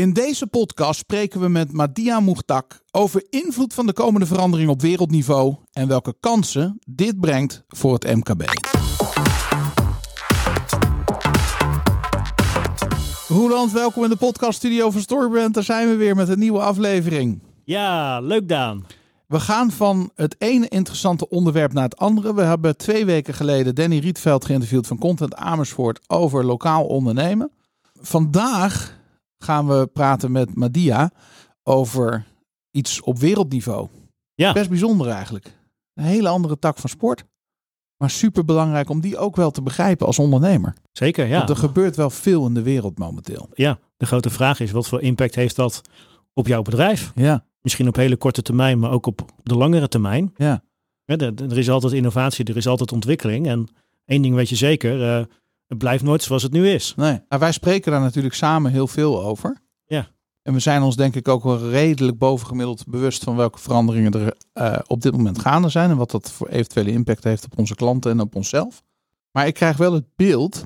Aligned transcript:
In 0.00 0.12
deze 0.12 0.46
podcast 0.46 0.98
spreken 0.98 1.40
we 1.40 1.48
met 1.48 1.72
Madia 1.72 2.20
Moegtak 2.20 2.82
over 2.90 3.26
invloed 3.30 3.74
van 3.74 3.86
de 3.86 3.92
komende 3.92 4.26
verandering 4.26 4.70
op 4.70 4.80
wereldniveau 4.80 5.56
en 5.72 5.88
welke 5.88 6.14
kansen 6.20 6.78
dit 6.86 7.20
brengt 7.20 7.64
voor 7.68 7.92
het 7.92 8.04
MKB. 8.14 8.44
Roeland, 13.28 13.72
welkom 13.72 14.04
in 14.04 14.10
de 14.10 14.16
podcaststudio 14.16 14.90
van 14.90 15.00
Storybrand. 15.00 15.54
Daar 15.54 15.62
zijn 15.62 15.88
we 15.88 15.94
weer 15.94 16.16
met 16.16 16.28
een 16.28 16.38
nieuwe 16.38 16.60
aflevering. 16.60 17.42
Ja, 17.64 18.20
leuk 18.20 18.48
Daan. 18.48 18.86
We 19.26 19.40
gaan 19.40 19.70
van 19.70 20.10
het 20.14 20.36
ene 20.38 20.68
interessante 20.68 21.28
onderwerp 21.28 21.72
naar 21.72 21.84
het 21.84 21.96
andere. 21.96 22.34
We 22.34 22.42
hebben 22.42 22.76
twee 22.76 23.04
weken 23.04 23.34
geleden 23.34 23.74
Danny 23.74 23.98
Rietveld 23.98 24.44
geïnterviewd 24.44 24.86
van 24.86 24.98
Content 24.98 25.34
Amersfoort 25.34 26.00
over 26.06 26.44
lokaal 26.44 26.84
ondernemen. 26.86 27.50
Vandaag 28.00 28.98
gaan 29.44 29.66
we 29.66 29.86
praten 29.92 30.32
met 30.32 30.54
Madia 30.54 31.10
over 31.62 32.24
iets 32.70 33.00
op 33.00 33.18
wereldniveau. 33.18 33.88
Ja. 34.34 34.52
Best 34.52 34.68
bijzonder 34.68 35.08
eigenlijk. 35.08 35.58
Een 35.94 36.04
hele 36.04 36.28
andere 36.28 36.58
tak 36.58 36.78
van 36.78 36.90
sport. 36.90 37.24
Maar 37.96 38.10
super 38.10 38.44
belangrijk 38.44 38.90
om 38.90 39.00
die 39.00 39.18
ook 39.18 39.36
wel 39.36 39.50
te 39.50 39.62
begrijpen 39.62 40.06
als 40.06 40.18
ondernemer. 40.18 40.74
Zeker, 40.92 41.26
ja. 41.26 41.36
Want 41.36 41.50
er 41.50 41.56
gebeurt 41.56 41.96
wel 41.96 42.10
veel 42.10 42.46
in 42.46 42.54
de 42.54 42.62
wereld 42.62 42.98
momenteel. 42.98 43.48
Ja, 43.54 43.78
de 43.96 44.06
grote 44.06 44.30
vraag 44.30 44.60
is, 44.60 44.70
wat 44.70 44.88
voor 44.88 45.00
impact 45.00 45.34
heeft 45.34 45.56
dat 45.56 45.80
op 46.32 46.46
jouw 46.46 46.62
bedrijf? 46.62 47.12
Ja, 47.14 47.44
Misschien 47.62 47.88
op 47.88 47.96
hele 47.96 48.16
korte 48.16 48.42
termijn, 48.42 48.78
maar 48.78 48.90
ook 48.90 49.06
op 49.06 49.32
de 49.42 49.56
langere 49.56 49.88
termijn. 49.88 50.34
ja, 50.36 50.62
Ja, 51.04 51.16
er, 51.16 51.32
er 51.50 51.58
is 51.58 51.70
altijd 51.70 51.92
innovatie, 51.92 52.44
er 52.44 52.56
is 52.56 52.66
altijd 52.66 52.92
ontwikkeling. 52.92 53.46
En 53.46 53.68
één 54.04 54.22
ding 54.22 54.34
weet 54.34 54.48
je 54.48 54.56
zeker, 54.56 55.16
eh, 55.16 55.24
het 55.70 55.78
blijft 55.78 56.04
nooit 56.04 56.22
zoals 56.22 56.42
het 56.42 56.52
nu 56.52 56.68
is. 56.68 56.94
nee. 56.96 57.20
Nou, 57.28 57.40
wij 57.40 57.52
spreken 57.52 57.92
daar 57.92 58.00
natuurlijk 58.00 58.34
samen 58.34 58.72
heel 58.72 58.86
veel 58.86 59.22
over. 59.22 59.60
Ja. 59.86 60.08
En 60.42 60.52
we 60.52 60.58
zijn 60.58 60.82
ons 60.82 60.96
denk 60.96 61.14
ik 61.14 61.28
ook 61.28 61.42
wel 61.42 61.68
redelijk 61.68 62.18
bovengemiddeld 62.18 62.86
bewust 62.86 63.24
van 63.24 63.36
welke 63.36 63.58
veranderingen 63.58 64.12
er 64.12 64.36
eh, 64.52 64.78
op 64.86 65.02
dit 65.02 65.12
moment 65.12 65.38
gaande 65.38 65.68
zijn. 65.68 65.90
En 65.90 65.96
wat 65.96 66.10
dat 66.10 66.30
voor 66.30 66.48
eventuele 66.48 66.90
impact 66.90 67.24
heeft 67.24 67.44
op 67.44 67.58
onze 67.58 67.74
klanten 67.74 68.10
en 68.10 68.20
op 68.20 68.34
onszelf. 68.34 68.82
Maar 69.30 69.46
ik 69.46 69.54
krijg 69.54 69.76
wel 69.76 69.92
het 69.92 70.06
beeld, 70.16 70.64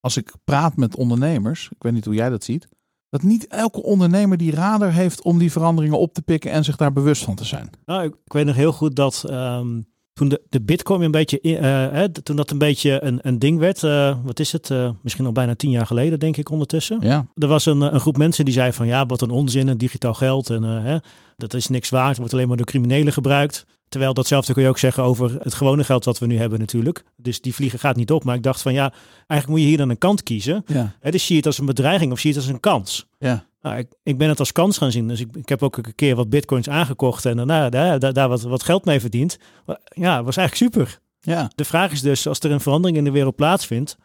als 0.00 0.16
ik 0.16 0.32
praat 0.44 0.76
met 0.76 0.96
ondernemers, 0.96 1.68
ik 1.70 1.82
weet 1.82 1.92
niet 1.92 2.04
hoe 2.04 2.14
jij 2.14 2.28
dat 2.28 2.44
ziet, 2.44 2.68
dat 3.08 3.22
niet 3.22 3.46
elke 3.46 3.82
ondernemer 3.82 4.36
die 4.36 4.54
radar 4.54 4.92
heeft 4.92 5.22
om 5.22 5.38
die 5.38 5.52
veranderingen 5.52 5.98
op 5.98 6.14
te 6.14 6.22
pikken 6.22 6.50
en 6.50 6.64
zich 6.64 6.76
daar 6.76 6.92
bewust 6.92 7.24
van 7.24 7.34
te 7.34 7.44
zijn. 7.44 7.70
Nou, 7.84 8.04
ik, 8.04 8.14
ik 8.24 8.32
weet 8.32 8.46
nog 8.46 8.56
heel 8.56 8.72
goed 8.72 8.96
dat 8.96 9.24
ehm, 9.26 9.80
toen 10.12 10.28
de, 10.28 10.42
de 10.48 10.60
bitcoin 10.62 11.02
een 11.02 11.10
beetje, 11.10 11.40
in- 11.40 11.56
eh, 11.56 12.02
toen 12.04 12.36
dat 12.36 12.50
een 12.50 12.58
beetje 12.58 13.02
een, 13.04 13.18
een 13.22 13.38
ding 13.38 13.58
werd, 13.58 13.82
eh, 13.82 14.16
wat 14.24 14.40
is 14.40 14.52
het, 14.52 14.70
Eh, 14.70 14.90
misschien 15.02 15.26
al 15.26 15.32
bijna 15.32 15.54
tien 15.54 15.70
jaar 15.70 15.86
geleden 15.86 16.18
denk 16.18 16.36
ik 16.36 16.50
ondertussen. 16.50 16.98
Ja, 17.00 17.26
Er 17.34 17.46
was 17.48 17.66
een, 17.66 17.80
een 17.80 18.00
groep 18.00 18.16
mensen 18.16 18.44
die 18.44 18.54
zei 18.54 18.72
van 18.72 18.86
ja, 18.86 19.06
wat 19.06 19.20
een 19.20 19.30
onzin, 19.30 19.68
en 19.68 19.76
digitaal 19.78 20.14
geld 20.14 20.50
en 20.50 20.64
eh, 20.64 20.84
hè, 20.84 20.96
dat 21.36 21.54
is 21.54 21.68
niks 21.68 21.88
waard, 21.90 22.16
wordt 22.16 22.32
alleen 22.32 22.48
maar 22.48 22.56
door 22.56 22.66
criminelen 22.66 23.12
gebruikt. 23.12 23.64
Terwijl 23.88 24.14
datzelfde 24.14 24.52
kun 24.52 24.62
je 24.62 24.68
ook 24.68 24.78
zeggen 24.78 25.02
over 25.02 25.36
het 25.42 25.54
gewone 25.54 25.84
geld 25.84 26.04
wat 26.04 26.18
we 26.18 26.26
nu 26.26 26.36
hebben 26.38 26.58
natuurlijk. 26.58 27.04
Dus 27.16 27.40
die 27.40 27.54
vliegen 27.54 27.78
gaat 27.78 27.96
niet 27.96 28.10
op. 28.10 28.24
Maar 28.24 28.34
ik 28.36 28.42
dacht 28.42 28.62
van 28.62 28.72
ja, 28.72 28.92
eigenlijk 29.16 29.48
moet 29.48 29.60
je 29.60 29.66
hier 29.66 29.76
dan 29.76 29.90
een 29.90 29.98
kant 29.98 30.22
kiezen. 30.22 30.62
ja, 30.66 30.94
Hè, 31.00 31.10
dus 31.10 31.22
zie 31.22 31.30
je 31.30 31.36
het 31.36 31.46
als 31.46 31.58
een 31.58 31.66
bedreiging 31.66 32.12
of 32.12 32.18
zie 32.18 32.30
je 32.30 32.36
het 32.36 32.44
als 32.44 32.54
een 32.54 32.60
kans. 32.60 33.06
ja. 33.18 33.50
Nou, 33.62 33.76
ik, 33.76 33.86
ik 34.02 34.18
ben 34.18 34.28
het 34.28 34.38
als 34.38 34.52
kans 34.52 34.78
gaan 34.78 34.90
zien. 34.92 35.08
Dus 35.08 35.20
ik, 35.20 35.36
ik 35.36 35.48
heb 35.48 35.62
ook 35.62 35.76
een 35.76 35.94
keer 35.94 36.16
wat 36.16 36.28
bitcoins 36.30 36.68
aangekocht 36.68 37.24
en 37.24 37.36
daarna 37.36 37.70
daar, 37.70 37.98
daar, 37.98 38.12
daar 38.12 38.28
wat, 38.28 38.42
wat 38.42 38.62
geld 38.62 38.84
mee 38.84 39.00
verdiend. 39.00 39.38
Ja, 39.84 40.22
was 40.22 40.36
eigenlijk 40.36 40.72
super. 40.74 41.00
ja. 41.20 41.50
De 41.54 41.64
vraag 41.64 41.92
is 41.92 42.00
dus, 42.00 42.26
als 42.26 42.38
er 42.38 42.50
een 42.50 42.60
verandering 42.60 42.98
in 42.98 43.04
de 43.04 43.10
wereld 43.10 43.36
plaatsvindt, 43.36 43.96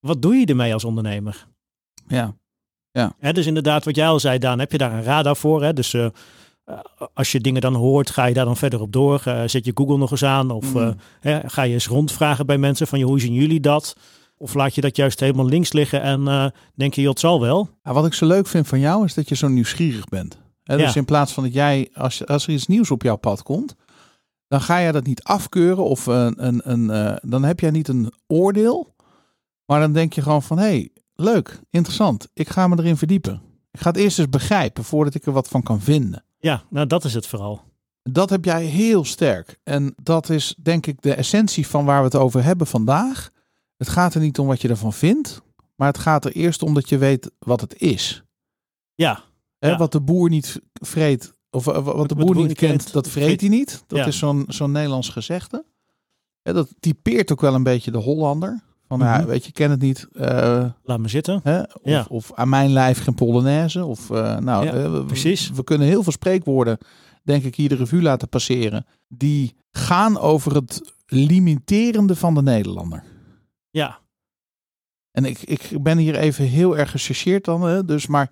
wat 0.00 0.22
doe 0.22 0.34
je 0.34 0.46
ermee 0.46 0.72
als 0.72 0.84
ondernemer? 0.84 1.46
ja. 2.92 3.14
Hè, 3.18 3.32
dus 3.32 3.46
inderdaad, 3.46 3.84
wat 3.84 3.96
jij 3.96 4.08
al 4.08 4.20
zei, 4.20 4.38
Daan, 4.38 4.58
heb 4.58 4.72
je 4.72 4.78
daar 4.78 4.92
een 4.92 5.02
radar 5.02 5.36
voor? 5.36 5.62
Hè? 5.62 5.72
Dus 5.72 5.94
eh, 5.94 6.06
als 7.14 7.32
je 7.32 7.40
dingen 7.40 7.60
dan 7.60 7.74
hoort, 7.74 8.10
ga 8.10 8.24
je 8.24 8.34
daar 8.34 8.44
dan 8.44 8.56
verder 8.56 8.80
op 8.80 8.92
door? 8.92 9.22
Eh, 9.24 9.42
zet 9.46 9.64
je 9.64 9.72
Google 9.74 9.96
nog 9.96 10.10
eens 10.10 10.24
aan? 10.24 10.50
Of 10.50 10.74
Mm. 10.74 10.80
eh, 10.80 10.90
hè, 11.20 11.48
ga 11.48 11.62
je 11.62 11.72
eens 11.72 11.86
rondvragen 11.86 12.46
bij 12.46 12.58
mensen 12.58 12.86
van, 12.86 12.98
joh, 12.98 13.08
hoe 13.08 13.20
zien 13.20 13.32
jullie 13.32 13.60
dat? 13.60 13.96
Of 14.38 14.54
laat 14.54 14.74
je 14.74 14.80
dat 14.80 14.96
juist 14.96 15.20
helemaal 15.20 15.46
links 15.46 15.72
liggen 15.72 16.02
en 16.02 16.28
eh, 16.28 16.46
denk 16.74 16.94
je, 16.94 17.08
het 17.08 17.20
zal 17.20 17.40
wel? 17.40 17.68
Ja, 17.82 17.92
wat 17.92 18.06
ik 18.06 18.14
zo 18.14 18.26
leuk 18.26 18.46
vind 18.46 18.66
van 18.68 18.80
jou 18.80 19.04
is 19.04 19.14
dat 19.14 19.28
je 19.28 19.34
zo 19.36 19.48
nieuwsgierig 19.48 20.04
bent. 20.04 20.38
Hè, 20.62 20.76
dus 20.76 20.92
Ja. 20.92 20.98
in 21.00 21.04
plaats 21.04 21.32
van 21.32 21.42
dat 21.42 21.52
jij, 21.52 21.90
als, 21.94 22.26
als 22.26 22.46
er 22.46 22.52
iets 22.52 22.66
nieuws 22.66 22.90
op 22.90 23.02
jouw 23.02 23.16
pad 23.16 23.42
komt, 23.42 23.74
dan 24.48 24.60
ga 24.60 24.80
jij 24.80 24.92
dat 24.92 25.06
niet 25.06 25.22
afkeuren 25.22 25.84
of 25.84 26.06
een, 26.06 26.46
een, 26.46 26.60
een, 26.70 26.90
eh, 26.90 27.16
dan 27.20 27.44
heb 27.44 27.60
jij 27.60 27.70
niet 27.70 27.88
een 27.88 28.12
oordeel. 28.26 28.94
Maar 29.66 29.80
dan 29.80 29.92
denk 29.92 30.12
je 30.12 30.22
gewoon 30.22 30.42
van, 30.42 30.58
hé, 30.58 30.64
hey, 30.64 30.90
leuk, 31.14 31.60
interessant. 31.70 32.28
Ik 32.34 32.48
ga 32.48 32.68
me 32.68 32.76
erin 32.78 32.96
verdiepen. 32.96 33.40
Ik 33.70 33.80
ga 33.80 33.88
het 33.90 33.98
eerst 33.98 34.18
eens 34.18 34.28
begrijpen 34.28 34.84
voordat 34.84 35.14
ik 35.14 35.26
er 35.26 35.32
wat 35.32 35.48
van 35.48 35.62
kan 35.62 35.80
vinden. 35.80 36.24
Ja, 36.38 36.62
nou 36.70 36.86
dat 36.86 37.04
is 37.04 37.14
het 37.14 37.26
vooral. 37.26 37.60
Dat 38.02 38.30
heb 38.30 38.44
jij 38.44 38.64
heel 38.64 39.04
sterk. 39.04 39.58
En 39.64 39.94
dat 40.02 40.28
is 40.30 40.54
denk 40.62 40.86
ik 40.86 41.02
de 41.02 41.14
essentie 41.14 41.66
van 41.66 41.84
waar 41.84 41.98
we 41.98 42.04
het 42.04 42.14
over 42.14 42.44
hebben 42.44 42.66
vandaag. 42.66 43.30
Het 43.78 43.88
gaat 43.88 44.14
er 44.14 44.20
niet 44.20 44.38
om 44.38 44.46
wat 44.46 44.60
je 44.62 44.68
ervan 44.68 44.92
vindt, 44.92 45.42
maar 45.76 45.88
het 45.88 45.98
gaat 45.98 46.24
er 46.24 46.32
eerst 46.32 46.62
om 46.62 46.74
dat 46.74 46.88
je 46.88 46.98
weet 46.98 47.30
wat 47.38 47.60
het 47.60 47.80
is. 47.80 48.22
Ja, 48.94 49.26
Hè, 49.58 49.68
Ja. 49.68 49.76
Wat 49.76 49.92
de 49.92 50.00
boer 50.00 50.28
niet 50.28 50.60
vreet, 50.72 51.32
of 51.50 51.66
eh, 51.66 51.84
wat 51.84 52.08
de 52.08 52.14
boer 52.14 52.36
niet 52.36 52.52
kent, 52.56 52.92
dat 52.92 53.08
vreet 53.08 53.40
hij 53.40 53.48
niet. 53.50 53.84
Dat 53.86 53.98
Ja. 53.98 54.06
is 54.06 54.18
zo'n 54.18 54.44
zo'n 54.48 54.70
Nederlands 54.72 55.08
gezegde. 55.08 55.64
Hè, 56.42 56.52
dat 56.52 56.68
typeert 56.80 57.32
ook 57.32 57.40
wel 57.40 57.54
een 57.54 57.62
beetje 57.62 57.90
de 57.90 57.98
Hollander. 57.98 58.60
Van, 58.88 58.98
ja, 58.98 59.18
Mhm. 59.18 59.26
weet 59.26 59.44
je, 59.44 59.52
ken 59.52 59.70
het 59.70 59.80
niet. 59.80 60.08
eh, 60.12 60.64
laat 60.82 60.98
me 61.00 61.08
zitten. 61.08 61.40
hè, 61.42 61.60
of, 61.60 61.68
Ja. 61.82 62.06
of 62.08 62.32
aan 62.34 62.48
mijn 62.48 62.70
lijf 62.70 63.02
geen 63.02 63.14
Polonaise. 63.14 63.84
Of, 63.84 64.10
eh, 64.10 64.36
nou, 64.38 64.64
Ja, 64.64 64.90
we- 64.90 65.04
precies. 65.04 65.50
We 65.50 65.64
kunnen 65.64 65.86
heel 65.86 66.02
veel 66.02 66.12
spreekwoorden, 66.12 66.78
denk 67.22 67.44
ik, 67.44 67.54
hier 67.54 67.68
de 67.68 67.74
revue 67.76 68.02
laten 68.02 68.28
passeren. 68.28 68.86
Die 69.08 69.54
gaan 69.70 70.18
over 70.18 70.54
het 70.54 70.80
limiterende 71.06 72.16
van 72.16 72.34
de 72.34 72.42
Nederlander. 72.42 73.02
Ja, 73.70 73.98
En 75.12 75.24
ik, 75.24 75.38
ik 75.42 75.82
ben 75.82 75.98
hier 75.98 76.16
even 76.16 76.44
heel 76.44 76.78
erg 76.78 76.90
gechargeerd 76.90 77.44
dan. 77.44 77.62
Hè, 77.62 77.84
dus 77.84 78.06
maar 78.06 78.30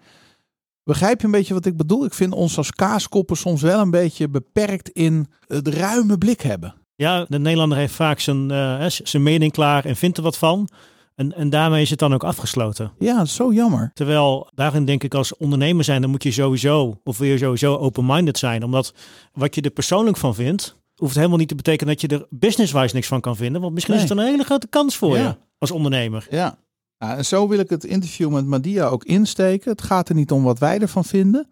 begrijp 0.84 1.20
je 1.20 1.26
een 1.26 1.32
beetje 1.32 1.54
wat 1.54 1.66
ik 1.66 1.76
bedoel? 1.76 2.04
Ik 2.04 2.14
vind 2.14 2.32
ons 2.32 2.56
als 2.56 2.70
kaaskoppen 2.70 3.36
soms 3.36 3.62
wel 3.62 3.80
een 3.80 3.90
beetje 3.90 4.28
beperkt 4.28 4.88
in 4.88 5.26
het 5.46 5.68
ruime 5.68 6.18
blik 6.18 6.40
hebben. 6.40 6.74
ja 6.94 7.24
de 7.28 7.38
Nederlander 7.38 7.78
heeft 7.78 7.94
vaak 7.94 8.20
zijn, 8.20 8.50
eh, 8.50 8.86
zijn 8.88 9.22
mening 9.22 9.52
klaar 9.52 9.84
en 9.84 9.96
vindt 9.96 10.16
er 10.16 10.22
wat 10.22 10.38
van. 10.38 10.68
En, 11.14 11.32
en 11.32 11.50
daarmee 11.50 11.82
is 11.82 11.90
het 11.90 11.98
dan 11.98 12.14
ook 12.14 12.24
afgesloten. 12.24 12.92
Ja, 12.98 13.24
zo 13.24 13.52
jammer. 13.52 13.90
Terwijl 13.94 14.50
daarin 14.54 14.84
denk 14.84 15.02
ik 15.02 15.14
als 15.14 15.36
ondernemer 15.36 15.84
zijn, 15.84 16.00
dan 16.00 16.10
moet 16.10 16.22
je 16.22 16.30
sowieso, 16.30 17.00
of 17.04 17.18
wil 17.18 17.28
je 17.28 17.38
sowieso 17.38 17.76
open-minded 17.76 18.38
zijn. 18.38 18.62
Omdat 18.62 18.94
wat 19.32 19.54
je 19.54 19.60
er 19.60 19.70
persoonlijk 19.70 20.16
van 20.16 20.34
vindt, 20.34 20.76
hoeft 20.96 21.14
helemaal 21.14 21.38
niet 21.38 21.48
te 21.48 21.54
betekenen 21.54 21.92
dat 21.92 22.00
je 22.00 22.08
er 22.16 22.26
business-wise 22.30 22.94
niks 22.94 23.06
van 23.06 23.20
kan 23.20 23.36
vinden. 23.36 23.60
Want 23.60 23.74
misschien 23.74 23.94
is 23.94 24.00
het 24.00 24.10
een 24.10 24.18
hele 24.18 24.44
grote 24.44 24.66
kans 24.66 24.96
voor 24.96 25.16
Ja. 25.16 25.22
je 25.22 25.36
als 25.58 25.70
ondernemer. 25.70 26.26
Ja. 26.30 26.58
Nou, 26.98 27.16
en 27.16 27.24
zo 27.24 27.48
wil 27.48 27.58
ik 27.58 27.70
het 27.70 27.84
interview 27.84 28.30
met 28.32 28.46
Madia 28.46 28.86
ook 28.86 29.04
insteken. 29.04 29.70
Het 29.70 29.82
gaat 29.82 30.08
er 30.08 30.14
niet 30.14 30.30
om 30.30 30.42
wat 30.42 30.58
wij 30.58 30.78
ervan 30.78 31.04
vinden. 31.04 31.50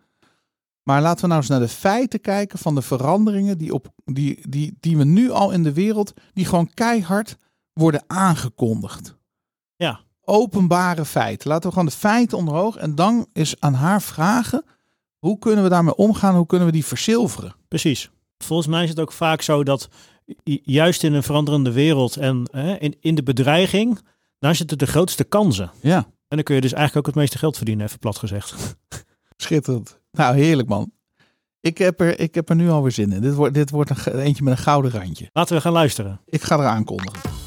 Maar 0.82 1.02
laten 1.02 1.20
we 1.20 1.26
nou 1.26 1.40
eens 1.40 1.48
naar 1.50 1.60
de 1.60 1.68
feiten 1.68 2.20
kijken 2.20 2.58
van 2.58 2.74
de 2.74 2.82
veranderingen 2.82 3.58
die, 3.58 3.74
op, 3.74 3.92
die, 4.04 4.48
die, 4.48 4.76
die 4.80 4.96
we 4.96 5.04
nu 5.04 5.30
al 5.30 5.50
in 5.50 5.62
de 5.62 5.72
wereld, 5.72 6.12
die 6.32 6.44
gewoon 6.44 6.70
keihard 6.74 7.36
worden 7.72 8.04
aangekondigd. 8.06 9.16
Ja. 9.76 10.00
Openbare 10.24 11.04
feiten. 11.04 11.48
Laten 11.48 11.64
we 11.64 11.74
gewoon 11.74 11.88
de 11.88 11.96
feiten 11.96 12.38
omhoog 12.38 12.76
en 12.76 12.94
dan 12.94 13.26
is 13.32 13.60
aan 13.60 13.74
haar 13.74 14.02
vragen, 14.02 14.64
hoe 15.18 15.38
kunnen 15.38 15.64
we 15.64 15.70
daarmee 15.70 15.96
omgaan, 15.96 16.36
hoe 16.36 16.46
kunnen 16.46 16.66
we 16.66 16.72
die 16.72 16.84
verzilveren? 16.84 17.54
Precies. 17.68 18.10
Volgens 18.44 18.68
mij 18.68 18.82
is 18.82 18.88
het 18.88 19.00
ook 19.00 19.12
vaak 19.12 19.42
zo 19.42 19.62
dat 19.62 19.88
ju- 20.44 20.60
juist 20.64 21.02
in 21.02 21.12
een 21.12 21.22
veranderende 21.22 21.72
wereld 21.72 22.16
en 22.16 22.48
hè, 22.50 22.74
in, 22.76 22.96
in 23.00 23.14
de 23.14 23.22
bedreiging, 23.22 23.98
daar 24.38 24.54
zitten 24.54 24.78
de 24.78 24.86
grootste 24.86 25.24
kansen. 25.24 25.70
Ja, 25.80 25.96
En 26.28 26.36
dan 26.36 26.42
kun 26.42 26.54
je 26.54 26.60
dus 26.60 26.72
eigenlijk 26.72 27.06
ook 27.06 27.14
het 27.14 27.22
meeste 27.22 27.38
geld 27.38 27.56
verdienen, 27.56 27.86
even 27.86 27.98
plat 27.98 28.18
gezegd. 28.18 28.76
schitterend. 29.36 29.98
Nou, 30.12 30.36
heerlijk 30.36 30.68
man. 30.68 30.92
Ik 31.60 31.78
heb 31.78 32.00
er, 32.00 32.20
ik 32.20 32.34
heb 32.34 32.48
er 32.48 32.56
nu 32.56 32.70
alweer 32.70 32.92
zin 32.92 33.12
in. 33.12 33.20
Dit 33.20 33.34
wordt, 33.34 33.54
dit 33.54 33.70
wordt 33.70 34.06
een, 34.06 34.18
eentje 34.18 34.44
met 34.44 34.52
een 34.58 34.62
gouden 34.62 34.90
randje. 34.90 35.28
Laten 35.32 35.56
we 35.56 35.60
gaan 35.62 35.72
luisteren. 35.72 36.20
Ik 36.26 36.42
ga 36.42 36.58
er 36.58 36.66
aankondigen. 36.66 37.43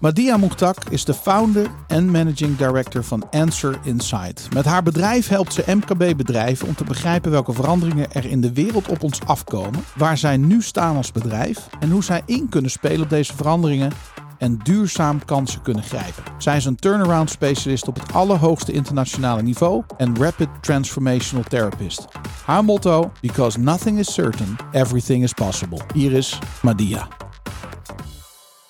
Madia 0.00 0.36
Mouktak 0.36 0.84
is 0.90 1.04
de 1.04 1.14
founder 1.14 1.66
en 1.86 2.10
managing 2.10 2.56
director 2.56 3.04
van 3.04 3.30
Answer 3.30 3.78
Insight. 3.82 4.48
Met 4.54 4.64
haar 4.64 4.82
bedrijf 4.82 5.28
helpt 5.28 5.52
ze 5.52 5.64
MKB-bedrijven 5.66 6.68
om 6.68 6.74
te 6.74 6.84
begrijpen 6.84 7.30
welke 7.30 7.52
veranderingen 7.52 8.12
er 8.12 8.24
in 8.24 8.40
de 8.40 8.52
wereld 8.52 8.88
op 8.88 9.02
ons 9.02 9.20
afkomen, 9.26 9.84
waar 9.96 10.18
zij 10.18 10.36
nu 10.36 10.62
staan 10.62 10.96
als 10.96 11.12
bedrijf 11.12 11.68
en 11.80 11.90
hoe 11.90 12.04
zij 12.04 12.22
in 12.26 12.48
kunnen 12.48 12.70
spelen 12.70 13.00
op 13.00 13.10
deze 13.10 13.36
veranderingen 13.36 13.92
en 14.38 14.58
duurzaam 14.62 15.24
kansen 15.24 15.62
kunnen 15.62 15.82
grijpen. 15.82 16.22
Zij 16.38 16.56
is 16.56 16.64
een 16.64 16.76
turnaround 16.76 17.30
specialist 17.30 17.88
op 17.88 18.00
het 18.00 18.12
allerhoogste 18.12 18.72
internationale 18.72 19.42
niveau 19.42 19.82
en 19.96 20.16
rapid 20.16 20.48
transformational 20.60 21.44
therapist. 21.48 22.08
Haar 22.44 22.64
motto: 22.64 23.12
Because 23.20 23.58
nothing 23.58 23.98
is 23.98 24.12
certain, 24.12 24.56
everything 24.72 25.22
is 25.22 25.32
possible. 25.32 25.80
Hier 25.94 26.12
is 26.12 26.38
Madia. 26.62 27.27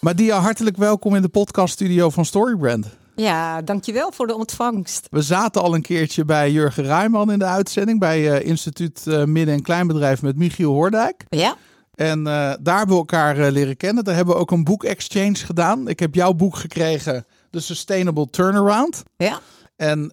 Madia, 0.00 0.38
hartelijk 0.38 0.76
welkom 0.76 1.14
in 1.14 1.22
de 1.22 1.28
podcaststudio 1.28 2.10
van 2.10 2.24
Storybrand. 2.24 2.86
Ja, 3.16 3.62
dankjewel 3.62 4.12
voor 4.12 4.26
de 4.26 4.34
ontvangst. 4.34 5.06
We 5.10 5.22
zaten 5.22 5.62
al 5.62 5.74
een 5.74 5.82
keertje 5.82 6.24
bij 6.24 6.50
Jurgen 6.50 6.84
Ruijman 6.84 7.32
in 7.32 7.38
de 7.38 7.44
uitzending 7.44 7.98
bij 7.98 8.20
uh, 8.20 8.46
Instituut 8.46 9.04
uh, 9.06 9.24
Midden- 9.24 9.54
en 9.54 9.62
Kleinbedrijf 9.62 10.22
met 10.22 10.36
Michiel 10.36 10.72
Hoordijk. 10.72 11.24
Ja. 11.28 11.56
En 11.94 12.18
uh, 12.18 12.24
daar 12.60 12.76
hebben 12.76 12.88
we 12.88 12.94
elkaar 12.94 13.50
leren 13.50 13.76
kennen. 13.76 14.04
Daar 14.04 14.14
hebben 14.14 14.34
we 14.34 14.40
ook 14.40 14.50
een 14.50 14.64
boek 14.64 14.84
exchange 14.84 15.34
gedaan. 15.34 15.88
Ik 15.88 16.00
heb 16.00 16.14
jouw 16.14 16.32
boek 16.32 16.56
gekregen, 16.56 17.26
The 17.50 17.60
Sustainable 17.60 18.30
Turnaround. 18.30 19.02
Ja. 19.16 19.40
En 19.76 20.10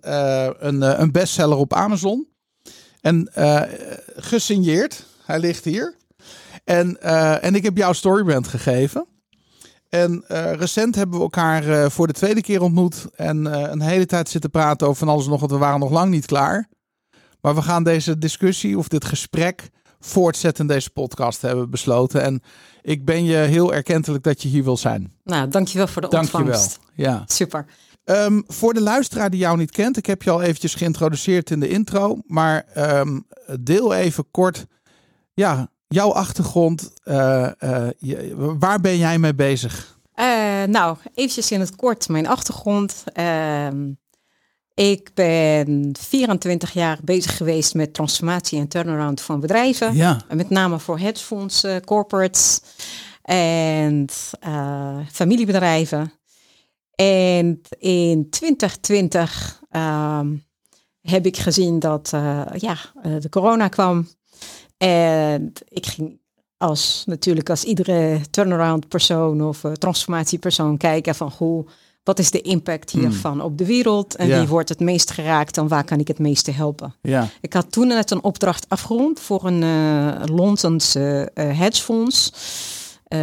een, 0.60 1.02
een 1.02 1.12
bestseller 1.12 1.58
op 1.58 1.74
Amazon. 1.74 2.28
En 3.02 3.30
gesigneerd. 4.16 5.06
Hij 5.26 5.40
ligt 5.40 5.64
hier. 5.64 5.96
En, 6.64 7.02
en 7.42 7.56
ik 7.56 7.64
heb 7.64 7.78
jou 7.78 7.94
Storybrand 7.94 8.48
gegeven. 8.48 9.08
En 9.96 10.24
uh, 10.28 10.54
recent 10.54 10.96
hebben 10.96 11.18
we 11.18 11.24
elkaar 11.24 11.68
uh, 11.68 11.90
voor 11.90 12.08
de 12.08 12.14
tweede 12.14 12.42
keer 12.42 12.62
ontmoet. 12.62 13.06
En 13.16 13.46
uh, 13.46 13.62
een 13.62 13.82
hele 13.82 14.06
tijd 14.06 14.30
zitten 14.30 14.50
praten 14.50 14.88
over 14.88 15.00
van 15.00 15.10
alles 15.10 15.24
en 15.26 15.30
nog. 15.30 15.40
Want 15.40 15.52
we 15.52 15.58
waren 15.58 15.80
nog 15.80 15.92
lang 15.92 16.12
niet 16.12 16.26
klaar. 16.26 16.70
Maar 17.42 17.56
we 17.56 17.62
gaan 17.62 17.84
deze 17.84 18.18
discussie 18.18 18.78
of 18.78 18.88
dit 18.88 19.06
gesprek 19.06 19.70
voortzetten 20.00 20.68
in 20.68 20.74
deze 20.74 20.90
podcast 20.90 21.42
hebben 21.42 21.70
besloten. 21.70 22.22
En 22.22 22.42
ik 22.82 23.06
ben 23.06 23.24
je 23.24 23.36
heel 23.36 23.74
erkentelijk 23.74 24.24
dat 24.24 24.42
je 24.42 24.48
hier 24.48 24.64
wil 24.64 24.78
zijn. 24.78 25.14
Nou, 25.24 25.48
dankjewel 25.48 25.88
voor 25.88 26.02
de 26.02 26.08
dankjewel. 26.08 26.42
ontvangst. 26.42 26.80
Ja. 26.96 27.24
Super. 27.26 27.66
Um, 28.06 28.44
voor 28.48 28.74
de 28.74 28.82
luisteraar 28.82 29.30
die 29.30 29.40
jou 29.40 29.58
niet 29.58 29.72
kent. 29.72 29.98
Ik 29.98 30.06
heb 30.06 30.22
je 30.22 30.30
al 30.30 30.42
eventjes 30.42 30.76
geïntroduceerd 30.76 31.52
in 31.52 31.60
de 31.60 31.68
intro. 31.68 32.18
Maar 32.28 32.66
um, 32.78 33.28
deel 33.60 33.94
even 33.94 34.26
kort. 34.32 34.66
Ja, 35.34 35.70
jouw 35.88 36.14
achtergrond, 36.14 36.92
uh, 37.04 37.50
uh, 37.60 37.88
je, 37.98 38.34
waar 38.60 38.82
ben 38.82 38.98
jij 38.98 39.20
mee 39.20 39.36
bezig? 39.36 39.98
Uh, 40.16 40.64
nou, 40.64 40.98
eventjes 41.14 41.52
in 41.52 41.60
het 41.60 41.76
kort 41.76 42.10
mijn 42.10 42.28
achtergrond. 42.28 43.04
Ehm, 43.14 43.92
ik 44.74 45.12
ben 45.14 45.96
24 46.00 46.72
jaar 46.72 47.00
bezig 47.04 47.38
geweest 47.38 47.74
met 47.74 47.94
transformatie 47.94 48.60
en 48.60 48.68
turnaround 48.68 49.22
van 49.22 49.40
bedrijven. 49.40 49.96
Ja. 49.96 50.22
Met 50.34 50.50
name 50.50 50.80
voor 50.80 51.00
hedgefondsen, 51.00 51.84
corporates 51.84 52.62
en 53.22 54.08
familiebedrijven. 55.12 56.14
En 56.96 57.62
in 57.80 58.30
2020 58.30 59.62
um, 59.72 60.46
heb 61.02 61.26
ik 61.26 61.38
gezien 61.38 61.80
dat 61.80 62.10
ja, 62.58 62.78
de 63.20 63.30
corona 63.30 63.68
kwam. 63.68 64.08
En 64.78 65.54
ik 65.70 65.86
ging 65.86 66.20
als 66.58 67.04
natuurlijk 67.06 67.50
als 67.50 67.64
iedere 67.64 68.20
turnaround 68.32 68.88
persoon 68.88 69.42
of 69.44 69.64
uh, 69.64 69.72
transformatiepersoon 69.72 70.78
kijken 70.78 71.16
van 71.16 71.32
hoe 71.38 71.66
wat 72.04 72.20
is 72.20 72.32
de 72.32 72.42
impact 72.42 72.92
hiervan 72.92 73.42
op 73.42 73.58
de 73.58 73.66
wereld 73.66 74.16
en 74.16 74.28
Ja. 74.28 74.40
wie 74.40 74.48
wordt 74.48 74.70
het 74.70 74.80
meest 74.80 75.12
geraakt 75.12 75.58
en 75.58 75.68
waar 75.68 75.84
kan 75.84 76.00
ik 76.00 76.08
het 76.08 76.20
meeste 76.20 76.52
helpen. 76.52 76.96
Ja, 77.02 77.28
Ik 77.42 77.54
had 77.54 77.72
toen 77.72 77.88
net 77.88 78.12
een 78.12 78.24
opdracht 78.24 78.70
afgerond 78.70 79.20
voor 79.20 79.46
een 79.46 79.62
uh, 79.62 80.22
Londense 80.36 81.32
uh, 81.36 81.58
hedgefonds. 81.60 82.32
Uh, 83.14 83.20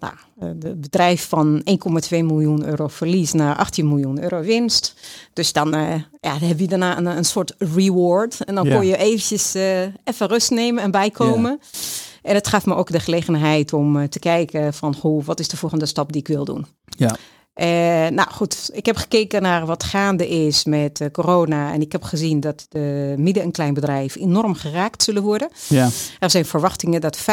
nou, 0.00 0.14
het 0.38 0.80
bedrijf 0.80 1.28
van 1.28 1.62
1,2 1.70 2.08
miljoen 2.10 2.64
euro 2.66 2.88
verlies 2.88 3.32
naar 3.32 3.56
18 3.56 3.88
miljoen 3.88 4.22
euro 4.22 4.40
winst. 4.40 4.94
Dus 5.32 5.52
dan, 5.52 5.74
uh, 5.74 5.94
ja, 6.20 6.38
dan 6.38 6.48
heb 6.48 6.58
je 6.58 6.66
daarna 6.68 6.96
een, 6.98 7.06
een 7.06 7.24
soort 7.24 7.54
reward. 7.58 8.44
En 8.44 8.54
dan 8.54 8.66
Ja. 8.66 8.74
kon 8.76 8.86
je 8.86 8.96
eventjes 8.96 9.56
uh, 9.56 9.80
even 9.82 10.26
rust 10.28 10.50
nemen 10.50 10.82
en 10.82 10.90
bijkomen. 10.90 11.60
En 12.22 12.34
het 12.34 12.48
gaf 12.48 12.66
me 12.66 12.74
ook 12.74 12.90
de 12.92 13.00
gelegenheid 13.00 13.72
om 13.72 14.08
te 14.08 14.18
kijken 14.18 14.74
van, 14.74 14.94
goh, 14.94 15.24
wat 15.24 15.40
is 15.40 15.48
de 15.48 15.56
volgende 15.56 15.86
stap 15.86 16.12
die 16.12 16.20
ik 16.20 16.28
wil 16.28 16.44
doen. 16.44 16.66
ja, 16.84 17.16
Uh, 17.54 17.66
nou 18.08 18.30
goed, 18.30 18.70
ik 18.72 18.86
heb 18.86 18.96
gekeken 18.96 19.42
naar 19.42 19.66
wat 19.66 19.84
gaande 19.84 20.28
is 20.28 20.64
met 20.64 21.00
uh, 21.00 21.08
corona. 21.12 21.72
En 21.72 21.80
ik 21.80 21.92
heb 21.92 22.02
gezien 22.02 22.40
dat 22.40 22.66
de 22.68 23.14
midden- 23.18 23.42
en 23.42 23.50
kleinbedrijven 23.50 24.20
enorm 24.20 24.54
geraakt 24.54 25.02
zullen 25.02 25.22
worden. 25.22 25.48
ja, 25.68 25.88
Er 26.18 26.30
zijn 26.30 26.44
verwachtingen 26.44 27.00
dat 27.00 27.18
50% 27.18 27.24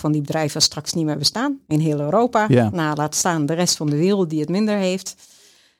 van 0.00 0.12
die 0.12 0.20
bedrijven 0.20 0.62
straks 0.62 0.92
niet 0.92 1.04
meer 1.04 1.18
bestaan 1.18 1.58
in 1.68 1.80
heel 1.80 2.00
Europa. 2.00 2.44
Ja. 2.48 2.70
Nou, 2.72 2.96
laat 2.96 3.14
staan 3.14 3.46
de 3.46 3.54
rest 3.54 3.76
van 3.76 3.90
de 3.90 3.96
wereld 3.96 4.30
die 4.30 4.40
het 4.40 4.48
minder 4.48 4.76
heeft. 4.76 5.14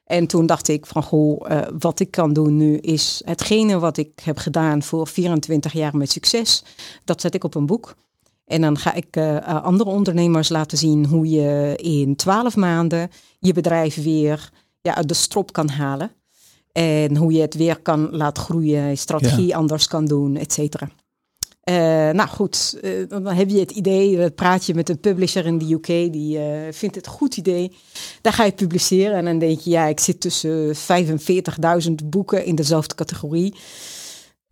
En 0.05 0.27
toen 0.27 0.47
dacht 0.47 0.69
ik 0.69 0.87
van, 0.87 1.03
goh, 1.03 1.51
uh, 1.51 1.61
wat 1.79 2.01
ik 2.01 2.11
kan 2.11 2.33
doen 2.33 2.57
nu 2.57 2.77
is 2.79 3.23
hetgene 3.25 3.79
wat 3.79 3.97
ik 3.97 4.11
heb 4.25 4.39
gedaan 4.39 4.83
voor 4.83 5.07
24 5.09 5.73
jaar 5.73 5.97
met 5.97 6.11
succes. 6.11 6.65
Dat 7.05 7.21
zet 7.21 7.35
ik 7.35 7.45
op 7.45 7.55
een 7.55 7.67
boek. 7.67 7.95
En 8.45 8.61
dan 8.61 8.79
ga 8.79 8.95
ik 8.95 9.17
uh, 9.17 9.65
andere 9.65 9.91
ondernemers 9.91 10.49
laten 10.49 10.79
zien 10.79 11.07
hoe 11.07 11.29
je 11.29 11.77
in 11.77 12.17
12 12.17 12.57
maanden 12.57 13.11
je 13.39 13.53
bedrijf 13.53 14.03
weer 14.03 14.51
ja, 14.81 14.95
uit 14.95 15.09
de 15.09 15.15
strop 15.15 15.53
kan 15.53 15.69
halen. 15.69 16.11
En 16.73 17.17
hoe 17.17 17.33
je 17.33 17.41
het 17.41 17.55
weer 17.55 17.81
kan 17.81 18.09
laten 18.11 18.43
groeien, 18.43 18.89
je 18.89 18.97
strategie 18.97 19.47
ja. 19.47 19.57
anders 19.57 19.87
kan 19.87 20.05
doen, 20.05 20.37
et 20.37 20.53
cetera. 20.53 20.89
Uh, 21.71 21.77
nou 22.11 22.29
goed, 22.29 22.79
uh, 22.83 23.09
dan 23.09 23.27
heb 23.27 23.49
je 23.49 23.59
het 23.59 23.71
idee, 23.71 24.17
dan 24.17 24.35
praat 24.35 24.65
je 24.67 24.75
met 24.75 24.89
een 24.89 25.01
publisher 25.01 25.47
in 25.47 25.59
de 25.59 25.73
UK, 25.73 26.13
die 26.13 26.39
uh, 26.39 26.45
vindt 26.71 26.95
het 26.95 27.07
een 27.07 27.13
goed 27.13 27.37
idee. 27.37 27.73
Daar 28.21 28.33
ga 28.33 28.45
je 28.45 28.53
publiceren 28.53 29.17
en 29.17 29.25
dan 29.25 29.39
denk 29.39 29.61
je, 29.61 29.71
ja, 29.71 29.87
ik 29.87 30.01
zit 30.01 30.21
tussen 30.21 30.75
45.000 31.87 31.93
boeken 32.05 32.45
in 32.45 32.55
dezelfde 32.55 32.95
categorie. 32.95 33.55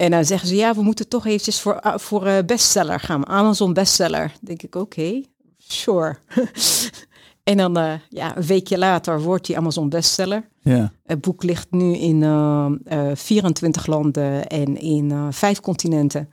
En 0.03 0.11
dan 0.11 0.25
zeggen 0.25 0.49
ze, 0.49 0.55
ja, 0.55 0.75
we 0.75 0.83
moeten 0.83 1.09
toch 1.09 1.27
eventjes 1.27 1.61
voor, 1.61 1.81
voor 1.95 2.45
bestseller 2.47 3.01
gaan, 3.01 3.27
Amazon 3.27 3.73
bestseller. 3.73 4.29
Dan 4.29 4.41
denk 4.41 4.63
ik, 4.63 4.75
oké, 4.75 5.01
okay, 5.01 5.27
sure. 5.59 6.19
en 7.51 7.57
dan 7.57 7.79
uh, 7.79 7.93
ja, 8.09 8.37
een 8.37 8.43
weekje 8.43 8.79
later 8.79 9.21
wordt 9.21 9.47
die 9.47 9.57
Amazon 9.57 9.89
bestseller. 9.89 10.49
ja. 10.63 10.93
Het 11.05 11.21
boek 11.21 11.43
ligt 11.43 11.71
nu 11.71 11.97
in 11.97 12.23
uh, 12.23 12.71
uh, 12.85 13.11
24 13.15 13.87
landen 13.87 14.47
en 14.47 14.81
in 14.81 15.33
vijf 15.33 15.61
continenten. 15.61 16.33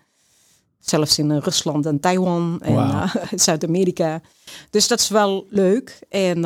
Zelfs 0.80 1.20
in 1.20 1.38
Rusland 1.38 1.86
en 1.86 2.00
Taiwan 2.00 2.62
en. 2.62 3.10
Zuid-Amerika. 3.40 4.22
Dus 4.70 4.88
dat 4.88 5.00
is 5.00 5.10
wel 5.10 5.46
leuk. 5.50 6.00
En 6.10 6.42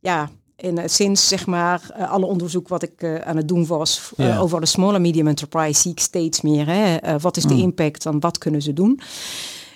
ja, 0.00 0.30
en 0.60 0.90
sinds 0.90 1.28
zeg 1.28 1.46
maar 1.46 1.82
uh, 1.98 2.10
alle 2.10 2.26
onderzoek 2.26 2.68
wat 2.68 2.82
ik 2.82 2.92
uh, 3.02 3.14
aan 3.14 3.36
het 3.36 3.48
doen 3.48 3.66
was 3.66 4.10
Ja. 4.16 4.38
over 4.38 4.60
de 4.60 4.66
small 4.66 4.94
en 4.94 5.02
medium 5.02 5.26
enterprise, 5.28 5.80
zie 5.80 5.90
ik 5.90 6.00
steeds 6.00 6.40
meer. 6.40 6.66
Hè, 6.66 7.18
wat 7.18 7.36
is 7.36 7.42
de 7.42 7.54
Mm. 7.54 7.60
impact 7.60 8.06
en 8.06 8.20
wat 8.20 8.38
kunnen 8.38 8.62
ze 8.62 8.72
doen? 8.72 9.00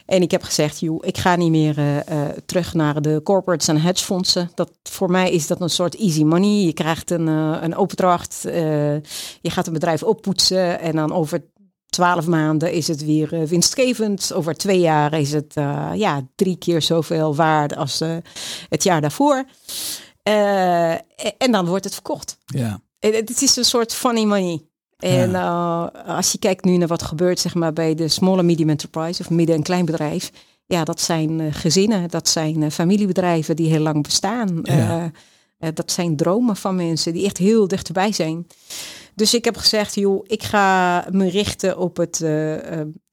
En 0.06 0.22
ik 0.22 0.30
heb 0.30 0.42
gezegd, 0.42 0.80
joh, 0.80 0.98
ik 1.06 1.18
ga 1.18 1.36
niet 1.36 1.50
meer 1.50 2.04
terug 2.46 2.74
naar 2.74 3.02
de 3.02 3.20
corporates 3.24 3.68
en 3.68 3.80
hedgefondsen. 3.80 4.50
Dat, 4.54 4.70
voor 4.82 5.10
mij 5.10 5.30
is 5.30 5.46
dat 5.46 5.60
een 5.60 5.70
soort 5.70 5.96
easy 5.96 6.22
money. 6.22 6.64
Je 6.64 6.72
krijgt 6.72 7.10
een, 7.10 7.26
een 7.26 7.76
opdracht, 7.76 8.40
je 8.42 9.00
gaat 9.50 9.66
een 9.66 9.72
bedrijf 9.72 10.02
oppoetsen 10.02 10.80
en 10.80 10.96
dan 10.96 11.12
over 11.12 11.44
twaalf 11.88 12.26
maanden 12.26 12.72
is 12.72 12.88
het 12.88 13.04
weer 13.04 13.46
winstgevend. 13.48 14.32
Over 14.32 14.54
twee 14.54 14.80
jaar 14.80 15.12
is 15.18 15.32
het 15.32 15.54
ja, 15.94 16.22
drie 16.34 16.56
keer 16.56 16.82
zoveel 16.82 17.34
waard 17.34 17.76
als 17.76 18.02
het 18.68 18.82
jaar 18.82 19.00
daarvoor. 19.00 19.44
Uh, 20.28 20.92
en 21.38 21.52
dan 21.52 21.66
wordt 21.66 21.84
het 21.84 21.94
verkocht. 21.94 22.38
Ja. 22.44 22.80
Het 22.98 23.42
is 23.42 23.56
een 23.56 23.64
soort 23.64 23.94
funny 23.94 24.24
money. 24.24 24.62
En 24.98 25.30
ja. 25.30 25.84
als 26.06 26.32
je 26.32 26.38
kijkt 26.38 26.64
nu 26.64 26.76
naar 26.76 26.88
wat 26.88 27.02
gebeurt 27.02 27.40
zeg 27.40 27.54
maar, 27.54 27.72
bij 27.72 27.94
de 27.94 28.08
small 28.08 28.38
en 28.38 28.46
medium 28.46 28.68
enterprise 28.68 29.22
of 29.22 29.30
midden- 29.30 29.56
en 29.56 29.62
kleinbedrijf. 29.62 30.30
Ja, 30.66 30.84
dat 30.84 31.00
zijn 31.00 31.52
gezinnen, 31.52 32.10
dat 32.10 32.28
zijn 32.28 32.70
familiebedrijven 32.70 33.56
die 33.56 33.68
heel 33.68 33.80
lang 33.80 34.02
bestaan. 34.02 34.60
Ja. 34.62 35.10
dat 35.74 35.92
zijn 35.92 36.16
dromen 36.16 36.56
van 36.56 36.76
mensen 36.76 37.12
die 37.12 37.24
echt 37.24 37.36
heel 37.38 37.68
dichterbij 37.68 38.12
zijn. 38.12 38.46
Dus 39.14 39.34
ik 39.34 39.44
heb 39.44 39.56
gezegd, 39.56 39.94
joh, 39.94 40.24
ik 40.26 40.42
ga 40.42 41.06
me 41.10 41.28
richten 41.28 41.78
op 41.78 41.96
het 41.96 42.24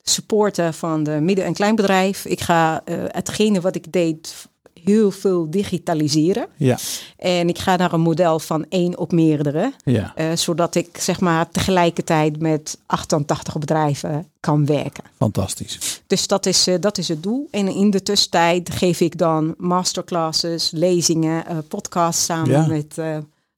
supporten 0.02 0.74
van 0.74 1.04
de 1.04 1.12
midden- 1.12 1.46
en 1.46 1.54
kleinbedrijf. 1.54 2.26
Ik 2.26 2.42
ga 2.42 2.82
hetgene 3.08 3.62
wat 3.62 3.76
ik 3.76 3.92
deed 3.92 4.50
heel 4.84 5.12
veel 5.12 5.50
digitaliseren. 5.50 6.48
Ja. 6.58 6.78
En 7.18 7.50
ik 7.50 7.58
ga 7.60 7.76
naar 7.76 7.94
een 7.94 8.02
model 8.02 8.40
van 8.40 8.66
één 8.70 8.98
op 8.98 9.12
meerdere. 9.12 9.74
Ja. 9.84 10.36
zodat 10.36 10.76
ik 10.76 10.98
zeg 11.00 11.20
maar 11.20 11.50
tegelijkertijd 11.50 12.40
met 12.40 12.78
88 12.86 13.58
bedrijven 13.58 14.28
kan 14.40 14.66
werken. 14.66 15.04
Fantastisch. 15.18 16.02
Dus 16.08 16.28
dat 16.28 16.46
is, 16.46 16.68
dat 16.80 16.98
is 16.98 17.08
het 17.08 17.24
doel. 17.24 17.48
En 17.52 17.68
in 17.68 17.90
de 17.90 18.04
tussentijd 18.04 18.70
geef 18.70 19.00
ik 19.00 19.18
dan 19.18 19.54
masterclasses, 19.58 20.72
lezingen, 20.72 21.44
podcasts 21.68 22.26
samen 22.26 22.50
Ja. 22.52 22.68
met... 22.68 22.96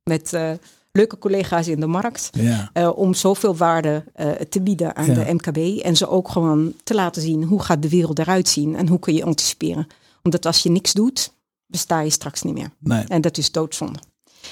met 0.04 0.34
leuke 0.92 1.18
collega's 1.20 1.68
in 1.68 1.80
de 1.80 1.88
markt. 1.88 2.30
Ja. 2.32 2.70
Uh, 2.74 2.98
om 2.98 3.14
zoveel 3.14 3.56
waarde 3.56 4.04
uh, 4.20 4.32
te 4.32 4.62
bieden 4.62 4.96
aan 4.96 5.06
Ja. 5.06 5.14
de 5.24 5.34
MKB. 5.34 5.82
En 5.84 5.96
ze 5.96 6.10
ook 6.10 6.30
gewoon 6.30 6.74
te 6.84 6.94
laten 6.94 7.22
zien 7.22 7.44
hoe 7.44 7.62
gaat 7.62 7.82
de 7.82 7.90
wereld 7.90 8.20
eruit 8.20 8.48
zien. 8.48 8.76
En 8.76 8.88
hoe 8.88 9.00
kun 9.00 9.14
je 9.14 9.24
anticiperen. 9.24 9.88
Omdat 10.24 10.46
als 10.46 10.64
je 10.64 10.70
niks 10.70 10.94
doet, 10.94 11.34
besta 11.68 12.00
je 12.00 12.10
straks 12.10 12.42
niet 12.42 12.54
meer. 12.54 12.70
Nee. 12.80 13.04
En 13.08 13.22
dat 13.22 13.38
is 13.38 13.52
doodzonde. 13.52 14.00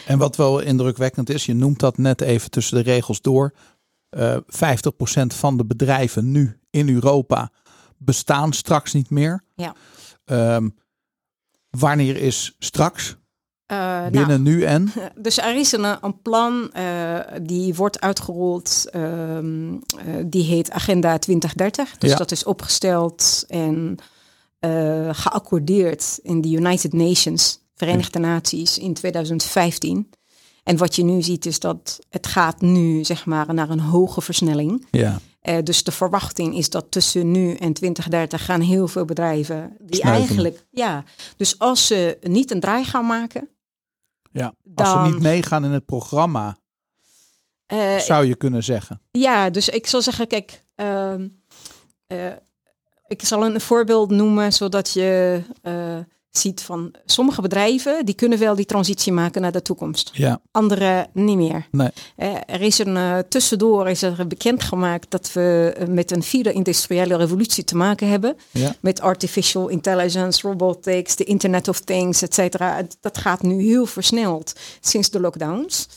En 0.06 0.18
wat 0.18 0.36
wel 0.36 0.60
indrukwekkend 0.60 1.30
is, 1.30 1.46
je 1.46 1.54
noemt 1.54 1.80
dat 1.80 1.98
net 1.98 2.22
even 2.22 2.52
tussen 2.52 2.76
de 2.78 2.84
regels 2.92 3.22
door. 3.22 3.54
Uh, 4.18 4.38
50% 4.38 4.42
van 5.28 5.58
de 5.58 5.66
bedrijven 5.66 6.32
nu 6.32 6.60
in 6.70 6.90
Europa 6.90 7.52
bestaan 7.98 8.54
straks 8.54 8.94
niet 8.94 9.10
meer. 9.10 9.44
Ja. 9.56 9.76
Um, 10.56 10.76
wanneer 11.70 12.16
is 12.18 12.56
straks? 12.60 13.10
Uh, 13.72 13.78
nou, 13.78 14.12
Binnen 14.12 14.42
nu 14.42 14.64
en? 14.64 14.92
Dus 15.16 15.38
er 15.38 15.56
is 15.56 15.72
een, 15.72 15.98
een 16.06 16.22
plan 16.22 16.72
uh, 16.78 17.20
die 17.42 17.76
wordt 17.76 18.00
uitgerold, 18.02 18.86
uh, 18.96 19.38
die 20.26 20.44
heet 20.44 20.72
Agenda 20.72 21.18
2030. 21.18 21.98
Dus 21.98 22.10
Ja. 22.12 22.18
dat 22.18 22.32
is 22.32 22.44
opgesteld 22.44 23.46
en 23.48 23.98
uh, 24.66 25.10
geaccordeerd 25.12 26.20
in 26.24 26.42
de 26.42 26.50
United 26.50 26.94
Nations, 26.94 27.60
Verenigde 27.76 28.20
Naties, 28.20 28.78
in 28.78 28.94
2015. 28.94 30.10
En 30.64 30.78
wat 30.78 30.96
je 30.96 31.04
nu 31.04 31.22
ziet 31.22 31.46
is 31.46 31.60
dat 31.60 32.00
het 32.10 32.28
gaat 32.28 32.62
nu 32.62 33.04
zeg 33.04 33.26
maar 33.26 33.54
naar 33.54 33.70
een 33.70 33.80
hoge 33.80 34.22
versnelling. 34.22 34.88
Ja. 34.92 35.20
Uh, 35.44 35.58
dus 35.64 35.84
de 35.84 35.92
verwachting 35.92 36.58
is 36.58 36.70
dat 36.70 36.92
tussen 36.92 37.32
nu 37.32 37.54
en 37.54 37.74
2030 37.74 38.46
gaan 38.46 38.62
heel 38.62 38.88
veel 38.88 39.06
bedrijven 39.06 39.78
die 39.80 40.02
eigenlijk, 40.02 40.66
ja, 40.72 41.04
dus 41.38 41.60
als 41.60 41.88
ze 41.88 42.18
niet 42.22 42.52
een 42.52 42.60
draai 42.60 42.84
gaan 42.84 43.06
maken, 43.06 43.50
ja. 44.32 44.54
Als 44.76 44.90
ze 44.90 44.98
niet 44.98 45.22
meegaan 45.22 45.66
in 45.66 45.72
het 45.72 45.86
programma, 45.86 46.58
uh, 47.74 47.98
zou 47.98 48.26
je 48.26 48.36
kunnen 48.36 48.64
zeggen. 48.64 49.02
Ja, 49.12 49.50
dus 49.50 49.70
ik 49.70 49.88
zal 49.88 50.02
zeggen, 50.02 50.28
kijk, 50.28 50.66
ehm, 50.76 51.28
eh, 52.08 52.32
ik 53.12 53.26
zal 53.26 53.46
een 53.46 53.62
voorbeeld 53.62 54.10
noemen, 54.10 54.54
zodat 54.54 54.94
je 54.94 55.42
eh, 55.62 55.98
ziet 56.32 56.62
van 56.62 56.94
sommige 57.06 57.42
bedrijven, 57.42 58.06
die 58.06 58.16
kunnen 58.16 58.40
wel 58.40 58.56
die 58.56 58.66
transitie 58.66 59.12
maken 59.12 59.42
naar 59.42 59.52
de 59.52 59.62
toekomst. 59.62 60.10
Ja. 60.14 60.42
Andere 60.52 61.08
niet 61.14 61.38
meer. 61.38 61.68
Nee. 61.72 61.90
Eh, 62.16 62.36
er 62.46 62.62
is 62.62 62.80
een 62.80 62.98
eh, 62.98 63.18
tussendoor 63.30 63.90
is 63.90 64.02
er 64.02 64.28
bekendgemaakt 64.28 65.12
dat 65.12 65.34
we 65.34 65.76
met 65.90 66.12
een 66.12 66.24
vierde 66.24 66.54
industriële 66.54 67.16
revolutie 67.16 67.64
te 67.64 67.76
maken 67.76 68.10
hebben. 68.10 68.36
Ja. 68.52 68.76
Met 68.80 69.02
artificial 69.02 69.68
intelligence, 69.68 70.48
robotics, 70.48 71.16
de 71.16 71.24
Internet 71.24 71.68
of 71.68 71.80
Things, 71.80 72.22
et 72.22 72.34
cetera. 72.34 72.82
Dat 73.00 73.18
gaat 73.18 73.42
nu 73.42 73.64
heel 73.64 73.86
versneld 73.86 74.54
sinds 74.80 75.10
de 75.10 75.20
lockdowns. 75.20 75.88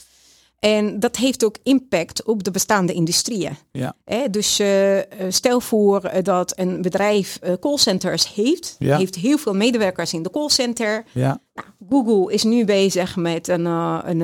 En 0.65 0.99
dat 0.99 1.15
heeft 1.15 1.45
ook 1.45 1.57
impact 1.63 2.23
op 2.23 2.43
de 2.43 2.51
bestaande 2.51 2.93
industrieën. 2.93 3.57
Ja. 3.71 3.95
Hè, 4.05 4.29
dus 4.29 4.59
eh, 4.59 4.97
eh, 4.97 5.05
stel 5.29 5.59
voor 5.59 6.03
eh, 6.03 6.23
dat 6.23 6.59
een 6.59 6.81
bedrijf 6.81 7.37
eh, 7.41 7.53
callcenters 7.59 8.33
heeft, 8.33 8.75
Ja. 8.79 8.97
heeft 8.97 9.15
heel 9.15 9.37
veel 9.37 9.53
medewerkers 9.53 10.13
in 10.13 10.23
de 10.23 10.29
callcenter. 10.31 11.05
Ja. 11.11 11.41
Nou, 11.53 11.67
Google 11.89 12.33
is 12.33 12.43
nu 12.43 12.65
bezig 12.65 13.15
met 13.15 13.47
een, 13.47 13.65
een 13.65 14.21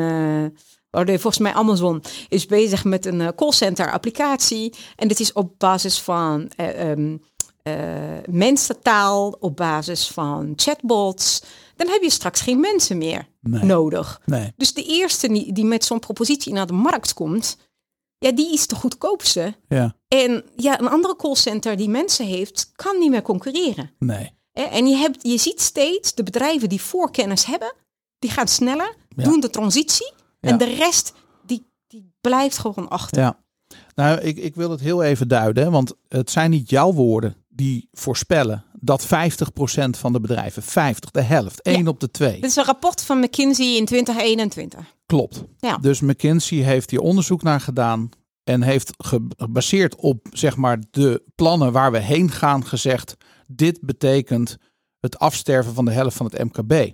oh 0.91 1.05
volgens 1.05 1.37
mij 1.37 1.53
Amazon 1.53 2.03
is 2.29 2.45
bezig 2.45 2.83
met 2.83 3.05
een 3.05 3.35
callcenter 3.35 3.91
applicatie. 3.91 4.73
En 4.95 5.07
dit 5.07 5.19
is 5.19 5.33
op 5.33 5.53
basis 5.57 5.99
van 5.99 6.51
eh, 6.55 6.89
ehm, 6.91 7.17
eh, 7.63 7.73
mensentaal, 8.29 9.35
op 9.39 9.55
basis 9.55 10.07
van 10.07 10.53
chatbots. 10.55 11.41
Dan 11.83 11.89
heb 11.93 12.01
je 12.01 12.09
straks 12.09 12.41
geen 12.41 12.59
mensen 12.59 12.97
meer 12.97 13.27
Nee. 13.39 13.63
nodig. 13.63 14.21
Nee. 14.25 14.53
Dus 14.57 14.73
de 14.73 14.83
eerste 14.83 15.27
die, 15.27 15.53
die 15.53 15.65
met 15.65 15.85
zo'n 15.85 15.99
propositie 15.99 16.53
naar 16.53 16.67
de 16.67 16.73
markt 16.73 17.13
komt, 17.13 17.57
ja, 18.17 18.31
die 18.31 18.53
is 18.53 18.67
de 18.67 18.75
goedkoopste. 18.75 19.55
Ja. 19.67 19.95
En 20.07 20.43
ja, 20.55 20.79
een 20.79 20.87
andere 20.89 21.15
callcenter 21.15 21.77
die 21.77 21.89
mensen 21.89 22.25
heeft, 22.25 22.71
kan 22.75 22.99
niet 22.99 23.09
meer 23.09 23.21
concurreren. 23.21 23.91
Nee. 23.99 24.31
En 24.53 24.87
je, 24.87 24.95
hebt, 24.95 25.23
je 25.27 25.37
ziet 25.37 25.61
steeds 25.61 26.13
de 26.13 26.23
bedrijven 26.23 26.69
die 26.69 26.81
voorkennis 26.81 27.45
hebben, 27.45 27.73
die 28.19 28.29
gaan 28.31 28.47
sneller, 28.47 28.95
Ja. 29.15 29.23
doen 29.23 29.39
de 29.39 29.49
transitie. 29.49 30.13
Ja. 30.39 30.49
En 30.49 30.57
de 30.57 30.73
rest, 30.75 31.13
die, 31.45 31.65
die 31.87 32.13
blijft 32.21 32.57
gewoon 32.57 32.89
achter. 32.89 33.21
Ja. 33.21 33.39
Nou, 33.95 34.19
ik, 34.19 34.37
ik 34.37 34.55
wil 34.55 34.69
het 34.69 34.79
heel 34.79 35.03
even 35.03 35.27
duiden, 35.27 35.71
want 35.71 35.93
het 36.07 36.31
zijn 36.31 36.49
niet 36.51 36.69
jouw 36.69 36.93
woorden 36.93 37.35
die 37.49 37.89
voorspellen 37.91 38.63
dat 38.83 39.05
50% 39.05 39.09
van 39.89 40.13
de 40.13 40.19
bedrijven, 40.19 40.63
50, 40.63 41.11
de 41.11 41.21
helft, 41.21 41.61
1 41.61 41.87
op 41.87 41.99
de 41.99 42.11
2, 42.11 42.33
Dit 42.41 42.49
is 42.49 42.55
een 42.55 42.63
rapport 42.65 43.03
van 43.03 43.19
McKinsey 43.19 43.75
in 43.75 43.85
2021. 43.85 44.95
klopt. 45.05 45.43
Ja. 45.57 45.77
Dus 45.77 45.99
McKinsey 45.99 46.57
heeft 46.57 46.89
hier 46.89 46.99
onderzoek 46.99 47.43
naar 47.43 47.59
gedaan 47.61 48.09
en 48.43 48.61
heeft 48.61 48.93
ge- 48.97 49.27
gebaseerd 49.37 49.95
op 49.95 50.27
zeg 50.31 50.55
maar 50.55 50.79
de 50.91 51.23
plannen 51.35 51.71
waar 51.71 51.91
we 51.91 51.99
heen 51.99 52.31
gaan 52.31 52.65
gezegd, 52.65 53.15
dit 53.47 53.79
betekent 53.81 54.57
het 54.99 55.19
afsterven 55.19 55.73
van 55.73 55.85
de 55.85 55.91
helft 55.91 56.17
van 56.17 56.25
het 56.31 56.43
MKB. 56.43 56.93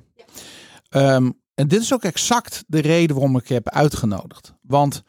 Ehm, 0.89 1.31
en 1.53 1.67
dit 1.67 1.81
is 1.81 1.93
ook 1.93 2.03
exact 2.03 2.63
de 2.67 2.79
reden 2.79 3.15
waarom 3.15 3.37
ik 3.37 3.47
je 3.47 3.53
heb 3.53 3.69
uitgenodigd. 3.69 4.53
Want 4.61 5.03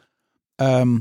ehm, 0.55 0.99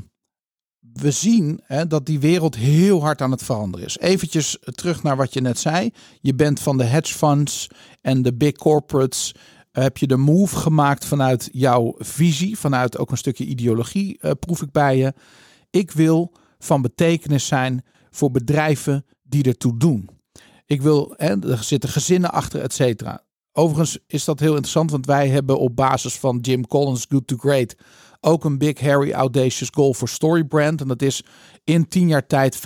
we 1.01 1.11
zien 1.11 1.61
hè, 1.65 1.87
dat 1.87 2.07
die 2.07 2.21
wereld 2.21 2.57
heel 2.57 3.01
hard 3.01 3.23
aan 3.23 3.31
het 3.31 3.43
veranderen 3.43 3.87
is. 3.87 3.99
Eventjes 3.99 4.59
terug 4.65 5.03
naar 5.03 5.17
wat 5.17 5.35
je 5.35 5.41
net 5.41 5.59
zei. 5.59 5.91
Je 6.21 6.35
bent 6.35 6.61
van 6.61 6.79
de 6.79 6.85
hedge 6.85 7.15
funds 7.15 7.67
en 8.01 8.23
de 8.23 8.35
big 8.35 8.53
corporates. 8.53 9.35
eh, 9.73 9.83
Heb 9.83 9.97
je 9.99 10.07
de 10.07 10.17
move 10.17 10.57
gemaakt 10.57 11.05
vanuit 11.05 11.49
jouw 11.53 11.95
visie, 11.99 12.59
vanuit 12.59 12.99
ook 12.99 13.11
een 13.11 13.17
stukje 13.17 13.45
ideologie, 13.45 14.19
eh, 14.21 14.31
proef 14.41 14.63
ik 14.63 14.73
bij 14.73 14.97
je. 14.97 15.13
Ik 15.71 15.91
wil 15.91 16.33
van 16.59 16.83
betekenis 16.83 17.47
zijn 17.47 17.85
voor 18.11 18.31
bedrijven 18.31 19.05
die 19.23 19.43
ertoe 19.43 19.79
doen. 19.79 20.09
Ik 20.67 20.83
wil, 20.83 21.15
hè, 21.17 21.51
er 21.51 21.63
zitten 21.63 21.91
gezinnen 21.91 22.33
achter, 22.33 22.61
et 22.61 22.73
cetera. 22.73 23.27
Overigens 23.53 23.99
is 24.07 24.25
dat 24.25 24.41
heel 24.41 24.51
interessant, 24.51 24.91
want 24.91 25.07
wij 25.07 25.29
hebben 25.29 25.59
op 25.59 25.77
basis 25.77 26.15
van 26.15 26.39
Jim 26.41 26.67
Collins' 26.67 27.07
Good 27.09 27.27
to 27.27 27.37
Great 27.37 27.75
ook 28.21 28.45
een 28.45 28.59
Big 28.59 28.81
Harry 28.81 29.13
Audacious 29.13 29.71
Goal 29.75 29.95
for 29.95 30.09
Story 30.09 30.45
brand. 30.45 30.81
En 30.81 30.89
dat 30.89 31.03
is 31.03 31.25
in 31.65 31.89
tien 31.89 32.09
jaar 32.09 32.27
tijd 32.27 32.59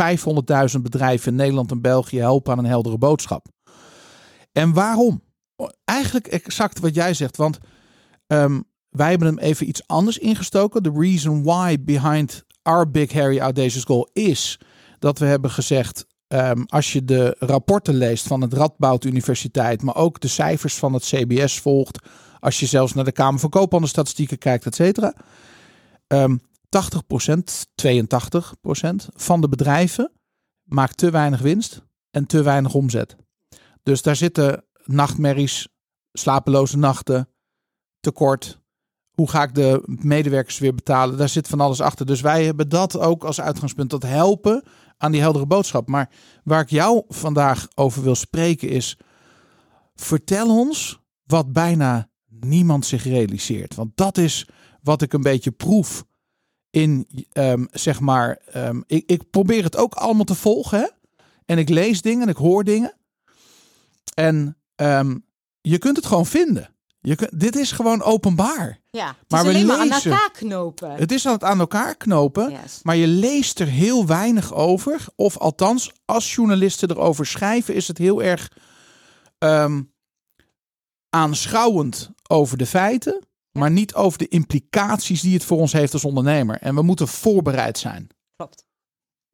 500.000 0.74 0.80
bedrijven 0.82 1.30
in 1.30 1.36
Nederland 1.36 1.70
en 1.70 1.80
België 1.80 2.18
helpen 2.18 2.52
aan 2.52 2.58
een 2.58 2.64
heldere 2.64 2.98
boodschap. 2.98 3.46
En 4.52 4.72
waarom? 4.72 5.22
Eigenlijk 5.84 6.26
exact 6.26 6.80
wat 6.80 6.94
jij 6.94 7.14
zegt, 7.14 7.36
want 7.36 7.58
ehm, 8.26 8.60
wij 8.88 9.10
hebben 9.10 9.28
hem 9.28 9.38
even 9.38 9.68
iets 9.68 9.86
anders 9.86 10.18
ingestoken. 10.18 10.82
The 10.82 10.92
reason 10.94 11.42
why 11.42 11.76
behind 11.80 12.44
our 12.62 12.90
Big 12.90 13.12
Harry 13.12 13.38
Audacious 13.38 13.84
Goal 13.84 14.08
is 14.12 14.60
dat 14.98 15.18
we 15.18 15.26
hebben 15.26 15.50
gezegd, 15.50 16.06
ehm, 16.26 16.62
als 16.66 16.92
je 16.92 17.04
de 17.04 17.36
rapporten 17.38 17.94
leest 17.94 18.26
van 18.26 18.40
het 18.40 18.52
Radboud 18.52 19.04
Universiteit, 19.04 19.82
maar 19.82 19.96
ook 19.96 20.20
de 20.20 20.28
cijfers 20.28 20.74
van 20.74 20.92
het 20.92 21.02
CBS 21.02 21.60
volgt, 21.60 21.98
als 22.42 22.60
je 22.60 22.66
zelfs 22.66 22.94
naar 22.94 23.04
de 23.04 23.12
Kamer 23.12 23.40
van 23.40 23.50
Koophandelstatistieken 23.50 24.38
kijkt, 24.38 24.66
et 24.66 24.74
cetera. 24.74 25.14
Ehm 26.06 26.36
80%, 26.72 27.66
82% 27.74 29.08
van 29.14 29.40
de 29.40 29.48
bedrijven 29.48 30.12
maakt 30.62 30.96
te 30.96 31.10
weinig 31.10 31.40
winst 31.40 31.82
en 32.10 32.26
te 32.26 32.42
weinig 32.42 32.74
omzet. 32.74 33.16
Dus 33.82 34.02
daar 34.02 34.16
zitten 34.16 34.64
nachtmerries, 34.84 35.68
slapeloze 36.12 36.78
nachten, 36.78 37.28
tekort. 38.00 38.60
Hoe 39.10 39.30
ga 39.30 39.42
ik 39.42 39.54
de 39.54 39.82
medewerkers 39.86 40.58
weer 40.58 40.74
betalen? 40.74 41.16
Daar 41.16 41.28
zit 41.28 41.48
van 41.48 41.60
alles 41.60 41.80
achter. 41.80 42.06
Dus 42.06 42.20
wij 42.20 42.44
hebben 42.44 42.68
dat 42.68 42.98
ook 42.98 43.24
als 43.24 43.40
uitgangspunt. 43.40 43.90
Dat 43.90 44.02
helpen 44.02 44.64
aan 44.98 45.12
die 45.12 45.20
heldere 45.20 45.46
boodschap. 45.46 45.88
Maar 45.88 46.10
waar 46.44 46.60
ik 46.60 46.70
jou 46.70 47.04
vandaag 47.08 47.68
over 47.74 48.02
wil 48.02 48.14
spreken 48.14 48.68
is... 48.68 48.98
Vertel 49.94 50.58
ons 50.58 51.00
wat 51.24 51.52
bijna 51.52 52.10
niemand 52.44 52.86
zich 52.86 53.04
realiseert. 53.04 53.74
Want 53.74 53.90
dat 53.96 54.18
is 54.18 54.46
wat 54.82 55.02
ik 55.02 55.12
een 55.12 55.22
beetje 55.22 55.50
proef 55.50 56.04
in, 56.70 57.08
ehm, 57.32 57.64
zeg 57.70 58.00
maar... 58.00 58.38
ehm, 58.52 58.80
ik, 58.86 59.02
ik 59.06 59.30
probeer 59.30 59.62
het 59.64 59.76
ook 59.76 59.94
allemaal 59.94 60.24
te 60.24 60.34
volgen. 60.34 60.78
Hè? 60.78 60.86
En 61.46 61.58
ik 61.58 61.68
lees 61.68 62.02
dingen 62.02 62.22
en 62.22 62.28
ik 62.28 62.36
hoor 62.36 62.64
dingen. 62.64 62.94
En 64.14 64.56
ehm, 64.74 65.16
je 65.60 65.78
kunt 65.78 65.96
het 65.96 66.06
gewoon 66.06 66.26
vinden. 66.26 66.74
Je 67.00 67.14
kunt, 67.16 67.40
dit 67.40 67.56
is 67.56 67.72
gewoon 67.72 68.02
openbaar. 68.02 68.80
Ja, 68.90 69.06
het 69.06 69.16
Maar 69.28 69.46
is 69.46 69.60
we 69.60 69.66
maar 69.66 69.76
aan 69.78 69.88
lezen. 69.88 70.10
elkaar 70.10 70.30
knopen. 70.30 70.90
Het 70.94 71.12
is 71.12 71.26
aan 71.26 71.32
het 71.32 71.44
aan 71.44 71.58
elkaar 71.60 71.96
knopen. 71.96 72.50
Yes. 72.50 72.80
Maar 72.82 72.96
je 72.96 73.06
leest 73.06 73.60
er 73.60 73.66
heel 73.66 74.06
weinig 74.06 74.54
over. 74.54 75.04
Of 75.16 75.38
althans, 75.38 75.92
als 76.04 76.34
journalisten 76.34 76.90
erover 76.90 77.26
schrijven, 77.26 77.74
is 77.74 77.88
het 77.88 77.98
heel 77.98 78.22
erg 78.22 78.48
aanschouwend 81.14 82.10
over 82.28 82.56
de 82.56 82.66
feiten. 82.66 83.26
Maar 83.52 83.70
niet 83.70 83.94
over 83.94 84.18
de 84.18 84.28
implicaties 84.28 85.20
die 85.20 85.34
het 85.34 85.44
voor 85.44 85.58
ons 85.58 85.72
heeft 85.72 85.92
als 85.92 86.04
ondernemer. 86.04 86.58
En 86.58 86.74
we 86.74 86.82
moeten 86.82 87.08
voorbereid 87.08 87.78
zijn. 87.78 88.08
Klopt. 88.36 88.64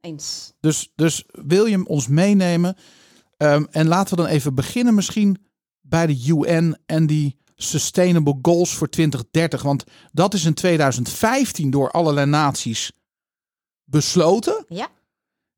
Eens. 0.00 0.52
Dus, 0.60 0.92
dus 0.94 1.24
wil 1.30 1.66
je 1.66 1.86
ons 1.86 2.08
meenemen? 2.08 2.76
Ehm, 3.36 3.64
en 3.70 3.88
laten 3.88 4.16
we 4.16 4.22
dan 4.22 4.30
even 4.30 4.54
beginnen 4.54 4.94
misschien 4.94 5.46
bij 5.80 6.06
de 6.06 6.24
UN 6.26 6.78
en 6.86 7.06
die 7.06 7.38
Sustainable 7.54 8.38
Goals 8.42 8.74
voor 8.74 8.88
2030. 8.88 9.62
Want 9.62 9.84
dat 10.12 10.34
is 10.34 10.44
in 10.44 10.54
2015 10.54 11.70
door 11.70 11.90
allerlei 11.90 12.26
naties 12.26 12.92
besloten. 13.84 14.64
Ja. 14.68 14.88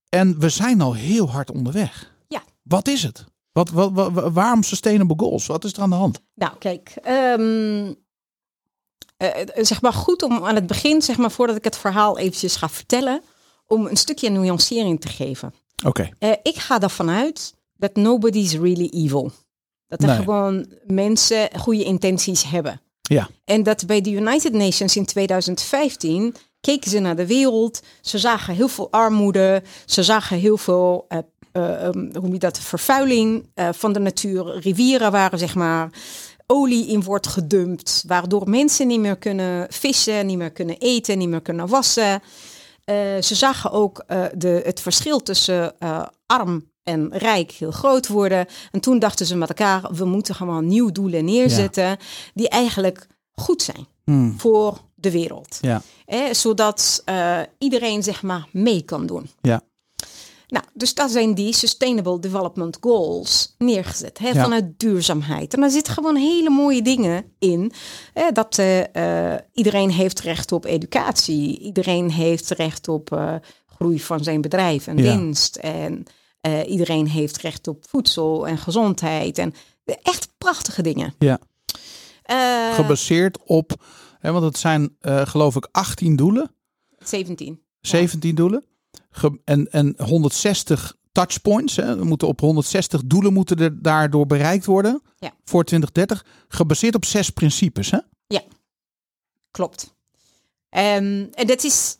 En 0.08 0.38
we 0.38 0.48
zijn 0.48 0.80
al 0.80 0.94
heel 0.94 1.30
hard 1.30 1.50
onderweg. 1.50 2.14
Ja. 2.28 2.42
Wat 2.62 2.88
is 2.88 3.02
het? 3.02 3.24
Wat, 3.52 3.70
wat, 3.70 3.90
wa- 3.92 4.10
wa- 4.12 4.30
waarom 4.30 4.62
Sustainable 4.62 5.16
Goals? 5.18 5.46
Wat 5.46 5.64
is 5.64 5.72
er 5.72 5.82
aan 5.82 5.90
de 5.90 5.96
hand? 5.96 6.20
Nou, 6.34 6.52
kijk. 6.58 6.92
ehm, 7.02 7.92
eh, 9.16 9.40
eh, 9.40 9.46
zeg 9.64 9.80
maar 9.82 9.92
goed 9.92 10.22
om 10.22 10.44
aan 10.44 10.54
het 10.54 10.66
begin, 10.66 11.02
zeg 11.02 11.16
maar 11.16 11.30
voordat 11.30 11.56
ik 11.56 11.64
het 11.64 11.76
verhaal 11.76 12.18
eventjes 12.18 12.56
ga 12.56 12.68
vertellen, 12.68 13.22
om 13.66 13.86
een 13.86 13.96
stukje 13.96 14.28
nuancering 14.30 15.00
te 15.00 15.08
geven. 15.08 15.54
Oké. 15.86 16.08
Eh, 16.18 16.30
ik 16.42 16.56
ga 16.56 16.80
ervan 16.80 17.10
uit 17.10 17.54
dat 17.74 17.94
nobody's 17.96 18.52
really 18.54 18.88
evil. 18.92 19.32
Dat 19.86 20.02
er 20.02 20.08
Nee. 20.08 20.16
gewoon 20.16 20.66
mensen 20.86 21.48
goede 21.58 21.84
intenties 21.84 22.42
hebben. 22.42 22.80
Ja. 23.02 23.28
En 23.44 23.62
dat 23.62 23.86
bij 23.86 24.00
de 24.00 24.10
United 24.10 24.52
Nations 24.52 24.96
in 24.96 25.04
2015 25.06 26.34
keken 26.60 26.90
ze 26.90 26.98
naar 26.98 27.16
de 27.16 27.26
wereld. 27.26 27.80
Ze 28.00 28.18
zagen 28.18 28.54
heel 28.54 28.68
veel 28.68 28.90
armoede. 28.90 29.62
Ze 29.86 30.02
zagen 30.02 30.38
heel 30.38 30.56
veel, 30.56 31.06
eh, 31.52 31.86
ehm, 31.86 32.16
hoe 32.16 32.32
je 32.32 32.38
dat, 32.38 32.58
vervuiling 32.58 33.48
eh, 33.54 33.68
van 33.72 33.92
de 33.92 33.98
natuur. 33.98 34.58
Rivieren 34.58 35.12
waar 35.12 35.38
zeg 35.38 35.54
maar 35.54 35.90
olie 36.46 36.86
in 36.86 37.02
wordt 37.02 37.26
gedumpt. 37.26 38.04
Waardoor 38.06 38.48
mensen 38.48 38.86
niet 38.86 39.00
meer 39.00 39.16
kunnen 39.16 39.66
vissen, 39.70 40.26
niet 40.26 40.38
meer 40.38 40.50
kunnen 40.50 40.78
eten, 40.78 41.18
niet 41.18 41.28
meer 41.28 41.40
kunnen 41.40 41.68
wassen. 41.68 42.22
Eh, 42.84 42.96
ze 43.20 43.34
zagen 43.34 43.70
ook 43.70 44.04
de, 44.34 44.62
het 44.64 44.80
verschil 44.80 45.22
tussen 45.22 45.74
arm 46.26 46.68
en 46.82 47.08
rijk 47.12 47.50
heel 47.50 47.70
groot 47.70 48.08
worden. 48.08 48.46
En 48.70 48.80
toen 48.80 48.98
dachten 48.98 49.26
ze 49.26 49.36
met 49.36 49.48
elkaar, 49.48 49.82
we 49.92 50.04
moeten 50.04 50.34
gewoon 50.34 50.66
nieuwe 50.66 50.92
doelen 50.92 51.24
neerzetten 51.24 51.96
die 52.34 52.48
eigenlijk 52.48 53.06
goed 53.32 53.62
zijn 53.62 53.86
Hmm. 54.04 54.34
voor 54.38 54.78
de 54.94 55.10
wereld. 55.10 55.58
Ja. 55.60 55.82
Zodat 56.32 57.04
iedereen 57.58 58.02
zeg 58.02 58.22
maar 58.22 58.48
mee 58.52 58.82
kan 58.82 59.06
doen. 59.06 59.30
Ja. 59.40 59.62
Nou, 60.50 60.64
dus 60.74 60.94
dat 60.94 61.10
zijn 61.10 61.34
die 61.34 61.54
Sustainable 61.54 62.18
Development 62.20 62.78
Goals 62.80 63.54
neergezet 63.58 64.18
hè, 64.18 64.28
Ja. 64.28 64.42
vanuit 64.42 64.78
duurzaamheid. 64.78 65.54
En 65.54 65.60
daar 65.60 65.70
zitten 65.70 65.92
gewoon 65.92 66.16
hele 66.16 66.50
mooie 66.50 66.82
dingen 66.82 67.24
in. 67.38 67.72
Hè, 68.14 68.32
dat 68.32 68.58
eh, 68.58 69.32
eh, 69.34 69.40
iedereen 69.52 69.90
heeft 69.90 70.20
recht 70.20 70.52
op 70.52 70.64
educatie. 70.64 71.58
Iedereen 71.58 72.10
heeft 72.10 72.50
recht 72.50 72.88
op 72.88 73.12
eh, 73.12 73.34
groei 73.66 74.00
van 74.00 74.22
zijn 74.24 74.40
bedrijf 74.40 74.86
en 74.86 74.96
Ja. 74.96 75.16
winst. 75.16 75.56
En 75.56 76.04
iedereen 76.66 77.08
heeft 77.08 77.36
recht 77.36 77.68
op 77.68 77.84
voedsel 77.88 78.46
en 78.48 78.58
gezondheid. 78.58 79.38
En 79.38 79.54
echt 80.02 80.28
prachtige 80.38 80.82
dingen. 80.82 81.14
Ja. 81.18 81.38
Gebaseerd 82.74 83.38
op, 83.44 83.72
hè, 84.18 84.32
want 84.32 84.44
het 84.44 84.58
zijn 84.58 84.96
geloof 85.02 85.56
ik 85.56 85.68
18 85.72 86.16
doelen, 86.16 86.50
17. 86.98 87.60
17 87.80 88.34
doelen. 88.34 88.64
En, 89.44 89.70
en 89.72 89.94
160 89.98 90.96
touchpoints. 91.12 91.76
Hè. 91.76 91.82
Er 91.98 92.06
moeten 92.06 92.28
op 92.28 92.40
160 92.40 93.02
doelen 93.04 93.32
moeten 93.32 93.56
er 93.56 93.82
daardoor 93.82 94.26
bereikt 94.26 94.64
worden 94.64 95.02
Ja. 95.18 95.32
voor 95.44 95.64
2030. 95.64 96.24
Gebaseerd 96.48 96.94
op 96.94 97.04
zes 97.04 97.30
principes. 97.30 97.90
Hè? 97.90 97.98
Klopt. 99.50 99.94
Ehm, 100.68 101.26
en 101.32 101.46
dat 101.46 101.64
is 101.64 101.96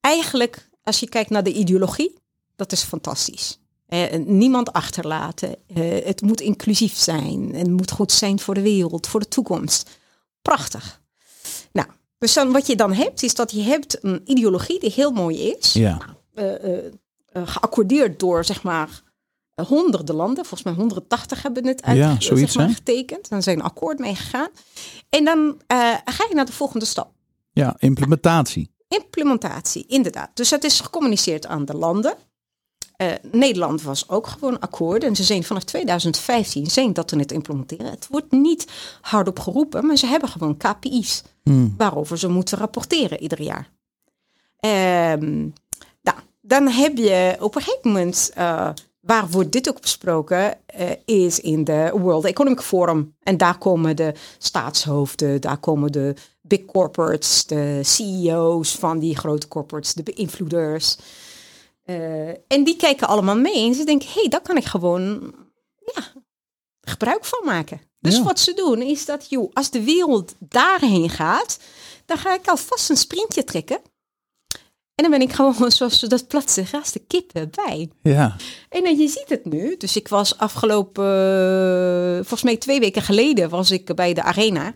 eigenlijk, 0.00 0.68
als 0.82 1.00
je 1.00 1.08
kijkt 1.08 1.30
naar 1.30 1.42
de 1.42 1.52
ideologie, 1.52 2.14
dat 2.56 2.72
is 2.72 2.82
fantastisch. 2.82 3.58
Eh, 3.86 4.18
niemand 4.18 4.72
achterlaten. 4.72 5.56
Eh, 5.66 6.04
het 6.04 6.22
moet 6.22 6.40
inclusief 6.40 6.94
zijn. 6.96 7.54
Het 7.54 7.68
moet 7.70 7.90
goed 7.90 8.12
zijn 8.12 8.40
voor 8.40 8.54
de 8.54 8.60
wereld, 8.62 9.06
voor 9.06 9.20
de 9.20 9.28
toekomst. 9.28 9.90
Prachtig. 10.42 11.02
Nou, 11.72 11.88
dus 12.18 12.32
dan, 12.34 12.52
wat 12.52 12.66
je 12.66 12.76
dan 12.76 12.92
hebt, 12.92 13.22
is 13.22 13.34
dat 13.34 13.50
je 13.52 13.62
hebt 13.62 14.04
een 14.04 14.20
ideologie 14.24 14.80
die 14.80 14.92
heel 14.92 15.10
mooi 15.10 15.36
is. 15.38 15.72
Ja. 15.72 15.98
eh, 16.00 16.08
geaccordeerd 17.32 18.20
door, 18.20 18.44
zeg 18.44 18.62
maar, 18.62 19.02
eh, 19.54 19.66
honderden 19.66 20.14
landen. 20.14 20.44
Volgens 20.44 20.62
mij 20.62 20.72
180 20.72 21.42
hebben 21.42 21.66
het 21.66 21.82
uit, 21.82 21.96
Ja, 21.96 22.20
zoiets, 22.20 22.52
zeg 22.52 22.66
maar, 22.66 22.74
getekend. 22.74 23.28
Dan 23.28 23.42
zijn 23.42 23.58
een 23.58 23.64
akkoord 23.64 23.98
mee 23.98 24.14
gegaan. 24.14 24.48
En 25.08 25.24
dan 25.24 25.60
eh, 25.66 25.94
ga 26.04 26.26
je 26.28 26.34
naar 26.34 26.46
de 26.46 26.52
volgende 26.52 26.84
stap. 26.84 27.12
ja, 27.52 27.74
implementatie. 27.78 28.72
Implementatie, 28.88 29.86
inderdaad. 29.86 30.30
Dus 30.34 30.50
het 30.50 30.64
is 30.64 30.80
gecommuniceerd 30.80 31.46
aan 31.46 31.64
de 31.64 31.74
landen. 31.74 32.16
Eh, 32.96 33.08
Nederland 33.32 33.82
was 33.82 34.08
ook 34.08 34.26
gewoon 34.26 34.60
akkoord. 34.60 35.04
En 35.04 35.16
ze 35.16 35.22
zijn 35.22 35.44
vanaf 35.44 35.64
2015 35.64 36.66
zijn 36.66 36.92
dat 36.92 37.08
te 37.08 37.18
het 37.18 37.32
implementeren. 37.32 37.90
Het 37.90 38.06
wordt 38.10 38.32
niet 38.32 38.66
hardop 39.00 39.38
geroepen, 39.38 39.86
maar 39.86 39.96
ze 39.96 40.06
hebben 40.06 40.28
gewoon 40.28 40.56
KPI's. 40.56 41.22
Hmm. 41.42 41.74
Waarover 41.76 42.18
ze 42.18 42.28
moeten 42.28 42.58
rapporteren 42.58 43.22
ieder 43.22 43.42
jaar. 43.42 43.70
Ehm, 44.64 45.48
dan 46.46 46.68
heb 46.68 46.96
je 46.96 47.36
op 47.40 47.54
een 47.54 47.62
gegeven 47.62 47.90
moment, 47.90 48.30
eh, 48.34 48.70
waar 49.00 49.28
wordt 49.30 49.52
dit 49.52 49.68
ook 49.68 49.80
besproken, 49.80 50.58
eh, 50.66 50.90
is 51.04 51.40
in 51.40 51.64
de 51.64 51.90
World 51.94 52.24
Economic 52.24 52.60
Forum. 52.60 53.16
En 53.22 53.36
daar 53.36 53.58
komen 53.58 53.96
de 53.96 54.12
staatshoofden, 54.38 55.40
daar 55.40 55.58
komen 55.58 55.92
de 55.92 56.14
big 56.40 56.64
corporates, 56.64 57.46
de 57.46 57.80
CEO's 57.82 58.74
van 58.76 58.98
die 58.98 59.16
grote 59.16 59.48
corporates, 59.48 59.92
de 59.94 60.02
beïnvloeders. 60.02 60.96
Eh, 61.84 62.28
en 62.28 62.64
die 62.64 62.76
kijken 62.76 63.08
allemaal 63.08 63.36
mee 63.36 63.66
en 63.66 63.74
ze 63.74 63.84
denken, 63.84 64.08
hé, 64.08 64.20
hey, 64.20 64.28
daar 64.28 64.40
kan 64.42 64.56
ik 64.56 64.64
gewoon 64.64 65.34
ja, 65.94 66.02
gebruik 66.80 67.24
van 67.24 67.40
maken. 67.44 67.80
Dus 68.00 68.16
Ja. 68.16 68.22
wat 68.22 68.38
ze 68.38 68.54
doen 68.54 68.82
is 68.82 69.04
dat, 69.04 69.28
joh, 69.28 69.50
als 69.52 69.70
de 69.70 69.84
wereld 69.84 70.34
daarheen 70.38 71.10
gaat, 71.10 71.58
dan 72.06 72.18
ga 72.18 72.34
ik 72.34 72.48
alvast 72.48 72.90
een 72.90 72.96
sprintje 72.96 73.44
trekken. 73.44 73.78
En 74.94 75.02
dan 75.02 75.10
ben 75.10 75.20
ik 75.20 75.32
gewoon, 75.32 75.70
zoals 75.72 75.98
ze 75.98 76.08
dat 76.08 76.28
plat 76.28 76.50
zeggen, 76.50 76.82
de 76.92 77.02
kippen 77.06 77.50
bij. 77.50 77.90
Ja. 78.02 78.36
En 78.68 78.82
dan, 78.82 78.98
je 78.98 79.08
ziet 79.08 79.28
het 79.28 79.44
nu. 79.44 79.76
Dus 79.76 79.96
ik 79.96 80.08
was 80.08 80.38
afgelopen, 80.38 81.04
eh, 81.04 82.14
volgens 82.14 82.42
mij 82.42 82.56
twee 82.56 82.80
weken 82.80 83.02
geleden, 83.02 83.48
was 83.48 83.70
ik 83.70 83.94
bij 83.94 84.14
de 84.14 84.22
Arena. 84.22 84.72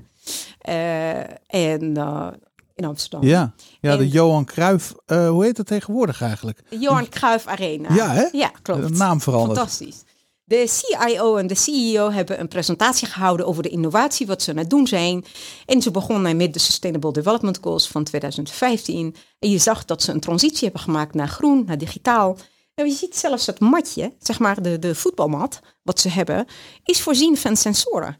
Eh, 0.58 1.18
en 1.46 1.96
eh, 1.96 2.28
in 2.74 2.84
Amsterdam. 2.84 3.22
Ja. 3.22 3.52
Ja, 3.80 3.96
de 3.96 4.08
Johan 4.08 4.44
Cruijff, 4.44 4.94
hoe 5.06 5.44
heet 5.44 5.56
het 5.56 5.66
tegenwoordig 5.66 6.22
eigenlijk? 6.22 6.62
Johan 6.68 7.08
Cruijff 7.08 7.46
Arena. 7.46 7.94
Ja, 7.94 8.10
hè? 8.10 8.26
Ja, 8.32 8.50
klopt. 8.62 8.82
De 8.82 8.88
naam 8.88 9.20
veranderd. 9.20 9.58
Fantastisch. 9.58 10.04
De 10.48 10.66
CIO 10.66 11.36
en 11.36 11.46
de 11.46 11.54
CEO 11.54 12.10
hebben 12.10 12.40
een 12.40 12.48
presentatie 12.48 13.08
gehouden 13.08 13.46
over 13.46 13.62
de 13.62 13.68
innovatie, 13.68 14.26
wat 14.26 14.42
ze 14.42 14.50
aan 14.50 14.56
het 14.56 14.70
doen 14.70 14.86
zijn. 14.86 15.24
En 15.66 15.82
ze 15.82 15.90
begonnen 15.90 16.36
met 16.36 16.52
de 16.52 16.58
Sustainable 16.58 17.12
Development 17.12 17.58
Goals 17.60 17.88
van 17.88 18.04
2015. 18.04 19.14
En 19.38 19.50
je 19.50 19.58
zag 19.58 19.84
dat 19.84 20.02
ze 20.02 20.12
een 20.12 20.20
transitie 20.20 20.62
hebben 20.62 20.80
gemaakt 20.80 21.14
naar 21.14 21.28
groen, 21.28 21.64
naar 21.66 21.78
digitaal. 21.78 22.36
En 22.74 22.86
je 22.86 22.92
ziet 22.92 23.16
zelfs 23.16 23.46
het 23.46 23.60
matje, 23.60 24.14
zeg 24.18 24.38
maar 24.38 24.62
de, 24.62 24.78
de 24.78 24.94
voetbalmat, 24.94 25.60
wat 25.82 26.00
ze 26.00 26.08
hebben, 26.08 26.46
is 26.84 27.02
voorzien 27.02 27.36
van 27.36 27.56
sensoren. 27.56 28.16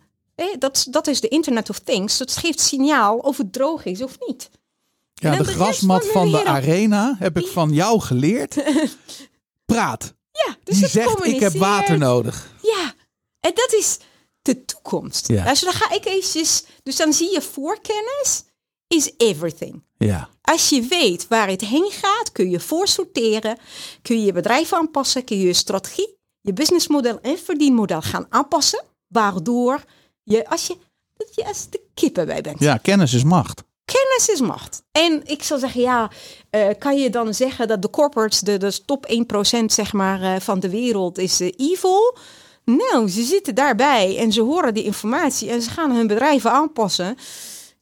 Dat, 0.58 0.86
dat 0.90 1.06
is 1.06 1.20
de 1.20 1.28
Internet 1.28 1.70
of 1.70 1.78
Things. 1.78 2.18
Dat 2.18 2.36
geeft 2.36 2.60
signaal 2.60 3.16
of 3.16 3.36
het 3.36 3.52
droog 3.52 3.84
is 3.84 4.02
of 4.02 4.16
niet. 4.26 4.50
Ja, 5.14 5.36
de 5.36 5.44
grasmat 5.44 6.06
van 6.06 6.30
de 6.30 6.44
arena 6.44 7.16
heb 7.18 7.38
ik 7.38 7.46
van 7.46 7.72
jou 7.72 8.00
geleerd. 8.00 8.56
Praat. 9.72 10.16
Ja, 10.46 10.56
dus 10.64 10.74
Die 10.74 10.82
het 10.84 10.92
zegt, 10.92 11.24
ik 11.24 11.40
heb 11.40 11.52
water 11.52 11.98
nodig. 11.98 12.50
Ja, 12.62 12.94
en 13.40 13.52
dat 13.54 13.72
is 13.78 13.98
de 14.42 14.64
toekomst. 14.64 15.28
Ja. 15.28 15.44
Dus 15.44 15.60
dan 15.60 15.72
ga 15.72 15.94
ik 15.94 16.04
eventjes, 16.04 16.64
dus 16.82 16.96
dan 16.96 17.12
zie 17.12 17.32
je 17.32 17.42
voorkennis 17.42 18.44
is 18.88 19.12
everything. 19.16 19.82
Ja. 19.98 20.28
Als 20.42 20.68
je 20.68 20.82
weet 20.82 21.28
waar 21.28 21.48
het 21.48 21.60
heen 21.60 21.90
gaat, 21.90 22.32
kun 22.32 22.50
je 22.50 22.60
voorsorteren, 22.60 23.58
kun 24.02 24.18
je 24.18 24.24
je 24.24 24.32
bedrijf 24.32 24.72
aanpassen, 24.72 25.24
kun 25.24 25.38
je 25.38 25.46
je 25.46 25.52
strategie, 25.52 26.16
je 26.40 26.52
businessmodel 26.52 27.20
en 27.20 27.38
verdienmodel 27.38 28.02
gaan 28.02 28.26
aanpassen, 28.28 28.84
waardoor 29.06 29.84
je 30.22 30.48
als 30.48 30.66
je, 30.66 30.76
dat 31.16 31.34
je 31.34 31.44
als 31.46 31.70
de 31.70 31.80
kippen 31.94 32.26
bij 32.26 32.40
bent. 32.40 32.60
ja, 32.60 32.76
kennis 32.76 33.12
is 33.12 33.24
macht. 33.24 33.62
Kennis 33.92 34.28
is 34.28 34.40
macht. 34.40 34.82
En 34.92 35.22
ik 35.24 35.42
zou 35.42 35.60
zeggen, 35.60 35.80
ja, 35.80 36.10
eh, 36.50 36.68
kan 36.78 36.98
je 36.98 37.10
dan 37.10 37.34
zeggen 37.34 37.68
dat 37.68 37.82
de 37.82 37.90
corporates, 37.90 38.40
de, 38.40 38.56
de 38.56 38.84
top 38.84 39.06
1% 39.06 39.64
zeg 39.72 39.92
maar, 39.92 40.22
eh, 40.22 40.40
van 40.40 40.60
de 40.60 40.70
wereld 40.70 41.18
is 41.18 41.40
eh, 41.40 41.52
evil? 41.56 42.16
Nou, 42.64 43.08
ze 43.08 43.22
zitten 43.22 43.54
daarbij 43.54 44.18
en 44.18 44.32
ze 44.32 44.40
horen 44.40 44.74
die 44.74 44.84
informatie 44.84 45.50
en 45.50 45.62
ze 45.62 45.70
gaan 45.70 45.90
hun 45.90 46.06
bedrijven 46.06 46.50
aanpassen. 46.50 47.16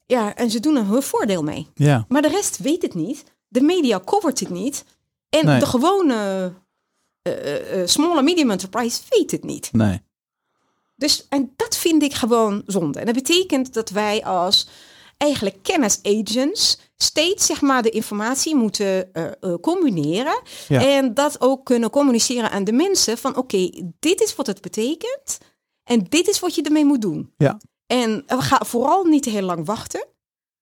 Ja, 0.07 0.35
en 0.35 0.51
ze 0.51 0.61
doen 0.61 0.77
er 0.77 0.85
hun 0.87 1.03
voordeel 1.03 1.43
mee. 1.43 1.67
Ja. 1.75 2.05
Maar 2.09 2.23
de 2.23 2.29
rest 2.29 2.59
weet 2.59 2.83
het 2.83 2.95
niet. 2.95 3.25
De 3.49 3.61
media 3.61 4.01
covert 4.05 4.41
het 4.41 4.51
niet. 4.51 4.85
En 5.29 5.47
Nee. 5.47 5.59
de 5.59 5.67
gewone 5.67 6.53
small 7.85 8.17
en 8.17 8.25
medium 8.25 8.51
enterprise 8.51 9.01
weet 9.09 9.31
het 9.31 9.45
niet. 9.45 9.69
Nee. 9.73 10.03
Dus, 10.97 11.27
en 11.29 11.53
dat 11.57 11.77
vind 11.77 12.03
ik 12.03 12.15
gewoon 12.15 12.63
zonde. 12.67 12.99
En 12.99 13.07
dat 13.07 13.15
betekent 13.15 13.75
dat 13.75 13.91
wij 13.91 14.25
als 14.25 14.69
eigenlijk 15.17 15.63
kennisagents 15.63 16.79
steeds 16.97 17.47
zeg 17.47 17.61
maar 17.61 17.83
de 17.83 17.91
informatie 17.91 18.57
moeten 18.57 19.13
eh, 19.13 19.25
eh, 19.41 19.55
combineren. 19.61 20.43
Ja. 20.69 20.87
En 20.97 21.15
dat 21.15 21.41
ook 21.41 21.65
kunnen 21.65 21.91
communiceren 21.91 22.51
aan 22.51 22.65
de 22.65 22.73
mensen 22.73 23.19
van 23.19 23.37
oké, 23.37 23.71
dit 23.99 24.21
is 24.21 24.37
wat 24.37 24.47
het 24.47 24.61
betekent. 24.61 25.39
En 25.85 26.05
dit 26.09 26.29
is 26.29 26.41
wat 26.41 26.55
je 26.55 26.63
ermee 26.63 26.85
moet 26.85 27.01
doen. 27.03 27.33
Ja. 27.37 27.61
En 27.87 28.23
we 28.27 28.41
gaan 28.43 28.67
vooral 28.67 29.05
niet 29.05 29.25
heel 29.25 29.43
lang 29.43 29.67
wachten. 29.67 30.07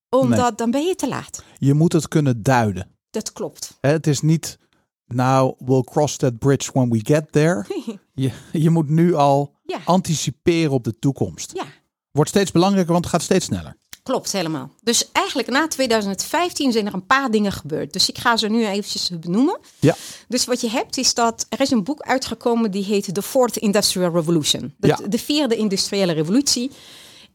Omdat 0.09 0.39
Nee. 0.39 0.55
dan 0.55 0.71
ben 0.71 0.87
je 0.87 0.95
te 0.95 1.09
laat. 1.09 1.43
Je 1.59 1.75
moet 1.75 1.93
het 1.93 2.09
kunnen 2.09 2.43
duiden. 2.43 2.97
Dat 3.11 3.33
klopt. 3.33 3.79
Het 3.81 4.07
is 4.07 4.21
niet, 4.21 4.59
nou, 5.07 5.55
we'll 5.59 5.83
cross 5.83 6.17
that 6.17 6.39
bridge 6.39 6.71
when 6.73 6.91
we 6.91 7.01
get 7.03 7.33
there. 7.33 7.67
Je, 8.15 8.33
je 8.53 8.71
moet 8.71 8.89
nu 8.89 9.15
al 9.15 9.55
Ja. 9.65 9.79
anticiperen 9.85 10.71
op 10.73 10.85
de 10.85 10.99
toekomst. 10.99 11.53
Ja, 11.55 11.65
Wordt 12.11 12.31
steeds 12.31 12.51
belangrijker, 12.53 12.93
want 12.93 13.05
het 13.05 13.15
gaat 13.15 13.23
steeds 13.23 13.45
sneller. 13.45 13.77
Klopt, 14.05 14.33
helemaal. 14.33 14.71
Dus 14.83 15.09
eigenlijk 15.13 15.49
na 15.49 15.69
2015 15.69 16.73
zijn 16.73 16.87
er 16.87 16.95
een 16.95 17.07
paar 17.07 17.31
dingen 17.31 17.53
gebeurd. 17.53 17.93
Dus 17.93 18.09
ik 18.09 18.19
ga 18.19 18.37
ze 18.37 18.49
nu 18.49 18.67
eventjes 18.67 19.11
benoemen. 19.21 19.59
Ja. 19.81 19.97
Dus 20.29 20.45
wat 20.45 20.61
je 20.61 20.71
hebt 20.71 20.97
is 20.97 21.15
dat 21.15 21.47
er 21.49 21.61
is 21.61 21.71
een 21.71 21.85
boek 21.85 22.01
uitgekomen 22.01 22.71
die 22.71 22.85
heet 22.85 23.15
The 23.15 23.23
Fourth 23.23 23.57
Industrial 23.57 24.13
Revolution. 24.13 24.75
De, 24.77 24.87
Ja. 24.87 24.99
de 25.09 25.19
vierde 25.19 25.57
industriële 25.57 26.13
revolutie. 26.13 26.71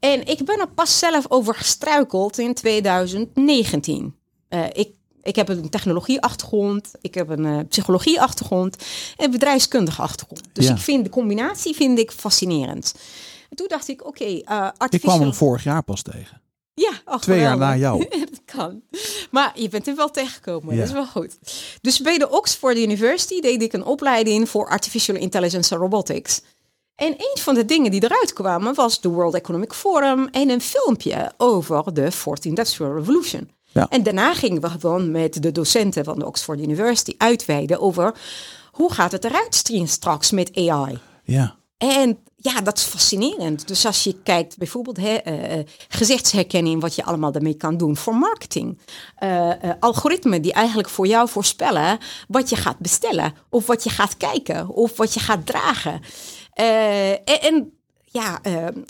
En 0.00 0.26
ik 0.26 0.44
ben 0.44 0.58
er 0.60 0.68
pas 0.68 0.98
zelf 0.98 1.24
over 1.28 1.54
gestruikeld 1.54 2.38
in 2.38 2.54
2019. 2.54 4.14
Eh, 4.48 4.64
ik, 4.72 4.88
ik 5.22 5.36
heb 5.36 5.48
een 5.48 5.70
technologieachtergrond, 5.70 6.90
ik 7.00 7.14
heb 7.14 7.28
een 7.28 7.44
eh, 7.46 7.58
psychologieachtergrond 7.68 8.76
en 9.16 9.30
bedrijfskundige 9.30 10.02
achtergrond. 10.02 10.42
Dus 10.52 10.66
Ja. 10.66 10.72
ik 10.74 10.78
vind 10.80 11.04
de 11.04 11.10
combinatie 11.10 11.74
vind 11.74 11.98
ik 11.98 12.10
fascinerend. 12.10 12.94
En 13.50 13.56
toen 13.56 13.68
dacht 13.68 13.88
ik, 13.88 14.06
oké, 14.06 14.24
eh 14.24 14.32
Ik 14.32 14.44
kwam 14.44 14.72
artificial... 14.78 15.20
hem 15.20 15.34
vorig 15.34 15.64
jaar 15.64 15.82
pas 15.82 16.02
tegen. 16.02 16.40
Ja, 16.80 16.90
ach, 17.04 17.20
Twee 17.20 17.40
jaar 17.40 17.56
na 17.56 17.76
jou. 17.76 18.06
dat 18.30 18.40
kan. 18.44 18.82
Maar 19.30 19.52
je 19.54 19.68
bent 19.68 19.86
er 19.86 19.96
wel 19.96 20.10
tegengekomen, 20.10 20.74
Ja. 20.74 20.78
dat 20.80 20.88
is 20.88 20.94
wel 20.94 21.06
goed. 21.06 21.38
Dus 21.80 22.00
bij 22.00 22.18
de 22.18 22.30
Oxford 22.30 22.76
University 22.76 23.40
deed 23.40 23.62
ik 23.62 23.72
een 23.72 23.84
opleiding 23.84 24.48
voor 24.48 24.68
Artificial 24.68 25.16
Intelligence 25.16 25.74
en 25.74 25.80
Robotics. 25.80 26.40
En 26.94 27.12
een 27.12 27.38
van 27.40 27.54
de 27.54 27.64
dingen 27.64 27.90
die 27.90 28.04
eruit 28.04 28.32
kwamen 28.32 28.74
was 28.74 29.00
de 29.00 29.08
World 29.08 29.34
Economic 29.34 29.72
Forum 29.72 30.28
en 30.30 30.50
een 30.50 30.60
filmpje 30.60 31.32
over 31.36 31.94
de 31.94 32.12
Fourth 32.12 32.44
Industrial 32.44 32.94
Revolution. 32.96 33.50
Ja. 33.72 33.86
En 33.88 34.02
daarna 34.02 34.34
gingen 34.34 34.60
we 34.60 34.68
gewoon 34.68 35.10
met 35.10 35.42
de 35.42 35.52
docenten 35.52 36.04
van 36.04 36.18
de 36.18 36.26
Oxford 36.26 36.60
University 36.60 37.14
uitweiden 37.18 37.80
over 37.80 38.14
hoe 38.70 38.92
gaat 38.92 39.12
het 39.12 39.24
eruit 39.24 39.62
zien 39.66 39.88
straks 39.88 40.30
met 40.30 40.56
AI. 40.56 40.98
Ja. 41.24 41.56
En 41.80 42.18
ja, 42.36 42.60
dat 42.60 42.78
is 42.78 42.84
fascinerend. 42.84 43.68
Dus 43.68 43.86
als 43.86 44.04
je 44.04 44.22
kijkt 44.22 44.58
bijvoorbeeld 44.58 44.98
eh, 44.98 45.58
eh, 45.58 45.66
gezichtsherkenning, 45.88 46.80
wat 46.80 46.94
je 46.94 47.04
allemaal 47.04 47.32
daarmee 47.32 47.54
kan 47.54 47.76
doen 47.76 47.96
voor 47.96 48.14
marketing. 48.14 48.78
Eh, 49.16 49.50
eh, 49.50 49.70
algoritmen 49.78 50.42
die 50.42 50.52
eigenlijk 50.52 50.88
voor 50.88 51.06
jou 51.06 51.28
voorspellen 51.28 51.98
wat 52.28 52.50
je 52.50 52.56
gaat 52.56 52.78
bestellen. 52.78 53.34
Of 53.48 53.66
wat 53.66 53.84
je 53.84 53.90
gaat 53.90 54.16
kijken. 54.16 54.68
Of 54.68 54.96
wat 54.96 55.14
je 55.14 55.20
gaat 55.20 55.46
dragen. 55.46 56.00
En, 56.54 57.20
en 57.24 57.72
ja, 58.04 58.40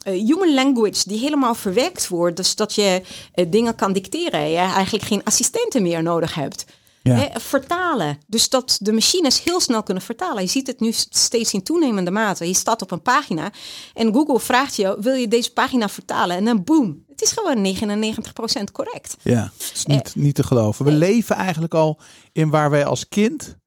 human 0.04 0.54
language 0.54 1.08
die 1.08 1.18
helemaal 1.18 1.54
verwerkt 1.54 2.08
wordt. 2.08 2.36
Dus 2.36 2.56
dat 2.56 2.74
je 2.74 3.02
dingen 3.48 3.74
kan 3.74 3.92
dicteren. 3.92 4.50
Je 4.50 4.56
eigenlijk 4.56 5.04
geen 5.04 5.24
assistenten 5.24 5.82
meer 5.82 6.02
nodig 6.02 6.34
hebt. 6.34 6.64
Ja. 7.02 7.14
Hè, 7.14 7.40
vertalen. 7.40 8.18
Dus 8.26 8.48
dat 8.48 8.78
de 8.80 8.92
machines 8.92 9.42
heel 9.42 9.60
snel 9.60 9.82
kunnen 9.82 10.02
vertalen. 10.02 10.42
Je 10.42 10.48
ziet 10.48 10.66
het 10.66 10.80
nu 10.80 10.92
steeds 11.10 11.52
in 11.52 11.62
toenemende 11.62 12.10
mate. 12.10 12.46
Je 12.46 12.54
staat 12.54 12.82
op 12.82 12.90
een 12.90 13.02
pagina 13.02 13.52
en 13.94 14.12
Google 14.14 14.40
vraagt 14.40 14.76
je: 14.76 14.96
wil 15.00 15.14
je 15.14 15.28
deze 15.28 15.52
pagina 15.52 15.88
vertalen? 15.88 16.36
En 16.36 16.44
dan 16.44 16.64
boom. 16.64 17.04
Het 17.08 17.22
is 17.22 17.32
gewoon 17.32 17.76
99% 18.68 18.72
correct. 18.72 19.16
Ja, 19.22 19.52
het 19.58 19.70
is 19.74 19.86
niet, 19.86 20.14
niet 20.14 20.34
te 20.34 20.42
geloven. 20.42 20.84
We 20.84 20.92
leven 20.92 21.36
eigenlijk 21.36 21.74
al 21.74 22.00
in 22.32 22.50
waar 22.50 22.70
wij 22.70 22.84
als 22.84 23.08
kind 23.08 23.58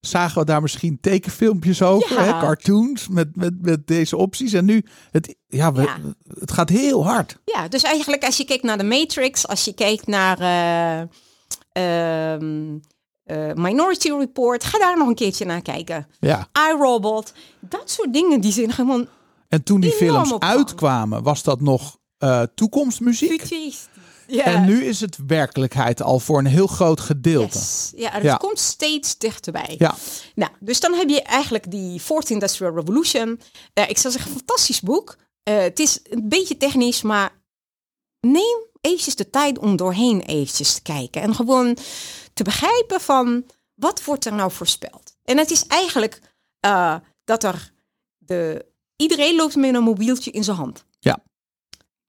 zagen 0.00 0.38
we 0.40 0.44
daar 0.46 0.62
misschien 0.62 0.98
tekenfilmpjes 1.00 1.82
over, 1.82 2.16
Ja. 2.16 2.24
hè, 2.24 2.30
cartoons 2.30 3.08
met, 3.08 3.36
met, 3.36 3.62
met 3.62 3.86
deze 3.86 4.16
opties. 4.16 4.52
En 4.52 4.64
nu, 4.64 4.84
het, 5.10 5.36
ja, 5.46 5.72
we, 5.72 5.82
Ja. 5.82 5.96
het 6.38 6.52
gaat 6.52 6.68
heel 6.68 7.04
hard. 7.04 7.36
Ja, 7.44 7.68
dus 7.68 7.82
eigenlijk 7.82 8.24
als 8.24 8.36
je 8.36 8.44
kijkt 8.44 8.62
naar 8.62 8.78
de 8.78 8.84
Matrix, 8.84 9.46
als 9.46 9.64
je 9.64 9.72
kijkt 9.74 10.06
naar 10.06 10.38
eh, 10.40 11.08
ehm, 11.72 12.78
eh, 13.24 13.52
Minority 13.54 14.10
Report, 14.10 14.64
ga 14.64 14.78
daar 14.78 14.98
nog 14.98 15.08
een 15.08 15.14
keertje 15.14 15.44
naar 15.44 15.62
kijken. 15.62 16.06
Ja. 16.20 16.48
iRobot, 16.70 17.32
dat 17.60 17.90
soort 17.90 18.12
dingen 18.12 18.40
die 18.40 18.52
zijn 18.52 18.72
gewoon 18.72 19.08
En 19.48 19.62
toen 19.62 19.80
die 19.80 19.90
films 19.92 20.38
uitkwamen, 20.38 21.22
was 21.22 21.42
dat 21.42 21.60
nog 21.60 21.98
eh, 22.18 22.42
toekomstmuziek. 22.54 23.40
futuristisch. 23.40 23.88
Ja. 24.26 24.44
En 24.44 24.64
nu 24.64 24.84
is 24.84 25.00
het 25.00 25.18
werkelijkheid 25.26 26.02
al 26.02 26.18
voor 26.20 26.38
een 26.38 26.46
heel 26.46 26.66
groot 26.66 27.00
gedeelte. 27.00 27.58
Yes. 27.58 27.92
Ja, 27.96 28.10
het 28.10 28.22
Ja. 28.22 28.36
komt 28.36 28.58
steeds 28.58 29.18
dichterbij. 29.18 29.74
Ja, 29.78 29.94
Nou, 30.34 30.50
dus 30.60 30.80
dan 30.80 30.94
heb 30.94 31.08
je 31.08 31.22
eigenlijk 31.22 31.70
die 31.70 32.00
Fourth 32.00 32.30
Industrial 32.30 32.74
Revolution. 32.74 33.40
Eh, 33.74 33.88
ik 33.90 33.98
zou 33.98 34.12
zeggen, 34.12 34.30
fantastisch 34.32 34.80
boek. 34.80 35.16
Eh, 35.42 35.58
het 35.58 35.78
is 35.78 36.00
een 36.02 36.28
beetje 36.28 36.56
technisch, 36.56 37.02
maar 37.02 37.30
neem 38.20 38.58
eventjes 38.80 39.14
de 39.16 39.30
tijd 39.30 39.58
om 39.58 39.76
doorheen 39.76 40.20
eventjes 40.20 40.74
te 40.74 40.82
kijken. 40.82 41.22
En 41.22 41.34
gewoon 41.34 41.76
te 42.34 42.42
begrijpen 42.42 43.00
van, 43.00 43.44
wat 43.74 44.04
wordt 44.04 44.24
er 44.24 44.32
nou 44.32 44.50
voorspeld? 44.50 45.16
En 45.24 45.38
het 45.38 45.50
is 45.50 45.66
eigenlijk 45.66 46.20
eh, 46.60 46.96
dat 47.24 47.44
er, 47.44 47.72
de, 48.18 48.66
iedereen 48.96 49.36
loopt 49.36 49.56
met 49.56 49.74
een 49.74 49.82
mobieltje 49.82 50.30
in 50.30 50.44
zijn 50.44 50.56
hand. 50.56 50.84
Ja. 50.98 51.18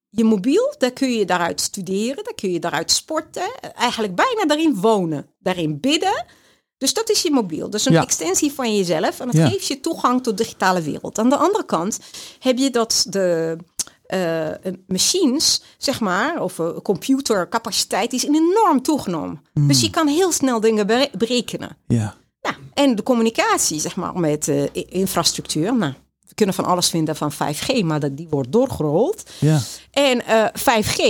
Je 0.09 0.23
mobiel, 0.23 0.75
daar 0.77 0.91
kun 0.91 1.11
je 1.11 1.25
daaruit 1.25 1.61
studeren, 1.61 2.23
daar 2.23 2.33
kun 2.33 2.51
je 2.51 2.59
daaruit 2.59 2.91
sporten. 2.91 3.51
Eigenlijk 3.75 4.15
bijna 4.15 4.45
daarin 4.45 4.75
wonen, 4.75 5.29
daarin 5.39 5.79
bidden. 5.79 6.25
Dus 6.77 6.93
dat 6.93 7.09
is 7.09 7.21
je 7.21 7.31
mobiel. 7.31 7.69
Dus 7.69 7.85
een 7.85 7.93
Ja. 7.93 8.01
extensie 8.01 8.51
van 8.51 8.75
jezelf. 8.75 9.19
En 9.19 9.27
het 9.27 9.37
Ja. 9.37 9.47
geeft 9.47 9.67
je 9.67 9.79
toegang 9.79 10.23
tot 10.23 10.37
de 10.37 10.43
digitale 10.43 10.81
wereld. 10.81 11.19
Aan 11.19 11.29
de 11.29 11.35
andere 11.37 11.65
kant 11.65 11.99
heb 12.39 12.57
je 12.57 12.69
dat 12.69 13.05
de 13.09 13.57
eh, 14.11 14.73
machines, 14.87 15.61
zeg 15.77 15.99
maar, 15.99 16.41
of 16.41 16.57
uh, 16.59 16.69
computercapaciteit 16.83 18.13
is 18.13 18.25
enorm 18.25 18.81
toegenomen. 18.81 19.41
Mm. 19.53 19.67
Dus 19.67 19.81
je 19.81 19.89
kan 19.89 20.07
heel 20.07 20.31
snel 20.31 20.59
dingen 20.59 20.87
bere- 20.87 21.09
berekenen. 21.17 21.77
ja. 21.87 22.19
Nou, 22.41 22.55
en 22.73 22.95
de 22.95 23.03
communicatie, 23.03 23.79
zeg 23.79 23.95
maar, 23.95 24.19
met 24.19 24.47
eh, 24.47 24.63
infrastructuur. 24.73 25.75
Nou, 25.75 25.93
we 26.27 26.33
kunnen 26.35 26.55
van 26.55 26.65
alles 26.65 26.89
vinden 26.89 27.15
van 27.15 27.31
5G, 27.33 27.83
maar 27.83 27.99
dat, 27.99 28.17
die 28.17 28.27
wordt 28.29 28.51
doorgerold. 28.51 29.23
ja. 29.39 29.59
En 29.91 30.25
eh, 30.25 30.45
5G, 30.83 31.01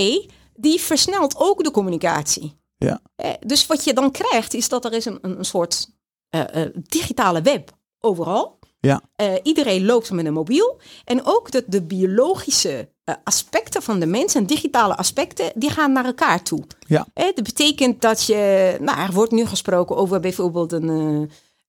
die 0.54 0.80
versnelt 0.80 1.34
ook 1.36 1.64
de 1.64 1.70
communicatie. 1.70 2.56
ja. 2.76 3.00
Eh, 3.16 3.30
dus 3.46 3.66
wat 3.66 3.84
je 3.84 3.92
dan 3.92 4.10
krijgt, 4.10 4.54
is 4.54 4.68
dat 4.68 4.84
er 4.84 4.92
is 4.92 5.04
een, 5.04 5.18
een, 5.22 5.44
soort 5.44 5.88
eh, 6.28 6.62
eh, 6.62 6.70
digitale 6.88 7.42
web 7.42 7.70
overal. 8.00 8.58
Ja. 8.80 9.00
Eh, 9.16 9.32
iedereen 9.42 9.84
loopt 9.84 10.10
met 10.10 10.26
een 10.26 10.32
mobiel. 10.32 10.80
En 11.04 11.24
ook 11.24 11.50
dat 11.50 11.64
de 11.66 11.82
biologische 11.82 12.78
eh, 12.78 12.84
aspecten 13.24 13.82
van 13.82 14.00
de 14.00 14.06
mens 14.06 14.34
en 14.34 14.46
digitale 14.46 14.96
aspecten, 14.96 15.52
die 15.54 15.70
gaan 15.70 15.92
naar 15.92 16.04
elkaar 16.04 16.42
toe. 16.42 16.64
Ja. 16.78 17.06
Eh, 17.14 17.24
dat 17.24 17.44
betekent 17.44 18.00
dat 18.00 18.24
je, 18.24 18.76
nou, 18.80 18.98
er 18.98 19.12
wordt 19.12 19.32
nu 19.32 19.46
gesproken 19.46 19.96
over 19.96 20.20
bijvoorbeeld 20.20 20.72
een, 20.72 20.88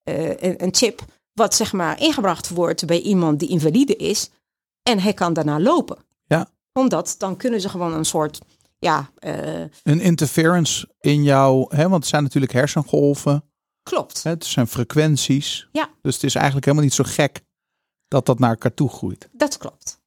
eh, 0.04 0.30
eh, 0.32 0.38
een, 0.40 0.64
een 0.64 0.76
chip, 0.76 1.02
wat 1.34 1.56
zeg 1.56 1.74
maar 1.74 2.02
ingebracht 2.02 2.50
wordt 2.50 2.86
bij 2.86 3.02
iemand 3.02 3.40
die 3.40 3.50
invalide 3.50 3.96
is. 3.96 4.30
En 4.84 5.00
hij 5.00 5.14
kan 5.14 5.34
daarna 5.34 5.60
lopen. 5.60 5.98
Ja. 6.26 6.50
Omdat 6.74 7.16
dan 7.18 7.38
kunnen 7.38 7.62
ze 7.62 7.70
gewoon 7.70 7.94
een 7.94 8.06
soort, 8.06 8.40
ja, 8.80 9.10
eh, 9.16 9.62
Een 9.84 10.00
interference 10.00 10.90
in 11.00 11.24
jouw, 11.24 11.66
hè, 11.70 11.84
want 11.84 11.94
het 12.02 12.08
zijn 12.08 12.24
natuurlijk 12.24 12.54
hersengolven. 12.54 13.44
klopt. 13.84 14.24
Hè, 14.24 14.30
het 14.30 14.46
zijn 14.46 14.68
frequenties. 14.68 15.68
Ja. 15.72 15.90
Dus 16.02 16.14
het 16.14 16.24
is 16.24 16.36
eigenlijk 16.36 16.66
helemaal 16.66 16.86
niet 16.86 16.96
zo 16.96 17.04
gek 17.08 17.42
dat 18.08 18.26
dat 18.26 18.40
naar 18.40 18.50
elkaar 18.50 18.74
toe 18.74 18.90
groeit. 18.90 19.30
Dat 19.32 19.58
klopt. 19.58 20.02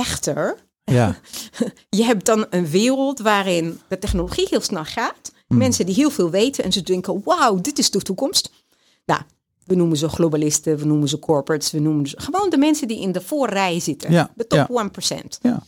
Echter, 0.00 0.56
Ja. 0.84 1.16
je 1.98 2.04
hebt 2.04 2.26
dan 2.26 2.46
een 2.50 2.66
wereld 2.66 3.18
waarin 3.18 3.80
de 3.88 3.98
technologie 3.98 4.46
heel 4.50 4.60
snel 4.60 4.84
gaat. 4.84 5.32
Hmm. 5.46 5.58
Mensen 5.58 5.86
die 5.86 5.94
heel 5.94 6.10
veel 6.10 6.30
weten 6.30 6.64
en 6.64 6.72
ze 6.72 6.82
denken, 6.82 7.20
wauw, 7.24 7.60
dit 7.60 7.78
is 7.78 7.90
de 7.90 8.00
toekomst. 8.00 8.52
Nou, 9.04 9.20
we 9.64 9.74
noemen 9.74 9.96
ze 9.96 10.08
globalisten, 10.08 10.76
we 10.78 10.84
noemen 10.84 11.08
ze 11.08 11.18
corporates, 11.18 11.70
we 11.70 11.78
noemen 11.78 12.06
ze 12.06 12.20
gewoon 12.20 12.50
de 12.50 12.56
mensen 12.56 12.88
die 12.88 13.00
in 13.00 13.12
de 13.12 13.20
voorrij 13.20 13.80
zitten. 13.80 14.12
Ja, 14.12 14.30
De 14.34 14.46
top 14.46 14.66
ja. 14.68 14.90
1%. 15.22 15.38
Ja. 15.42 15.62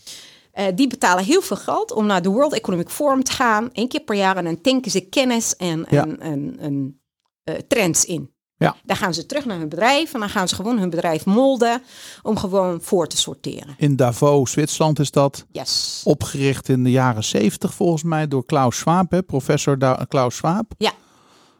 Eh, 0.53 0.67
die 0.75 0.87
betalen 0.87 1.25
heel 1.25 1.43
veel 1.43 1.57
geld 1.57 1.93
om 1.93 2.07
naar 2.07 2.23
de 2.23 2.29
World 2.29 2.53
Economic 2.53 2.89
Forum 2.89 3.25
te 3.25 3.33
gaan. 3.33 3.73
één 3.73 3.89
keer 3.89 4.01
per 4.01 4.17
jaar 4.17 4.37
en 4.37 4.45
dan 4.45 4.61
tanken 4.61 4.91
ze 4.91 5.01
kennis 5.01 5.57
en, 5.57 5.87
en, 5.87 6.21
en, 6.59 7.01
eh, 7.45 7.55
trends 7.69 8.05
in. 8.05 8.32
Ja. 8.63 8.77
Dan 8.85 8.97
gaan 8.97 9.15
ze 9.15 9.27
terug 9.27 9.45
naar 9.45 9.59
hun 9.59 9.69
bedrijf 9.69 10.15
en 10.15 10.21
dan 10.21 10.29
gaan 10.29 10.49
ze 10.49 10.55
gewoon 10.55 10.79
hun 10.79 10.91
bedrijf 10.91 11.25
molden 11.25 11.83
om 12.23 12.37
gewoon 12.37 12.81
voor 12.83 13.07
te 13.09 13.17
sorteren. 13.17 13.75
In 13.79 13.97
Davos, 13.97 14.51
Zwitserland 14.51 14.99
is 14.99 15.11
dat 15.11 15.45
Yes. 15.53 16.01
opgericht 16.05 16.69
in 16.69 16.85
de 16.85 16.91
jaren 16.91 17.25
70 17.25 17.75
volgens 17.75 18.03
mij 18.03 18.29
door 18.29 18.45
Klaus 18.47 18.77
Schwab, 18.79 19.11
hè, 19.11 19.23
professor 19.23 19.79
Da- 19.79 20.05
Klaus 20.09 20.37
Schwab. 20.37 20.73
Ja. 20.79 20.93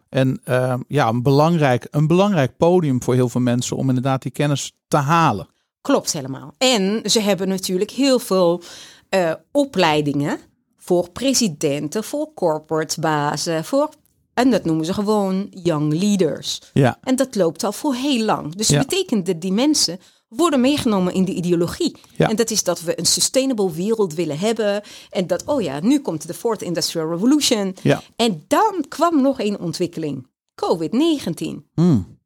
En 0.09 0.41
eh, 0.45 0.75
ja, 0.89 1.09
een 1.09 1.23
belangrijk, 1.23 1.87
een 1.91 2.07
belangrijk 2.07 2.57
podium 2.57 3.03
voor 3.03 3.15
heel 3.15 3.29
veel 3.29 3.41
mensen 3.41 3.77
om 3.77 3.89
inderdaad 3.89 4.23
die 4.23 4.33
kennis 4.33 4.73
te 4.89 4.97
halen. 4.97 5.47
Klopt 5.81 6.13
helemaal. 6.13 6.55
En 6.59 7.01
ze 7.11 7.21
hebben 7.21 7.49
natuurlijk 7.49 7.91
heel 7.91 8.19
veel 8.19 8.63
eh, 9.09 9.33
opleidingen 9.53 10.39
voor 10.77 11.11
presidenten, 11.11 12.05
voor 12.05 12.35
corporate 12.35 13.01
bazen, 13.01 13.65
voor, 13.65 13.89
en 14.35 14.51
dat 14.51 14.65
noemen 14.65 14.85
ze 14.85 14.95
gewoon 14.95 15.47
young 15.51 15.93
leaders. 15.93 16.61
Ja, 16.73 16.99
En 17.03 17.17
dat 17.17 17.35
loopt 17.35 17.65
al 17.65 17.73
voor 17.73 17.95
heel 17.95 18.25
lang. 18.25 18.55
Dus 18.55 18.69
Ja. 18.69 18.79
dat 18.79 18.89
betekent 18.89 19.27
dat 19.27 19.41
die 19.41 19.53
mensen 19.53 19.99
worden 20.29 20.61
meegenomen 20.61 21.15
in 21.15 21.25
de 21.25 21.33
ideologie. 21.35 21.97
Ja. 22.17 22.29
En 22.29 22.37
dat 22.37 22.51
is 22.51 22.63
dat 22.63 22.81
we 22.81 22.99
een 22.99 23.07
sustainable 23.07 23.73
wereld 23.73 24.15
willen 24.15 24.39
hebben. 24.39 24.83
En 25.11 25.27
dat, 25.27 25.45
oh 25.45 25.63
ja, 25.63 25.81
nu 25.81 26.01
komt 26.01 26.27
de 26.27 26.35
Fourth 26.35 26.63
Industrial 26.63 27.11
Revolution. 27.11 27.77
ja. 27.83 28.03
En 28.17 28.45
dan 28.49 28.85
kwam 28.89 29.23
nog 29.23 29.41
een 29.41 29.59
ontwikkeling. 29.59 30.27
COVID-19. 30.55 31.71
Hmm. 31.75 32.21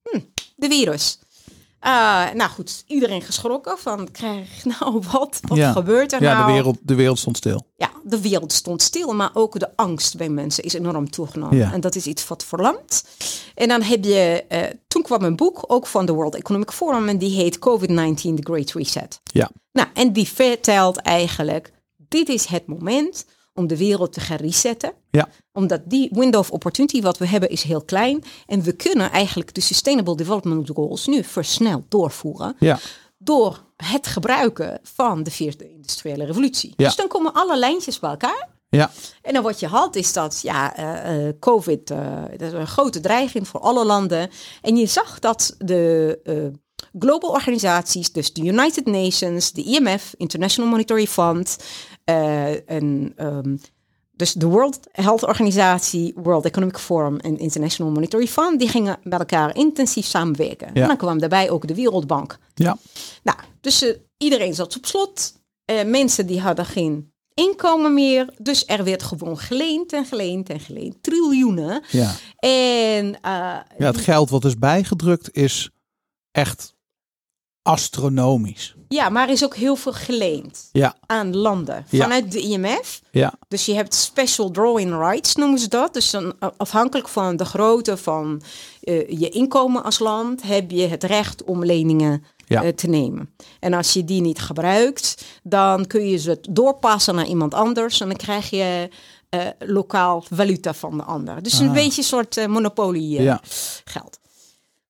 de 0.56 0.68
virus. 0.68 1.18
Uh, 1.82 2.30
nou 2.34 2.50
goed, 2.50 2.82
iedereen 2.86 3.22
geschrokken 3.22 3.78
van, 3.78 4.10
krijg 4.10 4.64
nou 4.64 5.02
wat? 5.12 5.38
Wat 5.42 5.58
Ja. 5.58 5.72
gebeurt 5.72 6.12
er 6.12 6.22
Ja, 6.22 6.32
nou? 6.34 6.46
de 6.46 6.52
wereld, 6.52 6.78
de 6.82 6.94
wereld 6.94 7.18
stond 7.18 7.36
stil. 7.36 7.66
Ja, 7.76 7.90
de 8.04 8.20
wereld 8.20 8.52
stond 8.52 8.82
stil, 8.82 9.14
maar 9.14 9.30
ook 9.32 9.58
de 9.58 9.76
angst 9.76 10.16
bij 10.16 10.28
mensen 10.28 10.64
is 10.64 10.72
enorm 10.72 11.10
toegenomen. 11.10 11.56
Ja. 11.56 11.72
En 11.72 11.80
dat 11.80 11.94
is 11.94 12.06
iets 12.06 12.28
wat 12.28 12.44
verlamt. 12.44 13.04
En 13.54 13.68
dan 13.68 13.82
heb 13.82 14.04
je, 14.04 14.44
eh, 14.48 14.62
toen 14.88 15.02
kwam 15.02 15.22
een 15.24 15.36
boek, 15.36 15.64
ook 15.66 15.86
van 15.86 16.06
de 16.06 16.12
World 16.12 16.34
Economic 16.34 16.70
Forum, 16.70 17.08
en 17.08 17.18
die 17.18 17.34
heet 17.34 17.58
COVID-19, 17.58 18.34
The 18.34 18.52
Great 18.52 18.72
Reset. 18.72 19.20
Ja. 19.22 19.50
Nou, 19.72 19.88
en 19.94 20.12
die 20.12 20.28
vertelt 20.28 20.96
eigenlijk, 20.96 21.72
dit 21.96 22.28
is 22.28 22.44
het 22.46 22.66
moment 22.66 23.24
om 23.56 23.66
de 23.66 23.76
wereld 23.76 24.12
te 24.12 24.20
gaan 24.20 24.36
resetten. 24.36 24.92
Ja. 25.10 25.28
Omdat 25.52 25.80
die 25.84 26.08
window 26.12 26.40
of 26.40 26.50
opportunity 26.50 27.00
wat 27.02 27.18
we 27.18 27.26
hebben 27.26 27.48
is 27.48 27.62
heel 27.62 27.82
klein. 27.82 28.24
En 28.46 28.62
we 28.62 28.72
kunnen 28.72 29.10
eigenlijk 29.10 29.54
de 29.54 29.60
Sustainable 29.60 30.16
Development 30.16 30.70
Goals 30.74 31.06
nu 31.06 31.24
versneld 31.24 31.84
doorvoeren 31.88 32.56
Ja, 32.58 32.78
door 33.18 33.64
het 33.76 34.06
gebruiken 34.06 34.80
van 34.82 35.22
de 35.22 35.30
vierde 35.30 35.70
industriële 35.70 36.24
revolutie. 36.24 36.72
Ja. 36.76 36.84
Dus 36.86 36.96
dan 36.96 37.08
komen 37.08 37.32
alle 37.32 37.58
lijntjes 37.58 37.98
bij 37.98 38.10
elkaar. 38.10 38.48
ja, 38.68 38.90
En 39.22 39.32
dan 39.32 39.42
wat 39.42 39.60
je 39.60 39.66
had 39.66 39.96
is 39.96 40.12
dat 40.12 40.40
ja, 40.42 40.76
eh, 40.76 41.28
COVID, 41.40 41.90
eh, 41.90 42.22
dat 42.30 42.40
is 42.40 42.52
een 42.52 42.66
grote 42.66 43.00
dreiging 43.00 43.48
voor 43.48 43.60
alle 43.60 43.84
landen. 43.84 44.30
En 44.62 44.76
je 44.76 44.86
zag 44.86 45.18
dat 45.18 45.54
de 45.58 46.54
global 46.98 47.30
organisaties, 47.30 48.12
dus 48.12 48.32
de 48.32 48.42
United 48.42 48.86
Nations, 48.86 49.52
de 49.52 49.62
IMF, 49.62 50.14
International 50.16 50.70
Monetary 50.70 51.06
Fund, 51.06 51.56
eh, 52.04 52.70
en, 52.70 53.12
ehm, 53.16 53.56
dus 54.12 54.32
de 54.32 54.46
World 54.46 54.78
Health 54.92 55.22
Organisatie, 55.22 56.12
World 56.16 56.44
Economic 56.44 56.78
Forum 56.78 57.18
en 57.18 57.38
International 57.38 57.92
Monetary 57.92 58.26
Fund, 58.26 58.58
die 58.58 58.68
gingen 58.68 58.98
met 59.02 59.18
elkaar 59.18 59.56
intensief 59.56 60.06
samenwerken. 60.06 60.70
Ja. 60.74 60.80
En 60.80 60.86
dan 60.86 60.96
kwam 60.96 61.18
daarbij 61.18 61.50
ook 61.50 61.66
de 61.66 61.74
Wereldbank. 61.74 62.38
ja, 62.54 62.78
Nou, 63.22 63.38
dus 63.60 63.82
eh, 63.82 63.94
iedereen 64.16 64.54
zat 64.54 64.76
op 64.76 64.86
slot. 64.86 65.34
Eh, 65.64 65.84
mensen 65.84 66.26
die 66.26 66.40
hadden 66.40 66.66
geen 66.66 67.12
inkomen 67.34 67.94
meer. 67.94 68.28
Dus 68.38 68.64
er 68.66 68.84
werd 68.84 69.02
gewoon 69.02 69.38
geleend 69.38 69.92
en 69.92 70.04
geleend 70.04 70.48
en 70.48 70.60
geleend. 70.60 71.02
Triljoenen. 71.02 71.82
ja. 71.90 72.14
En 72.38 73.18
Ja, 73.22 73.64
het 73.78 73.96
geld 73.96 74.30
wat 74.30 74.44
is 74.44 74.58
bijgedrukt 74.58 75.28
is 75.32 75.70
echt 76.36 76.74
astronomisch. 77.62 78.74
ja, 78.88 79.08
maar 79.08 79.26
er 79.26 79.32
is 79.32 79.44
ook 79.44 79.56
heel 79.56 79.76
veel 79.76 79.92
geleend 79.92 80.68
Ja, 80.72 80.94
aan 81.06 81.36
landen. 81.36 81.86
Ja. 81.90 82.02
Vanuit 82.02 82.32
de 82.32 82.40
IMF. 82.40 83.00
ja, 83.10 83.34
Dus 83.48 83.66
je 83.66 83.74
hebt 83.74 83.94
special 83.94 84.50
drawing 84.50 84.90
rights, 84.98 85.34
noemen 85.34 85.58
ze 85.58 85.68
dat. 85.68 85.94
Dus 85.94 86.10
dan, 86.10 86.34
afhankelijk 86.56 87.08
van 87.08 87.36
de 87.36 87.44
grootte 87.44 87.96
van 87.96 88.42
eh, 88.80 89.08
je 89.08 89.28
inkomen 89.28 89.84
als 89.84 89.98
land, 89.98 90.42
heb 90.42 90.70
je 90.70 90.86
het 90.86 91.04
recht 91.04 91.44
om 91.44 91.64
leningen 91.64 92.24
Ja. 92.48 92.62
eh, 92.62 92.68
te 92.68 92.86
nemen. 92.86 93.34
En 93.60 93.74
als 93.74 93.92
je 93.92 94.04
die 94.04 94.20
niet 94.20 94.38
gebruikt, 94.40 95.24
dan 95.42 95.86
kun 95.86 96.08
je 96.08 96.16
ze 96.16 96.38
doorpassen 96.50 97.14
naar 97.14 97.26
iemand 97.26 97.54
anders 97.54 98.00
en 98.00 98.08
dan 98.08 98.16
krijg 98.16 98.50
je 98.50 98.88
eh, 99.28 99.40
lokaal 99.58 100.24
valuta 100.30 100.74
van 100.74 100.96
de 100.96 101.02
ander. 101.02 101.42
Dus 101.42 101.58
een 101.58 101.68
Ah. 101.68 101.74
beetje 101.74 102.00
een 102.00 102.06
soort 102.08 102.46
monopolie 102.48 103.22
ja, 103.22 103.40
geld. 103.84 104.18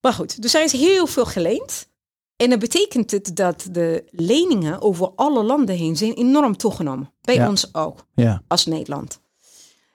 Maar 0.00 0.12
goed, 0.12 0.42
dus 0.42 0.54
er 0.54 0.64
is 0.64 0.72
heel 0.72 1.06
veel 1.06 1.24
geleend. 1.26 1.88
En 2.37 2.50
dat 2.50 2.59
betekent 2.59 3.11
het 3.11 3.37
dat 3.37 3.66
de 3.70 4.04
leningen 4.11 4.80
over 4.80 5.11
alle 5.14 5.42
landen 5.44 5.76
heen 5.76 5.96
zijn 5.96 6.14
enorm 6.14 6.56
toegenomen. 6.56 7.12
Bij 7.20 7.35
Ja. 7.35 7.48
ons 7.48 7.74
ook 7.74 8.06
ja, 8.14 8.42
als 8.48 8.66
Nederland. 8.66 9.20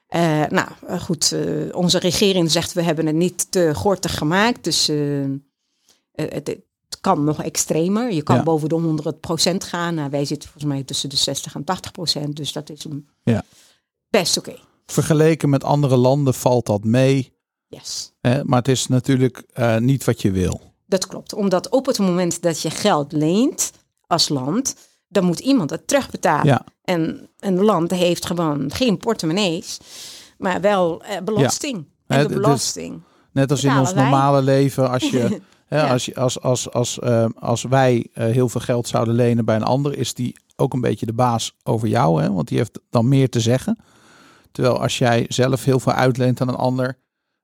Eh, 0.08 0.44
nou 0.50 0.68
eh, 0.88 1.02
goed, 1.02 1.32
eh, 1.32 1.76
onze 1.76 2.00
regering 2.00 2.52
zegt 2.52 2.74
we 2.74 2.82
hebben 2.82 3.06
het 3.06 3.16
niet 3.16 3.52
te 3.52 3.72
gortig 3.76 4.18
gemaakt. 4.18 4.64
Dus 4.64 4.88
het, 6.12 6.48
het 6.48 6.62
kan 7.02 7.24
nog 7.24 7.44
extremer. 7.44 8.12
Je 8.12 8.22
kan 8.24 8.36
Ja. 8.36 8.44
boven 8.44 8.70
de 8.70 8.76
100% 8.76 9.64
gaan. 9.64 9.96
Nou, 9.96 10.10
wij 10.10 10.26
zitten 10.26 10.50
volgens 10.50 10.74
mij 10.74 10.84
tussen 10.84 11.10
de 11.10 11.16
60 11.16 11.56
en 11.56 11.64
80%. 11.64 12.36
Dus 12.36 12.52
dat 12.52 12.70
is 12.70 12.84
een 12.84 13.08
Ja. 13.24 13.44
best 14.10 14.38
oké. 14.38 14.56
Vergeleken 14.86 15.50
met 15.50 15.64
andere 15.64 15.96
landen 15.98 16.34
valt 16.34 16.66
dat 16.66 16.84
mee. 16.84 17.34
Yes. 17.72 18.12
Hè? 18.22 18.44
Maar 18.44 18.58
het 18.58 18.68
is 18.68 18.88
natuurlijk 18.88 19.44
eh, 19.54 19.78
niet 19.78 20.04
wat 20.04 20.22
je 20.22 20.32
wil. 20.32 20.62
Dat 20.86 21.08
klopt. 21.08 21.34
Omdat 21.34 21.70
op 21.70 21.86
het 21.86 22.00
moment 22.00 22.42
dat 22.42 22.62
je 22.62 22.70
geld 22.70 23.12
leent 23.12 23.72
als 24.08 24.30
land, 24.30 24.76
dan 25.08 25.24
moet 25.24 25.40
iemand 25.40 25.70
het 25.70 25.88
terugbetalen. 25.88 26.46
Ja, 26.46 26.66
En 26.84 27.30
een 27.40 27.64
land 27.64 27.92
heeft 27.92 28.26
gewoon 28.26 28.72
geen 28.72 28.98
portemonnees, 28.98 29.78
maar 30.38 30.62
wel 30.62 31.04
eh, 31.04 31.22
belasting. 31.24 31.86
En 32.08 32.22
de 32.22 32.28
dus- 32.28 32.36
belasting. 32.36 33.02
net 33.32 33.52
als 33.52 33.64
in 33.64 33.78
ons 33.78 33.94
wij. 33.94 34.04
normale 34.04 34.42
leven. 34.42 34.90
Als, 34.90 35.10
je, 35.10 35.42
Ja. 35.70 35.90
als, 35.90 36.16
als, 36.16 36.42
als, 36.42 36.72
als, 36.72 37.00
eh, 37.00 37.26
als 37.40 37.64
wij 37.64 38.08
eh, 38.14 38.26
heel 38.26 38.50
veel 38.50 38.62
geld 38.62 38.88
zouden 38.88 39.14
lenen 39.14 39.46
bij 39.46 39.56
een 39.56 39.64
ander, 39.64 39.98
is 39.98 40.14
die 40.14 40.36
ook 40.56 40.74
een 40.74 40.82
beetje 40.82 41.06
de 41.06 41.14
baas 41.14 41.56
over 41.64 41.88
jou. 41.88 42.22
Hè? 42.22 42.32
Want 42.34 42.48
die 42.48 42.58
heeft 42.58 42.80
dan 42.90 43.08
meer 43.08 43.30
te 43.30 43.40
zeggen. 43.40 43.78
Terwijl 44.52 44.82
als 44.82 44.98
jij 44.98 45.26
zelf 45.28 45.64
heel 45.64 45.80
veel 45.80 45.94
uitleent 45.94 46.42
aan 46.42 46.48
een 46.48 46.56
ander. 46.56 46.98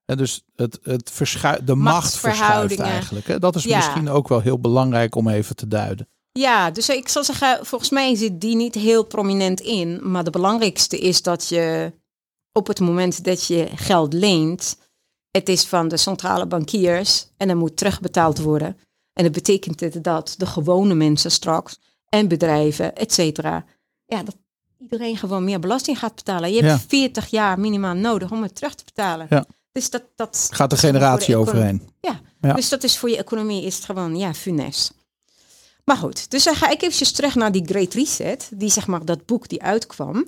Hè, 0.08 0.16
dus 0.16 0.44
het, 0.56 0.80
het 0.84 1.12
verschui 1.12 1.60
de 1.66 1.76
macht 1.76 2.18
verschuift 2.18 2.80
eigenlijk. 2.80 3.28
Hè? 3.28 3.40
Dat 3.40 3.56
is 3.56 3.64
Ja. 3.64 3.76
misschien 3.76 4.10
ook 4.10 4.28
wel 4.28 4.40
heel 4.40 4.60
belangrijk 4.60 5.16
om 5.16 5.28
even 5.30 5.56
te 5.56 5.68
duiden. 5.68 6.08
Ja, 6.32 6.72
dus 6.72 6.90
ik 6.90 7.08
zal 7.08 7.24
zeggen, 7.24 7.66
volgens 7.66 7.90
mij 7.90 8.16
zit 8.16 8.42
die 8.42 8.56
niet 8.56 8.76
heel 8.76 9.04
prominent 9.04 9.60
in. 9.60 10.00
Maar 10.12 10.24
de 10.24 10.30
belangrijkste 10.30 10.98
is 11.00 11.22
dat 11.22 11.48
je 11.48 11.94
op 12.52 12.68
het 12.68 12.80
moment 12.80 13.24
dat 13.24 13.46
je 13.46 13.68
geld 13.76 14.14
leent, 14.14 14.78
het 15.32 15.50
is 15.50 15.66
van 15.66 15.88
de 15.88 15.98
centrale 15.98 16.46
bankiers 16.46 17.28
en 17.38 17.48
dan 17.48 17.58
moet 17.58 17.78
terugbetaald 17.78 18.38
worden. 18.40 18.78
En 19.14 19.24
dat 19.24 19.32
betekent 19.32 20.04
dat 20.04 20.36
de 20.38 20.46
gewone 20.46 20.94
mensen 20.94 21.32
straks 21.32 21.80
en 22.10 22.28
bedrijven, 22.28 22.96
et 22.96 23.14
cetera, 23.14 23.66
ja, 24.06 24.24
dat 24.24 24.36
iedereen 24.80 25.18
gewoon 25.18 25.44
meer 25.44 25.60
belasting 25.60 26.00
gaat 26.00 26.16
betalen. 26.16 26.50
Je 26.54 26.64
hebt 26.64 26.82
Ja. 26.82 26.88
40 26.88 27.28
jaar 27.28 27.60
minimaal 27.60 27.94
nodig 27.96 28.32
om 28.32 28.42
het 28.42 28.56
terug 28.56 28.76
te 28.76 28.84
betalen. 28.86 29.28
Ja. 29.30 29.46
Dus 29.78 29.90
dat, 29.90 30.04
dat 30.16 30.50
Gaat 30.52 30.70
de 30.70 30.78
generatie 30.78 31.36
overheen. 31.36 31.90
ja. 32.02 32.20
Ja. 32.42 32.54
dus 32.54 32.70
dat 32.70 32.84
is 32.84 32.98
voor 32.98 33.10
je 33.10 33.18
economie 33.18 33.64
is 33.64 33.76
het 33.76 33.86
gewoon 33.86 34.16
ja, 34.16 34.34
funest. 34.34 34.94
Maar 35.84 35.98
goed, 35.98 36.32
dus 36.32 36.44
dan 36.44 36.56
ga 36.56 36.70
ik 36.70 36.82
eventjes 36.82 37.12
terug 37.12 37.36
naar 37.36 37.52
die 37.52 37.66
Great 37.66 37.94
Reset, 37.94 38.50
die 38.54 38.70
zeg 38.70 38.88
maar 38.88 39.06
dat 39.06 39.26
boek 39.26 39.50
die 39.50 39.64
uitkwam. 39.64 40.28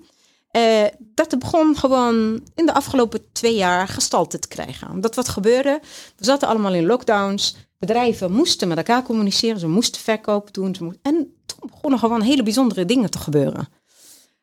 Eh, 0.52 0.86
dat 1.00 1.40
begon 1.40 1.76
gewoon 1.76 2.44
in 2.56 2.66
de 2.66 2.74
afgelopen 2.74 3.32
twee 3.32 3.56
jaar 3.56 3.88
gestalte 3.88 4.40
te 4.40 4.48
krijgen. 4.48 4.90
Omdat 4.90 5.16
wat 5.16 5.30
gebeurde, 5.30 5.80
we 6.16 6.26
zaten 6.26 6.48
allemaal 6.48 6.74
in 6.74 6.86
lockdowns. 6.86 7.56
Bedrijven 7.78 8.32
moesten 8.32 8.68
met 8.68 8.78
elkaar 8.78 9.04
communiceren, 9.04 9.60
ze 9.60 9.68
moesten 9.68 10.02
verkoop 10.02 10.54
doen. 10.54 10.76
Ze 10.76 10.84
moesten, 10.84 11.04
en 11.04 11.36
toen 11.46 11.70
begonnen 11.72 12.00
gewoon 12.00 12.22
hele 12.22 12.44
bijzondere 12.44 12.86
dingen 12.86 13.10
te 13.10 13.20
gebeuren. 13.20 13.68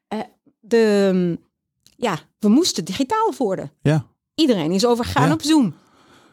Eh, 0.09 0.19
de, 0.61 1.39
ja, 1.97 2.19
we 2.39 2.49
moesten 2.49 2.85
digitaal 2.85 3.33
worden. 3.39 3.73
Ja, 3.83 4.07
Iedereen 4.37 4.73
is 4.73 4.87
overgegaan 4.87 5.27
Ja. 5.27 5.33
op 5.33 5.43
Zoom. 5.43 5.75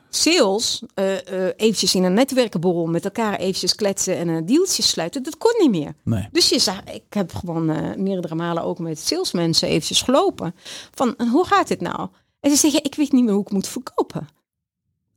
Sales, 0.10 0.84
eh, 0.94 1.48
eh, 1.48 1.54
eventjes 1.58 1.96
in 1.96 2.04
een 2.04 2.14
netwerkenborrel 2.14 2.86
met 2.86 3.06
elkaar 3.06 3.36
eventjes 3.40 3.76
kletsen 3.76 4.18
en 4.18 4.28
een 4.28 4.46
dealtje 4.46 4.82
sluiten, 4.84 5.24
dat 5.24 5.38
kon 5.38 5.54
niet 5.60 5.70
meer. 5.70 5.96
nee. 6.04 6.28
Dus 6.32 6.50
je 6.50 6.60
zag, 6.60 6.84
ik 6.84 7.04
heb 7.14 7.34
gewoon 7.36 7.70
eh, 7.70 7.96
meerdere 7.96 8.36
malen 8.36 8.64
ook 8.64 8.80
met 8.80 9.00
salesmensen 9.00 9.68
eventjes 9.68 10.02
gelopen. 10.02 10.56
Van, 10.92 11.16
hoe 11.32 11.46
gaat 11.46 11.68
dit 11.68 11.82
nou? 11.82 12.10
En 12.40 12.50
ze 12.52 12.56
zeggen, 12.58 12.84
ik 12.84 12.96
weet 12.96 13.12
niet 13.12 13.24
meer 13.24 13.34
hoe 13.34 13.44
ik 13.44 13.52
moet 13.52 13.68
verkopen. 13.68 14.28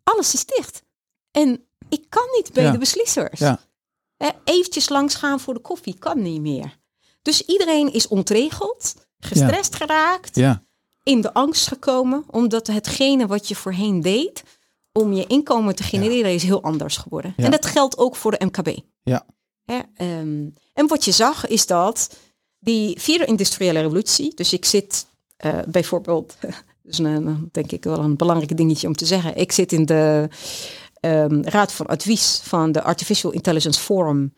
Alles 0.05 0.35
is 0.35 0.45
dicht. 0.47 0.83
En 1.31 1.67
ik 1.89 2.05
kan 2.09 2.27
niet 2.37 2.53
bij 2.53 2.65
Ja. 2.65 2.71
de 2.71 2.79
beslissers. 2.79 3.39
Ja. 3.41 3.61
Eh, 4.17 4.29
eventjes 4.45 4.89
langs 4.89 5.15
gaan 5.15 5.41
voor 5.41 5.55
de 5.55 5.61
koffie, 5.61 5.99
kan 5.99 6.23
niet 6.23 6.41
meer. 6.41 6.77
Dus 7.23 7.43
iedereen 7.43 7.93
is 7.93 8.09
ontregeld, 8.09 8.95
gestrest 9.19 9.75
geraakt 9.75 10.35
Ja, 10.37 10.63
in 11.07 11.21
de 11.21 11.35
angst 11.35 11.69
gekomen, 11.69 12.25
omdat 12.31 12.67
hetgene 12.67 13.27
wat 13.27 13.49
je 13.49 13.55
voorheen 13.55 14.01
deed 14.01 14.43
om 14.93 15.13
je 15.13 15.27
inkomen 15.27 15.75
te 15.75 15.83
genereren 15.83 16.33
is 16.35 16.43
heel 16.43 16.63
anders 16.63 16.97
geworden. 16.97 17.35
Ja. 17.37 17.45
En 17.45 17.51
dat 17.51 17.67
geldt 17.67 17.99
ook 17.99 18.17
voor 18.17 18.31
de 18.31 18.45
MKB. 18.45 18.79
Ja. 19.03 19.27
Hè, 19.65 19.79
ehm, 19.95 20.49
en 20.73 20.87
wat 20.87 21.05
je 21.05 21.13
zag 21.13 21.47
is 21.47 21.67
dat 21.67 22.17
die 22.59 23.01
vierde 23.01 23.25
industriële 23.25 23.81
revolutie, 23.81 24.35
dus 24.35 24.53
ik 24.53 24.65
zit 24.65 25.07
eh, 25.37 25.59
bijvoorbeeld, 25.69 26.37
dus 26.83 26.99
een, 26.99 27.05
een- 27.05 27.49
denk 27.53 27.73
ik 27.73 27.85
wel 27.85 27.99
een 27.99 28.17
belangrijk 28.17 28.57
dingetje 28.57 28.87
om 28.87 28.95
te 28.97 29.07
zeggen, 29.07 29.37
ik 29.37 29.53
zit 29.53 29.73
in 29.73 29.85
de 29.87 30.29
ehm, 31.01 31.43
raad 31.43 31.73
van 31.73 31.87
advies 31.87 32.41
van 32.43 32.73
de 32.73 32.83
Artificial 32.83 33.33
Intelligence 33.33 33.81
Forum. 33.81 34.35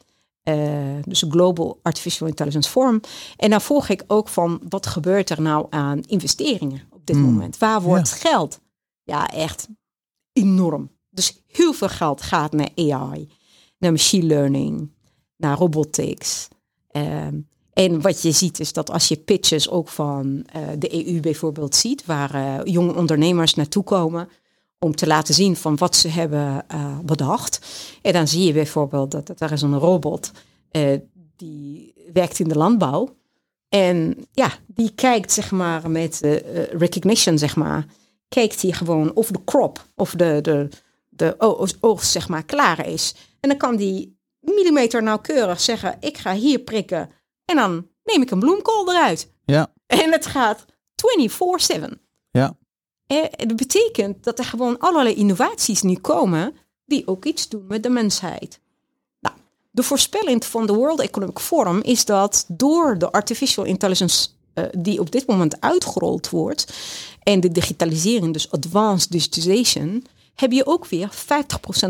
Eh, 0.49 1.03
dus 1.05 1.25
Global 1.29 1.79
Artificial 1.83 2.29
Intelligence 2.29 2.71
Forum. 2.71 3.01
En 3.37 3.51
dan 3.51 3.61
volg 3.61 3.89
ik 3.89 4.05
ook 4.07 4.29
van 4.29 4.61
wat 4.69 4.87
gebeurt 4.87 5.31
er 5.31 5.41
nou 5.41 5.67
aan 5.71 6.03
investeringen 6.07 6.83
op 6.91 7.07
dit 7.07 7.17
Hmm. 7.17 7.25
moment? 7.25 7.59
Waar 7.59 7.83
wordt 7.83 8.11
geld? 8.13 8.61
Ja, 9.03 9.29
echt 9.29 9.69
enorm. 10.33 10.91
Dus 11.11 11.43
heel 11.47 11.73
veel 11.73 11.89
geld 11.89 12.23
gaat 12.23 12.53
naar 12.53 12.69
AI, 12.77 13.29
naar 13.79 13.93
machine 13.93 14.27
learning, 14.27 14.91
naar 15.37 15.57
robotics. 15.57 16.49
Ehm, 16.91 17.35
en 17.73 18.01
wat 18.01 18.23
je 18.23 18.33
ziet 18.33 18.61
is 18.61 18.73
dat 18.73 18.91
als 18.91 19.09
je 19.09 19.17
pitches 19.17 19.71
ook 19.71 19.89
van 19.89 20.45
eh, 20.53 20.63
de 20.79 21.07
EU 21.07 21.21
bijvoorbeeld 21.21 21.75
ziet, 21.75 22.07
waar 22.07 22.35
eh, 22.35 22.61
jonge 22.65 22.95
ondernemers 22.95 23.55
naartoe 23.55 23.85
komen 23.85 24.29
om 24.79 24.95
te 24.95 25.07
laten 25.07 25.35
zien 25.35 25.57
van 25.57 25.77
wat 25.77 25.97
ze 25.97 26.09
hebben 26.09 26.65
uh, 26.75 26.99
bedacht. 26.99 27.61
En 28.03 28.13
dan 28.13 28.29
zie 28.29 28.47
je 28.47 28.53
bijvoorbeeld 28.53 29.11
dat, 29.11 29.27
dat 29.27 29.41
er 29.41 29.53
is 29.53 29.63
een 29.63 29.79
robot 29.79 30.33
uh, 30.73 30.99
die 31.37 31.95
werkt 32.13 32.39
in 32.39 32.49
de 32.49 32.57
landbouw. 32.57 33.17
En 33.69 34.27
ja, 34.33 34.53
die 34.67 34.93
kijkt 34.95 35.33
zeg 35.33 35.51
maar 35.51 35.91
met 35.91 36.21
uh, 36.25 36.37
recognition 36.65 37.39
zeg 37.39 37.57
maar, 37.57 37.87
kijkt 38.29 38.63
hij 38.63 38.73
gewoon 38.73 39.15
of 39.15 39.31
de 39.31 39.45
crop 39.45 39.87
of 39.95 40.11
de, 40.11 40.39
de, 40.43 40.69
de 41.09 41.35
oogst 41.81 42.11
zeg 42.11 42.29
maar 42.29 42.45
klaar 42.45 42.87
is. 42.87 43.15
En 43.41 43.49
dan 43.49 43.59
kan 43.59 43.77
die 43.77 44.19
millimeter 44.41 45.03
nauwkeurig 45.03 45.61
zeggen, 45.61 45.97
ik 46.01 46.19
ga 46.19 46.35
hier 46.35 46.59
prikken 46.59 47.11
en 47.45 47.57
dan 47.57 47.89
neem 48.05 48.23
ik 48.23 48.31
een 48.31 48.39
bloemkool 48.39 48.91
eruit. 48.91 49.33
Ja. 49.45 49.73
En 49.87 50.13
het 50.13 50.27
gaat 50.27 50.65
24-7. 51.79 51.85
Ja. 52.31 52.57
Dat 53.47 53.57
betekent 53.57 54.25
dat 54.25 54.39
er 54.39 54.45
gewoon 54.45 54.79
allerlei 54.79 55.15
innovaties 55.15 55.83
nu 55.83 55.95
komen 55.95 56.55
die 56.85 57.07
ook 57.07 57.25
iets 57.25 57.49
doen 57.49 57.65
met 57.69 57.83
de 57.83 57.89
mensheid. 57.89 58.61
Nou, 59.21 59.37
de 59.71 59.83
voorspelling 59.83 60.45
van 60.45 60.67
de 60.67 60.75
World 60.75 61.01
Economic 61.01 61.39
Forum 61.39 61.81
is 61.83 62.05
dat 62.05 62.45
door 62.49 62.99
de 62.99 63.13
artificial 63.13 63.65
intelligence 63.65 64.29
uh, 64.55 64.65
die 64.79 65.01
op 65.01 65.11
dit 65.11 65.27
moment 65.27 65.61
uitgerold 65.61 66.31
wordt 66.31 66.73
en 67.23 67.41
de 67.41 67.51
digitalisering, 67.51 68.33
dus 68.33 68.51
advanced 68.51 69.11
digitization, 69.11 70.05
heb 70.35 70.53
je 70.53 70.67
ook 70.67 70.87
weer 70.87 71.11
50% 71.15 71.19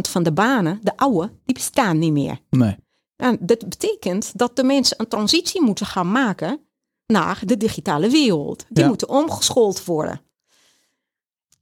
van 0.00 0.22
de 0.22 0.32
banen, 0.32 0.80
de 0.82 0.96
oude, 0.96 1.30
die 1.44 1.54
bestaan 1.54 1.98
niet 1.98 2.12
meer. 2.12 2.40
Nee. 2.50 2.76
En 3.16 3.38
dat 3.40 3.68
betekent 3.68 4.32
dat 4.34 4.56
de 4.56 4.64
mensen 4.64 5.00
een 5.00 5.08
transitie 5.08 5.62
moeten 5.62 5.86
gaan 5.86 6.10
maken 6.10 6.60
naar 7.06 7.40
de 7.44 7.56
digitale 7.56 8.08
wereld. 8.08 8.64
Die 8.68 8.82
Ja. 8.82 8.88
moeten 8.88 9.08
omgeschoold 9.08 9.84
worden. 9.84 10.20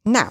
Nou, 0.08 0.30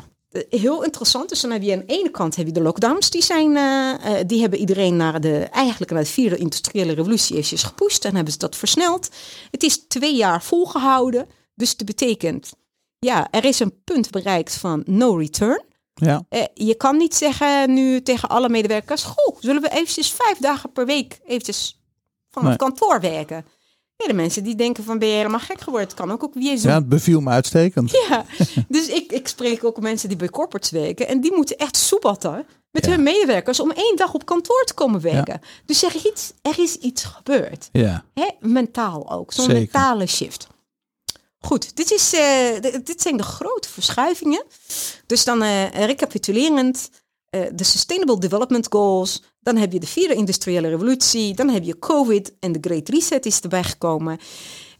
heel 0.50 0.84
interessant. 0.84 1.30
Dus 1.30 1.42
dan 1.42 1.52
heb 1.52 1.62
je 1.62 1.74
aan 1.74 1.80
de 1.80 1.86
ene 1.86 2.10
kant 2.12 2.36
heb 2.36 2.46
je 2.46 2.52
de 2.52 2.62
lockdowns, 2.62 3.10
die, 3.10 3.24
zijn, 3.24 3.56
eh, 3.58 4.20
eh, 4.20 4.28
die 4.28 4.42
hebben 4.42 4.60
iedereen 4.60 4.96
naar 4.96 5.22
de, 5.22 5.38
eigenlijk 5.38 5.92
naar 5.92 6.04
de 6.04 6.10
vierde 6.10 6.38
industriële 6.38 6.94
revolutie 6.94 7.36
eventjes 7.36 7.64
gepusht. 7.64 8.06
En 8.06 8.16
hebben 8.16 8.34
ze 8.34 8.40
dat 8.40 8.56
versneld. 8.56 9.10
Het 9.52 9.64
is 9.64 9.88
twee 9.88 10.16
jaar 10.16 10.44
volgehouden. 10.44 11.28
Dus 11.56 11.78
dat 11.78 11.88
betekent, 11.88 12.54
ja, 13.00 13.28
er 13.32 13.46
is 13.46 13.60
een 13.60 13.84
punt 13.84 14.10
bereikt 14.10 14.56
van 14.56 14.84
no 14.86 15.16
return. 15.16 15.64
Ja. 15.94 16.26
Eh, 16.30 16.44
je 16.54 16.76
kan 16.76 16.98
niet 16.98 17.16
zeggen 17.16 17.74
nu 17.74 18.02
tegen 18.02 18.30
alle 18.30 18.50
medewerkers: 18.50 19.04
Goh, 19.04 19.38
zullen 19.40 19.62
we 19.62 19.70
eventjes 19.72 20.12
vijf 20.12 20.38
dagen 20.38 20.72
per 20.72 20.86
week 20.86 21.20
eventjes 21.26 21.80
van 22.30 22.44
Nee. 22.44 22.52
het 22.52 22.62
kantoor 22.62 23.02
werken? 23.02 23.46
Ja, 23.98 24.08
de 24.08 24.14
mensen 24.14 24.44
die 24.44 24.56
denken 24.56 24.84
van 24.84 25.00
ben 25.00 25.08
je 25.08 25.16
helemaal 25.16 25.40
gek 25.40 25.62
geworden? 25.62 25.88
Het 25.88 25.98
kan 25.98 26.12
ook, 26.12 26.24
ook 26.24 26.34
zo. 26.36 26.68
ja, 26.68 26.76
het 26.76 26.90
beviel 26.90 27.22
me 27.22 27.30
uitstekend. 27.30 27.92
Ja, 28.10 28.26
dus 28.68 28.88
ik, 28.88 29.12
ik 29.12 29.28
spreek 29.28 29.64
ook 29.64 29.80
mensen 29.80 30.08
die 30.10 30.18
bij 30.18 30.30
corporates 30.30 30.70
werken 30.72 31.08
en 31.08 31.22
die 31.22 31.34
moeten 31.36 31.58
echt 31.58 31.78
soebatten 31.78 32.46
met 32.72 32.86
Ja. 32.86 32.92
hun 32.92 33.04
medewerkers 33.04 33.60
om 33.60 33.72
één 33.72 33.96
dag 33.96 34.14
op 34.14 34.26
kantoor 34.26 34.64
te 34.66 34.74
komen 34.74 35.02
werken. 35.02 35.42
Dus 35.66 35.84
er 35.84 35.96
is 35.96 36.06
iets, 36.06 36.34
er 36.42 36.60
is 36.60 36.76
iets 36.76 37.04
gebeurd. 37.04 37.70
Ja. 37.72 38.04
Hè? 38.14 38.28
Mentaal 38.40 39.12
ook, 39.12 39.34
zo'n 39.34 39.48
mentale 39.48 40.06
shift. 40.08 40.48
Goed, 41.40 41.76
dit, 41.76 41.92
is, 41.92 42.14
eh, 42.14 42.62
dit 42.84 43.02
zijn 43.02 43.18
de 43.18 43.24
grote 43.24 43.70
verschuivingen. 43.70 44.44
Dus 45.06 45.24
dan 45.24 45.42
eh, 45.42 45.70
recapitulerend, 45.86 46.90
de 47.54 47.64
Sustainable 47.64 48.20
Development 48.20 48.68
Goals. 48.70 49.24
Dan 49.40 49.58
heb 49.58 49.72
je 49.72 49.80
de 49.80 49.88
vierde 49.88 50.14
industriële 50.16 50.68
revolutie. 50.68 51.36
Dan 51.36 51.50
heb 51.50 51.64
je 51.64 51.80
COVID 51.80 52.34
en 52.40 52.52
de 52.52 52.58
Great 52.62 52.90
Reset 52.90 53.26
is 53.26 53.40
erbij 53.40 53.64
gekomen. 53.64 54.18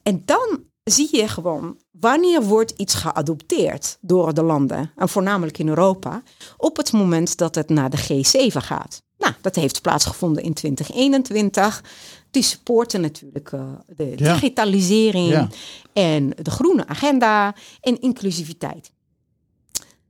En 0.04 0.22
dan 0.26 0.64
zie 0.84 1.10
je 1.12 1.28
gewoon 1.28 1.78
wanneer 1.92 2.44
wordt 2.44 2.74
iets 2.78 2.94
geadopteerd 2.94 3.98
door 4.02 4.34
de 4.34 4.44
landen. 4.44 4.92
En 4.96 5.10
voornamelijk 5.10 5.58
in 5.58 5.68
Europa. 5.68 6.24
Op 6.58 6.78
het 6.78 6.92
moment 6.92 7.38
dat 7.38 7.56
het 7.56 7.70
naar 7.70 7.90
de 7.90 7.98
G7 7.98 8.58
gaat. 8.58 9.04
Nou, 9.18 9.34
dat 9.42 9.56
heeft 9.56 9.82
plaatsgevonden 9.82 10.44
in 10.44 10.54
2021. 10.54 11.84
Die 12.32 12.44
supporten 12.44 13.02
natuurlijk 13.02 13.52
eh, 13.52 13.66
de 13.96 14.14
Ja. 14.16 14.34
digitalisering 14.34 15.30
Ja. 15.30 15.48
en 15.94 16.30
de 16.42 16.52
groene 16.52 16.88
agenda 16.88 17.56
en 17.82 18.02
inclusiviteit. 18.02 18.92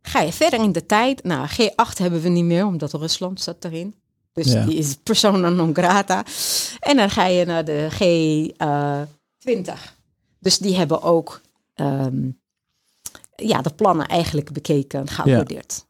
Ga 0.08 0.22
je 0.22 0.34
verder 0.34 0.64
in 0.64 0.72
de 0.72 0.86
tijd? 0.86 1.24
Nou, 1.24 1.48
G8 1.48 1.98
hebben 1.98 2.22
we 2.22 2.30
niet 2.30 2.44
meer, 2.44 2.66
omdat 2.66 2.94
Rusland 2.94 3.42
zat 3.42 3.66
erin. 3.66 3.96
Dus 4.34 4.52
Ja. 4.52 4.66
die 4.66 4.78
is 4.78 4.96
persona 5.04 5.50
non 5.50 5.74
grata. 5.76 6.26
En 6.80 6.98
dan 6.98 7.10
ga 7.10 7.26
je 7.26 7.46
naar 7.46 7.66
de 7.66 7.88
G20. 7.92 9.94
Dus 10.40 10.58
die 10.58 10.76
hebben 10.76 11.02
ook 11.02 11.42
ehm, 11.74 12.30
ja, 13.36 13.62
de 13.62 13.70
plannen 13.76 14.08
eigenlijk 14.08 14.52
bekeken 14.52 15.06
en. 15.26 15.46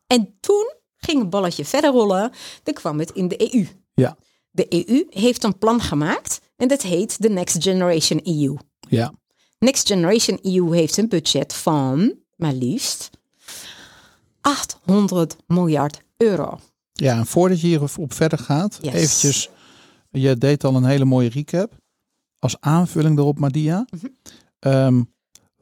En 0.08 0.38
toen 0.40 0.74
ging 0.98 1.20
het 1.20 1.30
balletje 1.30 1.66
verder 1.66 1.92
rollen. 1.92 2.32
Dan 2.64 2.74
kwam 2.74 3.00
het 3.00 3.12
in 3.12 3.28
de 3.28 3.56
EU. 3.56 3.66
Ja. 3.94 4.18
De 4.52 4.66
EU 4.70 5.06
heeft 5.10 5.44
een 5.44 5.58
plan 5.58 5.82
gemaakt 5.82 6.40
en 6.56 6.68
dat 6.68 6.82
heet 6.82 7.22
de 7.22 7.30
Next 7.30 7.64
Generation 7.64 8.20
EU. 8.24 8.56
Ja. 8.90 9.14
Next 9.60 9.88
Generation 9.88 10.40
EU 10.42 10.74
heeft 10.76 10.98
een 10.98 11.10
budget 11.10 11.54
van 11.54 12.14
maar 12.36 12.54
liefst 12.54 13.10
800 14.46 15.36
miljard 15.48 16.02
euro. 16.18 16.60
Ja, 16.94 17.18
en 17.18 17.26
voordat 17.26 17.62
je 17.62 17.68
hierop 17.68 18.14
verder 18.14 18.40
gaat, 18.40 18.78
Yes. 18.82 18.94
eventjes, 18.94 19.50
je 20.12 20.38
deed 20.38 20.64
al 20.64 20.76
een 20.76 20.86
hele 20.86 21.06
mooie 21.06 21.30
recap. 21.30 21.74
Als 22.40 22.56
aanvulling 22.60 23.18
erop, 23.18 23.40
Madia. 23.40 23.86
Mhm. 23.90 24.06
Ehm, 24.60 25.04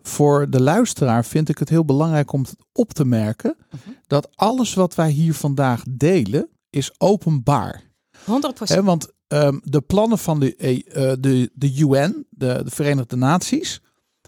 voor 0.01 0.49
de 0.49 0.61
luisteraar 0.61 1.25
vind 1.25 1.49
ik 1.49 1.57
het 1.57 1.69
heel 1.69 1.85
belangrijk 1.85 2.31
om 2.31 2.41
het 2.41 2.55
op 2.71 2.93
te 2.93 3.05
merken 3.05 3.55
Mhm. 3.69 3.89
dat 4.07 4.29
alles 4.35 4.73
wat 4.73 4.95
wij 4.95 5.09
hier 5.09 5.33
vandaag 5.33 5.83
delen 5.89 6.49
is 6.69 6.91
openbaar. 6.97 7.83
100 8.25 8.69
Hè, 8.69 8.83
want 8.83 9.11
ehm, 9.27 9.59
de 9.63 9.81
plannen 9.81 10.17
van 10.17 10.39
de, 10.39 10.55
eh, 10.55 11.13
de, 11.19 11.51
de 11.53 11.77
UN, 11.77 12.25
de, 12.29 12.61
de 12.63 12.71
Verenigde 12.71 13.15
Naties, 13.15 13.81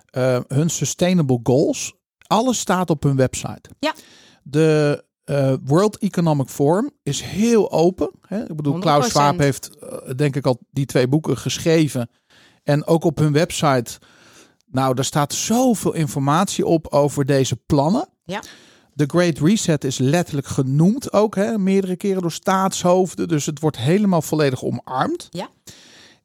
eh, 0.05 0.39
hun 0.47 0.69
sustainable 0.69 1.39
goals, 1.43 1.93
alles 2.27 2.59
staat 2.59 2.89
op 2.89 3.03
hun 3.03 3.15
website. 3.15 3.69
Ja. 3.79 3.93
De 4.47 5.03
eh, 5.23 5.53
World 5.63 5.97
Economic 5.97 6.47
Forum 6.47 6.91
is 7.03 7.21
heel 7.21 7.71
open. 7.71 8.11
Hè? 8.27 8.41
Ik 8.41 8.55
bedoel, 8.55 8.79
Klaus 8.79 9.03
100%. 9.03 9.07
Schwab 9.07 9.37
heeft 9.39 9.77
eh, 9.77 10.15
denk 10.15 10.35
ik 10.35 10.45
al 10.45 10.59
die 10.71 10.85
twee 10.85 11.07
boeken 11.07 11.37
geschreven. 11.37 12.09
En 12.63 12.85
ook 12.85 13.03
op 13.03 13.17
hun 13.17 13.33
website, 13.33 13.99
nou, 14.67 14.95
daar 14.95 15.05
staat 15.05 15.33
zoveel 15.33 15.93
informatie 15.93 16.65
op 16.65 16.87
over 16.87 17.25
deze 17.25 17.55
plannen. 17.55 18.07
Ja. 18.25 18.41
De 18.93 19.05
Great 19.07 19.39
Reset 19.39 19.83
is 19.83 19.97
letterlijk 19.97 20.47
genoemd 20.47 21.13
ook, 21.13 21.35
hè, 21.35 21.57
meerdere 21.57 21.95
keren 21.95 22.21
door 22.21 22.31
staatshoofden. 22.31 23.27
Dus 23.27 23.45
het 23.45 23.59
wordt 23.59 23.77
helemaal 23.77 24.21
volledig 24.21 24.63
omarmd. 24.63 25.27
Ja. 25.29 25.49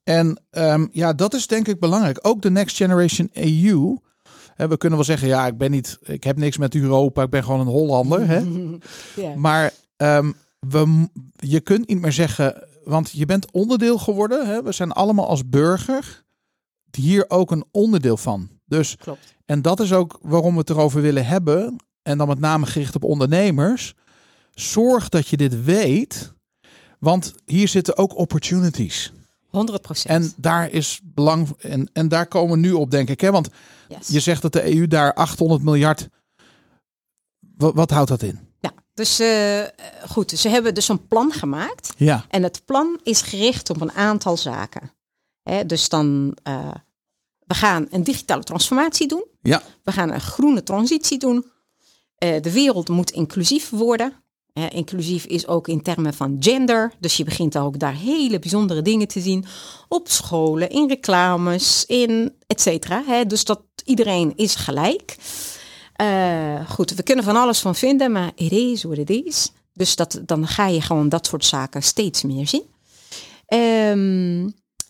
En 0.02 0.42
ehm, 0.50 0.86
ja, 0.90 1.12
dat 1.12 1.34
is 1.34 1.46
denk 1.46 1.68
ik 1.68 1.80
belangrijk. 1.80 2.18
Ook 2.22 2.42
de 2.42 2.50
Next 2.50 2.76
Generation 2.76 3.30
EU. 3.32 3.96
We 4.68 4.76
kunnen 4.76 4.98
wel 4.98 5.06
zeggen, 5.06 5.28
ja, 5.28 5.46
ik 5.46 5.58
ben 5.58 5.70
niet, 5.70 5.98
ik 6.02 6.24
heb 6.24 6.36
niks 6.36 6.56
met 6.56 6.74
Europa, 6.74 7.22
ik 7.22 7.30
ben 7.30 7.44
gewoon 7.44 7.60
een 7.60 7.66
Hollander. 7.66 8.26
Hè? 8.26 8.40
ja. 9.22 9.34
Maar 9.36 9.72
ehm, 9.96 10.32
we, 10.58 11.08
je 11.36 11.60
kunt 11.60 11.88
niet 11.88 12.00
meer 12.00 12.12
zeggen, 12.12 12.68
want 12.84 13.10
je 13.10 13.26
bent 13.26 13.52
onderdeel 13.52 13.98
geworden. 13.98 14.46
Hè? 14.46 14.62
We 14.62 14.72
zijn 14.72 14.92
allemaal 14.92 15.28
als 15.28 15.48
burger 15.48 16.24
hier 16.96 17.24
ook 17.28 17.50
een 17.50 17.64
onderdeel 17.70 18.16
van. 18.16 18.48
Dus 18.66 18.96
Klopt. 18.96 19.34
en 19.44 19.62
dat 19.62 19.80
is 19.80 19.92
ook 19.92 20.18
waarom 20.22 20.52
we 20.52 20.58
het 20.58 20.70
erover 20.70 21.02
willen 21.02 21.26
hebben. 21.26 21.76
En 22.02 22.18
dan 22.18 22.28
met 22.28 22.38
name 22.38 22.66
gericht 22.66 22.94
op 22.94 23.04
ondernemers. 23.04 23.94
Zorg 24.50 25.08
dat 25.08 25.28
je 25.28 25.36
dit 25.36 25.64
weet. 25.64 26.32
Want 26.98 27.34
hier 27.44 27.68
zitten 27.68 27.96
ook 27.96 28.16
opportunities. 28.16 29.12
100% 29.50 29.52
En 30.04 30.32
daar 30.36 30.70
is 30.70 31.00
belang. 31.04 31.48
En, 31.58 31.90
en 31.92 32.08
daar 32.08 32.26
komen 32.26 32.50
we 32.60 32.66
nu 32.66 32.72
op, 32.72 32.90
denk 32.90 33.08
ik. 33.08 33.20
Hè? 33.20 33.30
Want 33.30 33.48
Yes. 33.88 34.08
je 34.08 34.20
zegt 34.20 34.42
dat 34.42 34.52
de 34.52 34.74
EU 34.76 34.86
daar 34.86 35.14
800 35.14 35.62
miljard. 35.62 36.08
Wat, 37.56 37.74
wat 37.74 37.90
houdt 37.90 38.08
dat 38.08 38.22
in? 38.22 38.38
Ja, 38.60 38.72
dus 38.94 39.18
eh, 39.18 39.62
goed, 40.08 40.30
ze 40.30 40.48
hebben 40.48 40.74
dus 40.74 40.88
een 40.88 41.06
plan 41.06 41.32
gemaakt. 41.32 41.92
Ja, 41.96 42.24
En 42.28 42.42
het 42.42 42.62
plan 42.64 43.00
is 43.02 43.22
gericht 43.22 43.70
op 43.70 43.80
een 43.80 43.92
aantal 43.92 44.36
zaken. 44.36 44.92
Hè, 45.42 45.66
dus 45.66 45.88
dan, 45.88 46.36
eh, 46.42 46.70
we 47.46 47.54
gaan 47.54 47.86
een 47.90 48.04
digitale 48.04 48.42
transformatie 48.42 49.08
doen. 49.08 49.24
ja, 49.42 49.62
We 49.82 49.92
gaan 49.92 50.10
een 50.12 50.20
groene 50.20 50.62
transitie 50.62 51.18
doen. 51.18 51.44
Eh, 52.14 52.42
de 52.42 52.52
wereld 52.52 52.88
moet 52.88 53.10
inclusief 53.10 53.70
worden. 53.70 54.12
Inclusief 54.52 55.24
is 55.24 55.46
ook 55.46 55.68
in 55.68 55.82
termen 55.82 56.14
van 56.14 56.36
gender. 56.40 56.92
Dus 56.98 57.16
je 57.16 57.24
begint 57.24 57.58
ook 57.58 57.78
daar 57.78 57.94
hele 57.94 58.38
bijzondere 58.38 58.82
dingen 58.82 59.08
te 59.08 59.20
zien. 59.20 59.44
Op 59.88 60.08
scholen, 60.08 60.70
in 60.70 60.88
reclames, 60.88 61.84
in 61.86 62.32
et 62.46 62.60
cetera. 62.60 63.24
Dus 63.24 63.44
dat 63.44 63.62
iedereen 63.84 64.32
is 64.36 64.54
gelijk. 64.54 65.16
Eh, 66.00 66.70
goed, 66.70 66.94
we 66.94 67.02
kunnen 67.02 67.24
van 67.24 67.36
alles 67.36 67.58
van 67.58 67.74
vinden, 67.74 68.12
maar 68.12 68.32
it 68.34 68.52
is 68.52 68.82
what 68.82 68.98
it 68.98 69.10
is. 69.10 69.52
Dus 69.72 69.96
dat, 69.96 70.20
dan 70.26 70.46
ga 70.46 70.66
je 70.66 70.80
gewoon 70.80 71.08
dat 71.08 71.26
soort 71.26 71.44
zaken 71.44 71.82
steeds 71.82 72.22
meer 72.22 72.48
zien. 72.48 72.64
Ehm, 73.46 74.48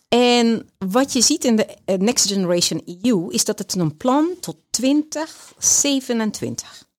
en 0.09 0.69
wat 0.77 1.13
je 1.13 1.21
ziet 1.21 1.43
in 1.43 1.55
de 1.55 1.67
eh, 1.85 1.97
Next 1.97 2.27
Generation 2.27 2.81
EU 3.01 3.25
is 3.29 3.45
dat 3.45 3.59
het 3.59 3.75
een 3.75 3.97
plan 3.97 4.29
tot 4.39 4.55
2027. 4.69 6.89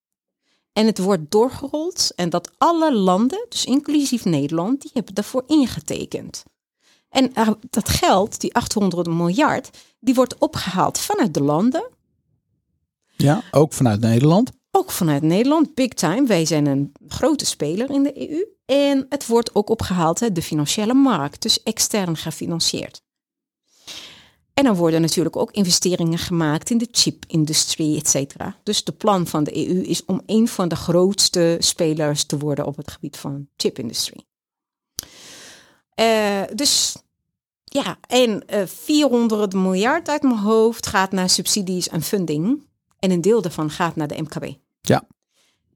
En 0.73 0.87
het 0.87 0.99
wordt 0.99 1.31
doorgerold 1.31 2.13
en 2.17 2.31
dat 2.31 2.51
alle 2.59 2.95
landen, 2.95 3.47
dus 3.49 3.65
inclusief 3.65 4.25
Nederland, 4.25 4.81
die 4.83 4.91
hebben 4.95 5.15
daarvoor 5.15 5.45
ingetekend. 5.47 6.43
En 7.09 7.35
er- 7.35 7.57
dat 7.71 7.89
geld, 7.89 8.41
die 8.41 8.55
800 8.55 9.09
miljard, 9.09 9.71
die 10.01 10.15
wordt 10.15 10.39
opgehaald 10.39 10.99
vanuit 10.99 11.35
de 11.35 11.43
landen, 11.43 11.89
Ja, 13.17 13.43
ook 13.51 13.73
vanuit 13.73 14.01
Nederland. 14.01 14.51
ook 14.71 14.91
vanuit 14.91 15.23
Nederland, 15.23 15.75
big 15.75 15.89
time. 15.93 16.27
Wij 16.27 16.45
zijn 16.45 16.67
een 16.67 16.93
grote 17.09 17.47
speler 17.47 17.91
in 17.91 18.03
de 18.03 18.31
EU. 18.31 18.45
En 18.65 19.07
het 19.09 19.27
wordt 19.27 19.55
ook 19.55 19.69
opgehaald 19.69 20.23
uit 20.23 20.35
de 20.35 20.43
financiële 20.43 20.95
markt, 20.95 21.43
dus 21.43 21.63
extern 21.63 22.17
gefinancierd. 22.17 23.02
En 24.63 24.69
dan 24.69 24.77
worden 24.77 25.01
natuurlijk 25.01 25.37
ook 25.37 25.51
investeringen 25.51 26.19
gemaakt 26.19 26.71
in 26.71 26.79
de 26.79 26.89
chip-industrie, 26.91 27.99
et 27.99 28.09
cetera. 28.09 28.57
Dus 28.63 28.85
de 28.85 28.93
plan 28.93 29.27
van 29.27 29.45
de 29.45 29.69
EU 29.69 29.83
is 29.83 30.05
om 30.05 30.23
een 30.27 30.49
van 30.49 30.69
de 30.69 30.77
grootste 30.77 31.57
spelers 31.59 32.25
te 32.25 32.39
worden 32.39 32.67
op 32.67 32.77
het 32.77 32.91
gebied 32.91 33.17
van 33.17 33.49
chip-industrie. 33.57 34.27
Eh, 35.95 36.43
dus 36.55 36.97
ja, 37.65 37.99
en 38.07 38.47
eh 38.47 38.67
400 38.67 39.55
miljard 39.55 40.09
uit 40.09 40.23
mijn 40.23 40.39
hoofd 40.39 40.87
gaat 40.87 41.13
naar 41.13 41.31
subsidies 41.31 41.89
en 41.89 42.03
funding. 42.03 42.63
En 42.99 43.11
een 43.11 43.21
deel 43.21 43.43
daarvan 43.43 43.71
gaat 43.71 43.97
naar 43.97 44.09
de 44.09 44.23
MKB. 44.23 44.55
Ja. 44.81 45.07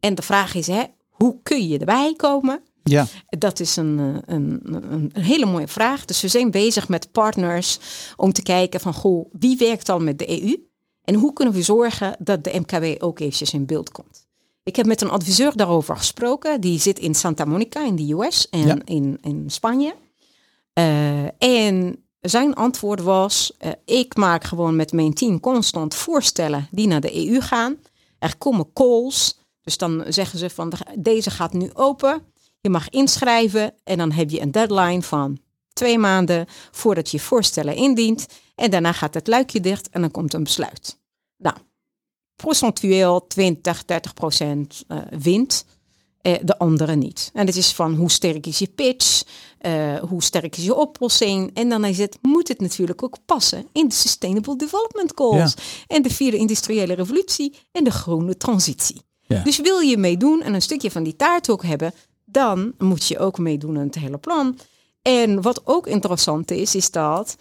En 0.01 0.15
de 0.15 0.23
vraag 0.23 0.55
is, 0.55 0.67
hè, 0.67 0.85
hoe 1.09 1.39
kun 1.43 1.69
je 1.69 1.79
erbij 1.79 2.15
komen? 2.17 2.63
Ja, 2.91 3.07
Dat 3.29 3.61
is 3.61 3.77
een, 3.77 3.99
eh, 3.99 4.35
een, 4.35 4.61
een, 4.63 4.93
een 5.15 5.23
hele 5.23 5.47
mooie 5.47 5.69
vraag. 5.69 6.05
Dus 6.05 6.21
we 6.21 6.29
zijn 6.29 6.51
bezig 6.51 6.89
met 6.89 7.13
partners 7.13 7.79
om 8.17 8.33
te 8.33 8.43
kijken 8.43 8.81
van, 8.81 8.95
goh, 8.95 9.29
wie 9.33 9.57
werkt 9.57 9.89
al 9.89 9.99
met 9.99 10.19
de 10.19 10.43
EU? 10.43 10.57
En 11.05 11.15
hoe 11.15 11.33
kunnen 11.33 11.55
we 11.55 11.63
zorgen 11.63 12.17
dat 12.19 12.45
de 12.45 12.59
MKB 12.61 13.03
ook 13.03 13.19
eventjes 13.21 13.53
in 13.53 13.67
beeld 13.67 13.91
komt? 13.93 14.27
Ik 14.63 14.77
heb 14.77 14.87
met 14.87 15.01
een 15.01 15.11
adviseur 15.11 15.57
daarover 15.57 15.97
gesproken. 15.97 16.61
Die 16.61 16.81
zit 16.81 16.99
in 16.99 17.15
Santa 17.15 17.45
Monica 17.45 17.85
in 17.85 17.97
de 17.97 18.13
US 18.13 18.49
en 18.49 18.67
Ja. 18.67 18.77
in, 18.85 19.19
in 19.23 19.45
Spanje. 19.51 19.95
Eh, 20.73 21.25
en 21.39 22.05
zijn 22.21 22.55
antwoord 22.55 23.01
was: 23.03 23.53
eh, 23.59 23.71
ik 23.85 24.17
maak 24.17 24.45
gewoon 24.45 24.77
met 24.77 24.93
mijn 24.93 25.15
team 25.15 25.41
constant 25.41 25.95
voorstellen 25.95 26.69
die 26.71 26.87
naar 26.87 27.01
de 27.01 27.29
EU 27.29 27.41
gaan. 27.41 27.77
Er 28.19 28.37
komen 28.39 28.73
calls, 28.73 29.39
dus 29.63 29.79
dan 29.79 30.05
zeggen 30.09 30.39
ze 30.39 30.51
van 30.51 30.71
de- 30.71 30.77
deze 30.99 31.31
gaat 31.31 31.53
nu 31.53 31.71
open. 31.75 32.23
Je 32.67 32.73
mag 32.73 32.89
inschrijven 32.89 33.75
en 33.85 33.99
dan 33.99 34.13
heb 34.13 34.31
je 34.31 34.41
een 34.41 34.51
deadline 34.51 35.03
van 35.03 35.39
twee 35.73 35.99
maanden 35.99 36.47
voordat 36.71 37.11
je 37.11 37.21
voorstellen 37.21 37.75
indient. 37.75 38.27
En 38.55 38.71
daarna 38.71 38.93
gaat 38.93 39.15
het 39.15 39.27
luikje 39.27 39.61
dicht 39.61 39.89
en 39.89 40.01
dan 40.01 40.11
komt 40.11 40.35
een 40.35 40.43
besluit. 40.43 40.99
Nou, 41.37 41.57
procentueel 42.37 43.27
20, 43.27 43.85
30 43.85 44.15
procent 44.15 44.85
eh, 44.89 44.99
wint. 45.19 45.65
eh, 46.21 46.35
de 46.43 46.59
andere 46.59 46.95
niet. 46.95 47.31
En 47.33 47.47
het 47.47 47.57
is 47.57 47.73
van 47.73 47.95
hoe 47.95 48.11
sterk 48.11 48.47
is 48.47 48.59
je 48.59 48.67
pitch, 48.67 49.23
eh, 49.59 49.99
hoe 49.99 50.23
sterk 50.23 50.57
is 50.57 50.65
je 50.65 50.75
oplossing. 50.75 51.51
En 51.55 51.69
dan 51.69 51.85
is 51.85 51.99
het, 51.99 52.19
moet 52.23 52.49
het 52.49 52.61
natuurlijk 52.61 53.03
ook 53.03 53.17
passen 53.27 53.67
in 53.73 53.89
de 53.89 53.95
Sustainable 53.95 54.57
Development 54.57 55.13
Goals. 55.15 55.55
En 55.87 56.03
de 56.03 56.11
vierde 56.11 56.37
industriële 56.37 56.95
revolutie 56.95 57.55
en 57.73 57.85
de 57.85 57.91
groene 57.91 58.37
transitie. 58.37 59.05
Ja. 59.27 59.43
Dus 59.43 59.61
wil 59.61 59.79
je 59.79 59.97
meedoen 59.97 60.43
en 60.43 60.55
een 60.55 60.63
stukje 60.63 60.91
van 60.91 61.03
die 61.03 61.17
taart 61.17 61.51
ook 61.51 61.63
hebben, 61.63 61.93
dan 62.37 62.75
moet 62.79 63.07
je 63.07 63.19
ook 63.19 63.39
meedoen 63.39 63.79
aan 63.79 63.87
het 63.87 63.95
hele 63.95 64.19
plan. 64.19 64.59
En 65.03 65.43
wat 65.43 65.61
ook 65.65 65.87
interessant 65.87 66.51
is, 66.51 66.75
is 66.75 66.91
dat 66.91 67.37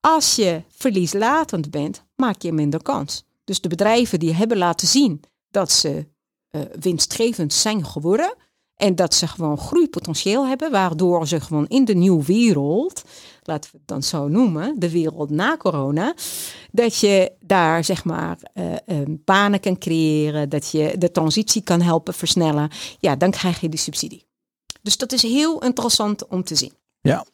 als 0.00 0.36
je 0.36 0.62
verlieslatend 0.68 1.70
bent, 1.70 2.04
maak 2.16 2.42
je 2.42 2.52
minder 2.52 2.82
kans. 2.82 3.24
Dus 3.44 3.60
de 3.60 3.68
bedrijven 3.68 4.18
die 4.18 4.34
hebben 4.34 4.56
laten 4.56 4.88
zien 4.88 5.22
dat 5.50 5.72
ze 5.72 6.06
eh, 6.50 6.60
winstgevend 6.80 7.52
zijn 7.52 7.86
geworden. 7.86 8.34
En 8.74 8.94
dat 8.94 9.14
ze 9.14 9.26
gewoon 9.26 9.58
groeipotentieel 9.58 10.46
hebben, 10.46 10.70
waardoor 10.70 11.28
ze 11.28 11.40
gewoon 11.40 11.66
in 11.68 11.84
de 11.84 11.94
nieuwe 11.94 12.24
wereld, 12.24 13.04
laten 13.46 13.70
we 13.70 13.78
het 13.78 13.86
dan 13.86 14.02
zo 14.02 14.28
noemen, 14.28 14.78
de 14.78 14.90
wereld 14.90 15.30
na 15.30 15.56
corona, 15.56 16.14
dat 16.70 16.96
je 16.96 17.32
daar 17.40 17.84
zeg 17.84 18.04
maar 18.04 18.38
eh, 18.52 18.74
eh, 18.74 19.08
banen 19.08 19.60
kan 19.60 19.78
creëren, 19.78 20.48
dat 20.48 20.70
je 20.70 20.94
de 20.98 21.10
transitie 21.10 21.62
kan 21.62 21.80
helpen 21.80 22.14
versnellen. 22.14 22.70
Ja, 22.98 23.16
dan 23.16 23.30
krijg 23.30 23.60
je 23.60 23.68
die 23.68 23.78
subsidie. 23.78 24.26
Dus 24.82 24.96
dat 24.96 25.12
is 25.12 25.22
heel 25.22 25.62
interessant 25.62 26.26
om 26.26 26.44
te 26.44 26.54
zien. 26.54 26.72
ja, 27.00 27.24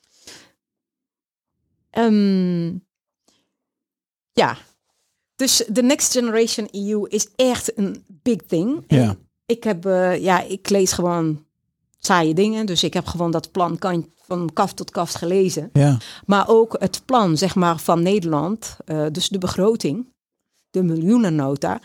Ehm, 1.91 2.79
ja, 4.33 4.57
dus 5.37 5.65
de 5.69 5.83
Next 5.83 6.13
Generation 6.13 6.69
EU 6.71 7.07
is 7.09 7.29
echt 7.37 7.79
een 7.79 8.05
big 8.09 8.37
thing. 8.47 8.85
En 8.87 8.97
Ja. 8.97 9.17
Ik 9.47 9.65
heb, 9.65 9.87
eh, 9.87 10.23
ja, 10.23 10.43
ik 10.43 10.69
lees 10.69 10.93
gewoon 10.93 11.45
saaie 12.01 12.34
dingen, 12.34 12.66
dus 12.66 12.84
ik 12.84 12.94
heb 12.94 13.07
gewoon 13.07 13.30
dat 13.30 13.51
plan 13.51 13.78
kan, 13.78 14.09
van 14.26 14.51
kaft 14.53 14.76
tot 14.76 14.90
kaft 14.90 15.14
gelezen. 15.14 15.70
ja, 15.72 15.98
Maar 16.26 16.48
ook 16.48 16.76
het 16.78 17.03
plan, 17.05 17.36
zeg 17.36 17.55
maar, 17.55 17.78
van 17.78 18.03
Nederland, 18.03 18.76
eh, 18.84 19.07
dus 19.12 19.28
de 19.28 19.38
begroting, 19.38 20.07
de 20.70 20.82
miljoenennota, 20.82 21.80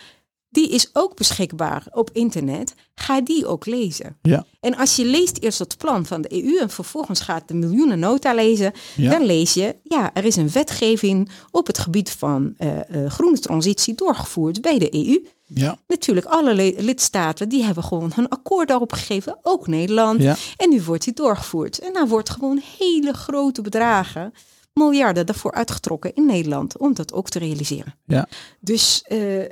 die 0.55 0.69
is 0.69 0.89
ook 0.93 1.15
beschikbaar 1.15 1.87
op 1.91 2.09
internet. 2.13 2.73
Ga 2.95 3.21
die 3.21 3.45
ook 3.47 3.65
lezen. 3.65 4.17
ja, 4.21 4.45
En 4.59 4.75
als 4.77 4.95
je 4.95 5.05
leest 5.05 5.37
eerst 5.37 5.59
het 5.59 5.77
plan 5.77 6.05
van 6.05 6.21
de 6.21 6.43
EU 6.43 6.57
en 6.57 6.69
vervolgens 6.69 7.19
gaat 7.19 7.47
de 7.47 7.53
miljoenennota 7.53 8.33
lezen, 8.33 8.71
Ja. 8.95 9.11
dan 9.11 9.25
lees 9.25 9.53
je, 9.53 9.75
ja, 9.83 10.11
er 10.13 10.25
is 10.25 10.35
een 10.35 10.51
wetgeving 10.51 11.29
op 11.51 11.67
het 11.67 11.77
gebied 11.77 12.09
van 12.11 12.53
eh, 12.57 12.69
groene 13.07 13.39
transitie 13.39 13.95
doorgevoerd 13.95 14.61
bij 14.61 14.77
de 14.79 14.93
EU. 14.95 15.25
ja, 15.47 15.77
Natuurlijk, 15.87 16.25
alle 16.27 16.53
le- 16.53 16.73
lidstaten 16.77 17.49
die 17.49 17.63
hebben 17.63 17.83
gewoon 17.83 18.11
hun 18.15 18.29
akkoord 18.29 18.67
daarop 18.67 18.91
gegeven, 18.93 19.37
ook 19.41 19.67
Nederland. 19.67 20.21
ja, 20.21 20.35
En 20.57 20.69
nu 20.69 20.81
wordt 20.81 21.03
die 21.03 21.13
doorgevoerd. 21.13 21.79
En 21.79 21.93
dan 21.93 22.07
wordt 22.07 22.29
gewoon 22.29 22.61
hele 22.77 23.13
grote 23.13 23.61
bedragen, 23.61 24.33
miljarden 24.73 25.25
daarvoor 25.25 25.51
uitgetrokken 25.51 26.13
in 26.15 26.25
Nederland 26.25 26.77
om 26.77 26.93
dat 26.93 27.13
ook 27.13 27.29
te 27.29 27.39
realiseren. 27.39 27.95
ja. 28.05 28.27
Dus 28.59 29.01
eh, 29.07 29.43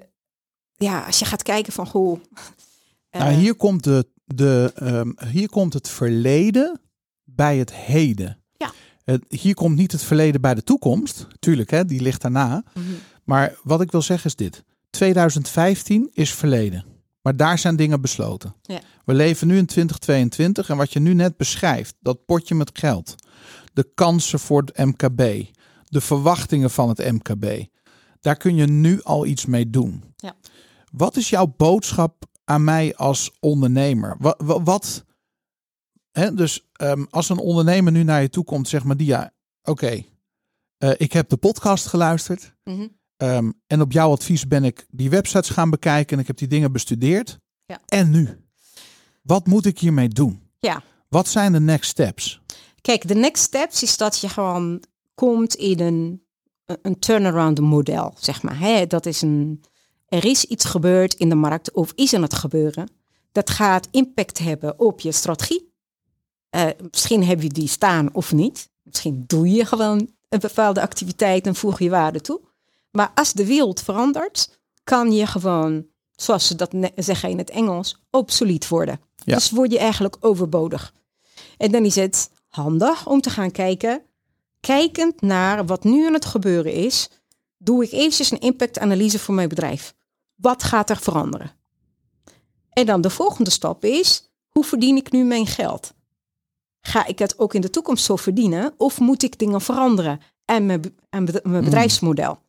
ja, 0.75 1.05
als 1.05 1.19
je 1.19 1.25
gaat 1.25 1.43
kijken 1.43 1.73
van 1.73 1.87
hoe. 1.91 2.19
Nou, 3.11 3.33
hier 3.33 3.55
komt, 3.55 3.83
de, 3.83 4.07
de, 4.25 4.71
ehm, 4.75 5.11
hier 5.27 5.49
komt 5.49 5.73
het 5.73 5.89
verleden 5.89 6.81
bij 7.23 7.57
het 7.57 7.73
heden. 7.73 8.43
Ja. 8.57 8.71
Hier 9.27 9.53
komt 9.53 9.75
niet 9.75 9.91
het 9.91 10.03
verleden 10.03 10.41
bij 10.41 10.53
de 10.53 10.63
toekomst. 10.63 11.27
Tuurlijk, 11.39 11.71
hè, 11.71 11.85
die 11.85 12.01
ligt 12.01 12.21
daarna. 12.21 12.63
Mhm. 12.73 12.85
Maar 13.23 13.55
wat 13.63 13.81
ik 13.81 13.91
wil 13.91 14.01
zeggen 14.01 14.29
is 14.29 14.35
dit. 14.35 14.63
2015 14.89 16.09
is 16.13 16.33
verleden. 16.33 16.85
Maar 17.21 17.35
daar 17.35 17.57
zijn 17.57 17.75
dingen 17.75 18.01
besloten. 18.01 18.55
Ja. 18.61 18.79
We 19.05 19.13
leven 19.13 19.47
nu 19.47 19.57
in 19.57 19.65
2022 19.65 20.69
en 20.69 20.77
wat 20.77 20.93
je 20.93 20.99
nu 20.99 21.13
net 21.13 21.37
beschrijft, 21.37 21.95
dat 21.99 22.25
potje 22.25 22.55
met 22.55 22.69
geld, 22.73 23.15
de 23.73 23.91
kansen 23.95 24.39
voor 24.39 24.63
het 24.65 24.77
MKB, 24.77 25.45
de 25.83 26.01
verwachtingen 26.01 26.69
van 26.69 26.89
het 26.89 27.11
MKB, 27.11 27.65
daar 28.23 28.37
kun 28.37 28.55
je 28.55 28.65
nu 28.65 29.01
al 29.01 29.25
iets 29.25 29.45
mee 29.45 29.69
doen. 29.69 30.03
Ja. 30.15 30.35
Wat 30.91 31.15
is 31.15 31.29
jouw 31.29 31.53
boodschap 31.57 32.25
aan 32.43 32.63
mij 32.63 32.95
als 32.95 33.31
ondernemer? 33.39 34.15
Wat, 34.19 34.61
wat, 34.63 35.05
hè, 36.11 36.33
dus 36.33 36.69
ehm, 36.73 37.05
als 37.09 37.29
een 37.29 37.37
ondernemer 37.37 37.91
nu 37.91 38.03
naar 38.03 38.21
je 38.21 38.29
toe 38.29 38.43
komt, 38.43 38.67
zeg 38.67 38.83
maar, 38.83 38.97
die 38.97 39.07
ja, 39.07 39.31
oké, 39.63 40.03
eh, 40.77 40.91
ik 40.97 41.13
heb 41.13 41.29
de 41.29 41.37
podcast 41.37 41.85
geluisterd. 41.85 42.53
Mhm. 42.63 42.87
Ehm, 43.17 43.51
en 43.67 43.81
op 43.81 43.91
jouw 43.91 44.11
advies 44.11 44.47
ben 44.47 44.63
ik 44.63 44.85
die 44.89 45.09
websites 45.09 45.49
gaan 45.49 45.69
bekijken 45.69 46.15
en 46.15 46.21
ik 46.21 46.27
heb 46.27 46.37
die 46.37 46.47
dingen 46.47 46.71
bestudeerd. 46.71 47.39
Ja. 47.65 47.81
En 47.85 48.09
nu? 48.09 48.45
Wat 49.21 49.47
moet 49.47 49.65
ik 49.65 49.79
hiermee 49.79 50.07
doen? 50.07 50.49
Ja. 50.59 50.83
Wat 51.09 51.27
zijn 51.27 51.51
de 51.51 51.59
next 51.59 51.89
steps? 51.89 52.41
Kijk, 52.81 53.07
de 53.07 53.15
next 53.15 53.43
steps 53.43 53.83
is 53.83 53.97
dat 53.97 54.19
je 54.19 54.29
gewoon 54.29 54.83
komt 55.15 55.55
in 55.55 55.79
een, 55.79 56.22
een 56.81 56.99
turnaround 56.99 57.59
model, 57.59 58.13
zeg 58.17 58.41
maar. 58.41 58.59
Hè? 58.59 58.87
Dat 58.87 59.05
is 59.05 59.21
een, 59.21 59.63
er 60.07 60.25
is 60.25 60.45
iets 60.45 60.65
gebeurd 60.65 61.13
in 61.13 61.29
de 61.29 61.35
markt 61.35 61.71
of 61.71 61.91
is 61.95 62.13
aan 62.13 62.21
het 62.21 62.33
gebeuren. 62.33 62.89
Dat 63.31 63.49
gaat 63.49 63.87
impact 63.91 64.39
hebben 64.39 64.79
op 64.79 64.99
je 64.99 65.11
strategie. 65.11 65.71
Eh, 66.49 66.67
misschien 66.91 67.23
heb 67.23 67.41
je 67.41 67.49
die 67.49 67.67
staan 67.67 68.13
of 68.13 68.33
niet. 68.33 68.69
Misschien 68.83 69.23
doe 69.27 69.51
je 69.51 69.65
gewoon 69.65 70.09
een 70.29 70.39
bepaalde 70.39 70.81
activiteit 70.81 71.47
en 71.47 71.55
voeg 71.55 71.79
je 71.79 71.89
waarde 71.89 72.21
toe. 72.21 72.41
Maar 72.91 73.11
als 73.15 73.33
de 73.33 73.45
wereld 73.45 73.81
verandert, 73.81 74.59
kan 74.83 75.11
je 75.11 75.25
gewoon, 75.25 75.85
zoals 76.11 76.47
ze 76.47 76.55
dat 76.55 76.75
zeggen 76.95 77.29
in 77.29 77.37
het 77.37 77.49
Engels, 77.49 78.03
obsolet 78.09 78.67
worden. 78.67 78.99
Ja. 79.15 79.35
Dus 79.35 79.51
word 79.51 79.71
je 79.71 79.79
eigenlijk 79.79 80.17
overbodig. 80.19 80.93
En 81.57 81.71
dan 81.71 81.85
is 81.85 81.95
het 81.95 82.31
handig 82.47 83.07
om 83.07 83.21
te 83.21 83.29
gaan 83.29 83.51
kijken, 83.51 84.01
kijkend 84.67 85.21
naar 85.21 85.65
wat 85.65 85.83
nu 85.83 86.05
aan 86.07 86.13
het 86.13 86.25
gebeuren 86.25 86.73
is, 86.73 87.09
doe 87.57 87.83
ik 87.83 87.91
eventjes 87.91 88.31
een 88.31 88.39
impactanalyse 88.39 89.19
voor 89.19 89.33
mijn 89.35 89.49
bedrijf. 89.49 89.93
Wat 90.35 90.63
gaat 90.63 90.89
er 90.89 90.97
veranderen? 90.97 91.51
En 92.69 92.85
dan 92.85 93.01
de 93.01 93.09
volgende 93.09 93.49
stap 93.49 93.83
is, 93.85 94.31
hoe 94.49 94.63
verdien 94.63 94.95
ik 94.97 95.11
nu 95.11 95.23
mijn 95.23 95.47
geld? 95.47 95.93
Ga 96.81 97.05
ik 97.05 97.19
het 97.19 97.39
ook 97.39 97.53
in 97.53 97.61
de 97.61 97.69
toekomst 97.69 98.05
zo 98.05 98.15
verdienen 98.15 98.73
of 98.77 98.99
moet 98.99 99.23
ik 99.23 99.39
dingen 99.39 99.61
veranderen 99.61 100.19
aan 100.45 100.65
mijn, 100.65 100.81
bed- 100.81 101.43
mijn 101.43 101.63
bedrijfsmodel? 101.63 102.39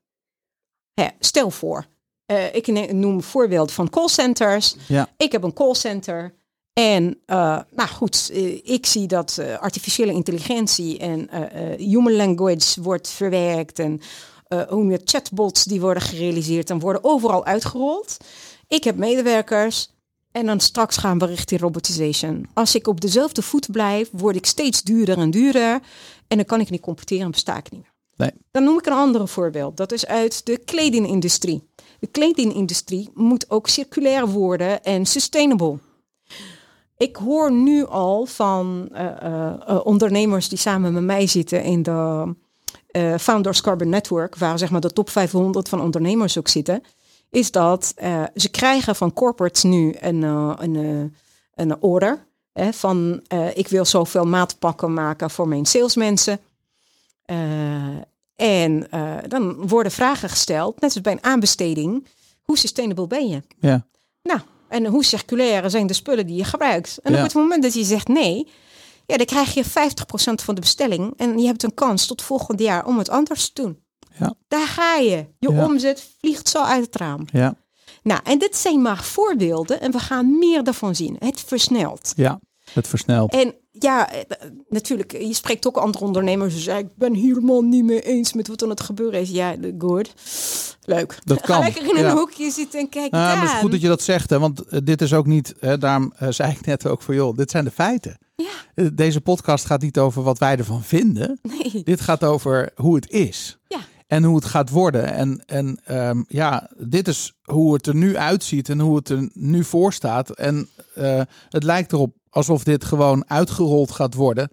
Hè, 0.95 1.09
stel 1.19 1.51
voor, 1.51 1.87
Eh, 2.27 2.55
ik 2.55 2.67
ne- 2.67 2.93
noem 2.93 3.15
een 3.15 3.23
voorbeeld 3.23 3.73
van 3.73 3.91
callcenters. 3.91 4.77
Ja. 4.89 5.09
Ik 5.17 5.33
heb 5.33 5.43
een 5.43 5.53
callcenter. 5.53 6.35
En 6.75 7.19
eh, 7.27 7.59
nou 7.71 7.89
goed, 7.89 8.31
eh, 8.33 8.55
ik 8.63 8.87
zie 8.87 9.07
dat 9.07 9.39
eh, 9.39 9.59
artificiële 9.59 10.13
intelligentie 10.13 10.99
en 10.99 11.29
human 11.79 12.13
language 12.13 12.83
wordt 12.83 13.09
verwerkt. 13.09 13.79
En 13.79 14.01
hoe 14.69 14.85
meer 14.85 15.01
chatbots 15.05 15.65
die 15.65 15.81
worden 15.81 16.03
gerealiseerd 16.03 16.71
en 16.71 16.79
worden 16.79 17.05
overal 17.05 17.45
uitgerold. 17.45 18.17
Ik 18.69 18.85
heb 18.85 18.97
medewerkers. 18.97 19.93
En 20.33 20.47
dan 20.47 20.61
straks 20.61 20.97
gaan 20.97 21.19
we 21.19 21.27
richting 21.27 21.61
robotisation. 21.61 22.47
Als 22.53 22.75
ik 22.75 22.87
op 22.87 23.01
dezelfde 23.01 23.43
voet 23.43 23.71
blijf, 23.73 24.09
word 24.13 24.37
ik 24.37 24.47
steeds 24.47 24.83
duurder 24.83 25.19
en 25.19 25.31
duurder. 25.31 25.81
En 26.29 26.37
dan 26.37 26.45
kan 26.45 26.61
ik 26.61 26.71
niet 26.71 26.81
competeren 26.81 27.25
en 27.25 27.31
besta 27.31 27.57
ik 27.57 27.71
niet 27.71 27.81
meer. 27.81 27.93
Nee. 28.17 28.31
Dan 28.51 28.65
noem 28.65 28.79
ik 28.79 28.87
een 28.87 28.93
ander 28.93 29.29
voorbeeld. 29.29 29.77
Dat 29.77 29.93
is 29.93 30.07
uit 30.07 30.47
de 30.47 30.59
kledingindustrie. 30.59 31.69
De 31.99 32.07
kledingindustrie 32.07 33.11
moet 33.15 33.51
ook 33.51 33.69
circulair 33.69 34.29
worden 34.29 34.85
en 34.85 35.07
sustainable. 35.07 35.79
Ik 36.97 37.17
hoor 37.17 37.53
nu 37.53 37.87
al 37.87 38.27
van 38.27 38.89
eh, 38.93 39.07
eh, 39.07 39.55
eh, 39.67 39.87
ondernemers 39.87 40.49
die 40.49 40.59
samen 40.59 40.93
met 40.93 41.03
mij 41.03 41.27
zitten 41.27 41.63
in 41.63 41.83
de 41.83 42.35
Founders 43.19 43.61
Carbon 43.61 43.89
Network, 43.89 44.37
waar 44.37 44.59
zeg 44.59 44.71
maar 44.71 44.81
de 44.81 44.93
top 44.93 45.11
500 45.11 45.69
van 45.69 45.81
ondernemers 45.81 46.39
ook 46.39 46.49
zitten, 46.49 46.83
is 47.31 47.51
dat 47.51 47.95
ze 48.35 48.49
krijgen 48.51 48.97
van 48.97 49.13
corporates 49.13 49.63
nu 49.63 49.95
een, 50.01 50.23
een, 50.23 51.15
een 51.55 51.83
order 51.83 52.27
hè, 52.53 52.73
van 52.73 53.23
ik 53.55 53.69
wil 53.69 53.85
zoveel 53.85 54.25
maatpakken 54.25 54.95
maken 54.95 55.31
voor 55.31 55.49
mijn 55.49 55.67
salesmensen. 55.67 56.41
En 58.37 58.89
dan 59.29 59.69
worden 59.69 59.93
vragen 59.93 60.29
gesteld, 60.29 60.81
net 60.81 60.95
als 60.95 61.03
bij 61.03 61.13
een 61.13 61.25
aanbesteding, 61.25 62.07
hoe 62.43 62.59
sustainable 62.59 63.07
ben 63.07 63.29
je? 63.29 63.43
Ja. 63.59 63.87
Nou, 64.23 64.41
en 64.69 64.87
hoe 64.87 65.05
circulair 65.05 65.71
zijn 65.71 65.87
de 65.87 65.93
spullen 65.93 66.27
die 66.27 66.37
je 66.37 66.45
gebruikt? 66.45 66.99
En 67.03 67.13
Ja. 67.13 67.19
op 67.19 67.25
het 67.25 67.35
moment 67.35 67.63
dat 67.63 67.75
je 67.75 67.85
zegt 67.85 68.09
nee, 68.09 68.49
ja, 69.07 69.17
dan 69.17 69.27
krijg 69.27 69.55
je 69.55 69.65
50% 69.65 70.43
van 70.45 70.55
de 70.55 70.61
bestelling 70.61 71.13
en 71.17 71.39
je 71.39 71.47
hebt 71.47 71.63
een 71.63 71.75
kans 71.75 72.07
tot 72.07 72.23
volgend 72.23 72.61
jaar 72.61 72.87
om 72.87 72.99
het 72.99 73.09
anders 73.09 73.51
te 73.53 73.63
doen. 73.63 73.83
Ja. 74.19 74.35
Daar 74.49 74.67
ga 74.67 74.95
je. 74.97 75.27
Je 75.39 75.53
Ja. 75.53 75.65
omzet 75.65 76.07
vliegt 76.21 76.49
zo 76.49 76.63
uit 76.63 76.85
het 76.85 76.97
raam. 76.97 77.25
Ja. 77.33 77.55
Nou, 78.03 78.21
en 78.25 78.39
dit 78.39 78.57
zijn 78.57 78.83
maar 78.83 79.03
voorbeelden 79.05 79.81
en 79.81 79.93
we 79.93 79.99
gaan 79.99 80.39
meer 80.39 80.63
daarvan 80.65 80.95
zien. 80.95 81.17
Het 81.19 81.41
versnelt. 81.47 82.13
Ja. 82.17 82.41
Het 82.75 82.89
versnelt. 82.89 83.33
En 83.33 83.55
ja, 83.71 84.11
eh, 84.13 84.21
natuurlijk, 84.69 85.13
je 85.13 85.35
spreekt 85.35 85.67
ook 85.67 85.77
andere 85.77 86.05
ondernemers. 86.05 86.55
Dus 86.55 86.67
ik 86.67 86.97
ben 86.97 87.15
helemaal 87.15 87.63
niet 87.63 87.85
mee 87.85 88.01
eens 88.01 88.33
met 88.33 88.49
wat 88.49 88.57
er 88.61 88.65
aan 88.65 88.71
het 88.73 88.81
gebeuren 88.81 89.21
is. 89.21 89.31
Ja, 89.31 89.55
good. 89.79 90.13
Leuk. 90.85 91.19
Dat 91.25 91.39
Ga 91.39 91.45
kan. 91.47 91.61
lekker 91.63 91.83
in 91.83 91.97
een 91.97 92.03
Ja. 92.11 92.15
hoekje 92.15 92.51
zitten 92.51 92.81
en 92.81 92.89
kijk 92.89 93.13
Ah, 93.13 93.21
het 93.29 93.35
maar 93.35 93.43
het 93.45 93.53
is 93.55 93.59
goed 93.61 93.71
dat 93.71 93.81
je 93.81 93.89
dat 93.89 94.03
zegt, 94.03 94.31
hè, 94.31 94.39
want 94.39 94.61
eh, 94.67 94.81
dit 94.85 95.03
is 95.03 95.13
ook 95.13 95.27
niet, 95.27 95.55
hè, 95.59 95.79
daarom 95.79 96.13
eh, 96.17 96.29
zei 96.31 96.53
ik 96.53 96.67
net 96.67 96.87
ook 96.87 97.03
van 97.03 97.15
joh, 97.15 97.37
dit 97.37 97.51
zijn 97.51 97.65
de 97.65 97.71
feiten. 97.71 98.19
Ja, 98.37 98.91
Deze 98.91 99.21
podcast 99.21 99.65
gaat 99.65 99.83
niet 99.83 99.99
over 99.99 100.23
wat 100.23 100.39
wij 100.39 100.57
ervan 100.57 100.83
vinden. 100.83 101.39
nee. 101.43 101.83
Dit 101.83 102.01
gaat 102.01 102.25
over 102.25 102.71
hoe 102.75 102.95
het 102.95 103.11
is. 103.11 103.59
Ja. 103.69 103.79
En 104.07 104.25
hoe 104.25 104.37
het 104.37 104.45
gaat 104.45 104.71
worden. 104.71 105.13
En, 105.15 105.43
en 105.47 105.81
ehm, 105.85 106.23
ja, 106.29 106.71
dit 106.79 107.09
is 107.09 107.33
hoe 107.43 107.75
het 107.75 107.87
er 107.87 107.95
nu 107.95 108.17
uitziet 108.17 108.69
en 108.69 108.81
hoe 108.81 108.97
het 108.97 109.09
er 109.09 109.29
nu 109.33 109.65
voor 109.65 109.93
staat. 109.93 110.31
En 110.31 110.69
het 111.49 111.63
lijkt 111.63 111.93
erop 111.93 112.15
alsof 112.35 112.65
dit 112.65 112.85
gewoon 112.85 113.31
uitgerold 113.31 113.91
gaat 113.91 114.15
worden. 114.15 114.51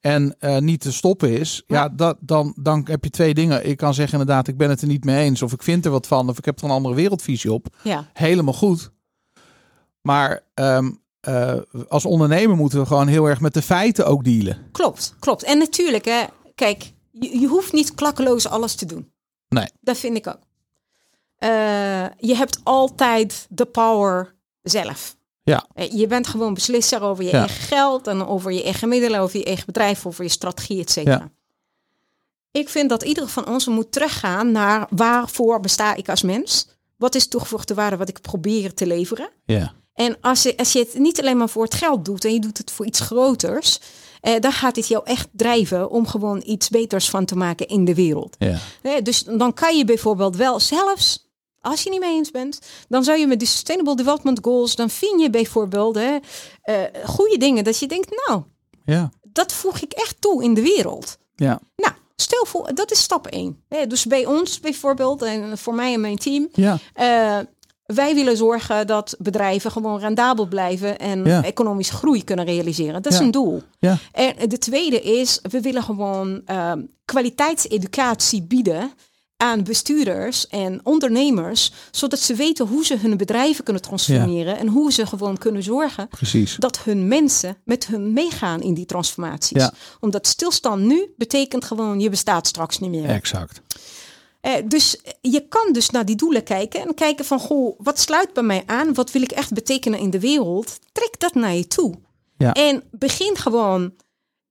En 0.00 0.36
eh, 0.38 0.58
niet 0.58 0.80
te 0.80 0.92
stoppen 0.92 1.38
is. 1.38 1.62
Ja, 1.66 1.76
Ja. 1.82 1.88
dat, 1.88 2.16
dan, 2.20 2.54
dan 2.60 2.86
heb 2.90 3.04
je 3.04 3.10
twee 3.10 3.34
dingen. 3.34 3.68
Ik 3.68 3.76
kan 3.76 3.94
zeggen 3.94 4.18
inderdaad, 4.20 4.48
ik 4.48 4.56
ben 4.56 4.68
het 4.70 4.80
er 4.80 4.86
niet 4.88 5.04
mee 5.04 5.24
eens. 5.24 5.42
Of 5.42 5.52
ik 5.52 5.62
vind 5.62 5.84
er 5.84 5.90
wat 5.90 6.06
van. 6.06 6.28
Of 6.28 6.38
ik 6.38 6.44
heb 6.44 6.58
er 6.58 6.64
een 6.64 6.70
andere 6.70 6.94
wereldvisie 6.94 7.52
op. 7.52 7.66
Ja, 7.82 8.08
Helemaal 8.12 8.54
goed. 8.54 8.90
Maar 10.02 10.42
ehm, 10.54 10.90
eh, 11.20 11.54
als 11.88 12.04
ondernemer 12.04 12.56
moeten 12.56 12.78
we 12.80 12.86
gewoon 12.86 13.06
heel 13.06 13.26
erg 13.26 13.40
met 13.40 13.54
de 13.54 13.62
feiten 13.62 14.06
ook 14.06 14.24
dealen. 14.24 14.68
klopt, 14.72 15.14
klopt. 15.18 15.42
En 15.42 15.58
natuurlijk, 15.58 16.04
hè, 16.04 16.24
kijk, 16.54 16.92
je, 17.10 17.38
je 17.40 17.46
hoeft 17.46 17.72
niet 17.72 17.94
klakkeloos 17.94 18.46
alles 18.48 18.74
te 18.74 18.86
doen. 18.86 19.12
Nee. 19.48 19.68
Dat 19.80 19.98
vind 19.98 20.16
ik 20.16 20.26
ook. 20.26 20.38
Eh, 21.36 21.48
je 22.18 22.34
hebt 22.36 22.60
altijd 22.64 23.46
de 23.50 23.64
power 23.64 24.34
zelf. 24.62 25.16
Ja. 25.48 25.66
Eh, 25.74 25.90
Je 25.92 26.06
bent 26.06 26.26
gewoon 26.26 26.54
beslisser 26.54 27.02
over 27.02 27.24
je 27.24 27.30
Ja. 27.30 27.38
eigen 27.38 27.60
geld 27.62 28.06
en 28.06 28.26
over 28.26 28.52
je 28.52 28.62
eigen 28.62 28.88
middelen, 28.88 29.20
over 29.20 29.38
je 29.38 29.44
eigen 29.44 29.66
bedrijf, 29.66 30.06
over 30.06 30.24
je 30.24 30.30
strategie, 30.30 30.80
et 30.80 30.90
cetera. 30.90 31.14
Ja. 31.16 31.30
Ik 32.50 32.68
vind 32.68 32.88
dat 32.88 33.02
ieder 33.02 33.28
van 33.28 33.46
ons 33.48 33.66
moet 33.66 33.92
teruggaan 33.92 34.52
naar 34.52 34.86
waarvoor 34.90 35.60
besta 35.60 35.94
ik 35.94 36.08
als 36.08 36.22
mens? 36.22 36.68
Wat 36.96 37.14
is 37.14 37.28
toegevoegde 37.28 37.74
waarde 37.74 37.96
wat 37.96 38.08
ik 38.08 38.20
probeer 38.20 38.74
te 38.74 38.86
leveren? 38.86 39.30
Ja. 39.44 39.72
En 39.94 40.16
als 40.20 40.42
je, 40.42 40.56
als 40.56 40.72
je 40.72 40.78
het 40.78 40.94
niet 40.98 41.20
alleen 41.20 41.36
maar 41.36 41.48
voor 41.48 41.64
het 41.64 41.74
geld 41.74 42.04
doet 42.04 42.24
en 42.24 42.32
je 42.32 42.40
doet 42.40 42.58
het 42.58 42.70
voor 42.70 42.86
iets 42.86 43.00
groters, 43.00 43.78
eh, 44.20 44.40
dan 44.40 44.52
gaat 44.52 44.74
dit 44.74 44.88
jou 44.88 45.04
echt 45.04 45.28
drijven 45.32 45.90
om 45.90 46.06
gewoon 46.06 46.42
iets 46.46 46.68
beters 46.68 47.10
van 47.10 47.24
te 47.24 47.36
maken 47.36 47.66
in 47.68 47.84
de 47.84 47.94
wereld. 47.94 48.36
Ja. 48.38 48.58
Hè, 48.82 49.02
dus 49.02 49.22
dan 49.22 49.54
kan 49.54 49.76
je 49.76 49.84
bijvoorbeeld 49.84 50.36
wel 50.36 50.60
zelfs, 50.60 51.27
als 51.70 51.82
je 51.82 51.90
niet 51.90 52.00
mee 52.00 52.14
eens 52.16 52.30
bent, 52.30 52.58
dan 52.88 53.04
zou 53.04 53.18
je 53.18 53.26
met 53.26 53.40
de 53.40 53.46
Sustainable 53.46 53.96
Development 53.96 54.38
Goals, 54.42 54.76
dan 54.76 54.90
vind 54.90 55.20
je 55.20 55.30
bijvoorbeeld 55.30 55.94
hè, 55.94 56.16
eh, 56.62 56.74
goede 57.04 57.36
dingen 57.36 57.64
dat 57.64 57.78
je 57.78 57.86
denkt, 57.86 58.22
nou, 58.26 58.42
Ja. 58.84 59.10
dat 59.22 59.52
voeg 59.52 59.80
ik 59.80 59.92
echt 59.92 60.20
toe 60.20 60.44
in 60.44 60.54
de 60.54 60.62
wereld. 60.62 61.18
Ja. 61.34 61.60
Nou, 61.76 61.92
stel 62.16 62.44
voor, 62.46 62.74
dat 62.74 62.90
is 62.90 63.00
stap 63.02 63.26
1. 63.26 63.62
Dus 63.88 64.06
bij 64.06 64.26
ons 64.26 64.60
bijvoorbeeld, 64.60 65.22
en 65.22 65.58
voor 65.58 65.74
mij 65.74 65.92
en 65.92 66.00
mijn 66.00 66.18
team, 66.18 66.48
Ja. 66.52 66.78
eh, 66.94 67.38
wij 67.84 68.14
willen 68.14 68.36
zorgen 68.36 68.86
dat 68.86 69.14
bedrijven 69.18 69.70
gewoon 69.70 69.98
rendabel 70.00 70.46
blijven 70.46 70.98
en 70.98 71.24
Ja. 71.24 71.44
economische 71.44 71.94
groei 71.94 72.24
kunnen 72.24 72.44
realiseren. 72.44 73.02
Dat 73.02 73.12
is 73.12 73.18
Ja. 73.18 73.24
een 73.24 73.30
doel. 73.30 73.62
Ja. 73.78 73.98
En 74.12 74.48
de 74.48 74.58
tweede 74.58 75.00
is, 75.00 75.38
we 75.42 75.60
willen 75.60 75.82
gewoon 75.82 76.42
eh, 76.44 76.72
kwaliteitseducatie 77.04 78.42
bieden 78.42 78.92
aan 79.40 79.62
bestuurders 79.62 80.46
en 80.46 80.80
ondernemers, 80.82 81.72
zodat 81.90 82.18
ze 82.18 82.34
weten 82.34 82.66
hoe 82.66 82.84
ze 82.84 82.96
hun 82.96 83.16
bedrijven 83.16 83.64
kunnen 83.64 83.82
transformeren 83.82 84.58
en 84.58 84.66
hoe 84.66 84.92
ze 84.92 85.06
gewoon 85.06 85.38
kunnen 85.38 85.62
zorgen 85.62 86.08
Precies. 86.08 86.56
dat 86.58 86.78
hun 86.78 87.08
mensen 87.08 87.56
met 87.64 87.86
hun 87.86 88.12
meegaan 88.12 88.60
in 88.60 88.74
die 88.74 88.86
transformaties. 88.86 89.62
Ja. 89.62 89.72
Omdat 90.00 90.26
stilstand 90.26 90.82
nu 90.82 91.14
betekent 91.16 91.64
gewoon 91.64 92.00
je 92.00 92.08
bestaat 92.08 92.46
straks 92.46 92.78
niet 92.78 92.90
meer. 92.90 93.08
Exact. 93.08 93.60
Eh, 94.40 94.52
dus 94.64 95.00
je 95.20 95.48
kan 95.48 95.72
dus 95.72 95.90
naar 95.90 96.04
die 96.04 96.16
doelen 96.16 96.42
kijken 96.42 96.80
en 96.80 96.94
kijken 96.94 97.24
van, 97.24 97.38
goh, 97.38 97.80
wat 97.80 97.98
sluit 97.98 98.32
bij 98.32 98.42
mij 98.42 98.62
aan? 98.66 98.94
Wat 98.94 99.12
wil 99.12 99.22
ik 99.22 99.30
echt 99.30 99.52
betekenen 99.52 99.98
in 99.98 100.10
de 100.10 100.20
wereld? 100.20 100.78
Trek 100.92 101.20
dat 101.20 101.34
naar 101.34 101.54
je 101.54 101.66
toe. 101.66 101.94
Ja. 102.36 102.52
En 102.52 102.82
begin 102.90 103.36
gewoon 103.36 103.92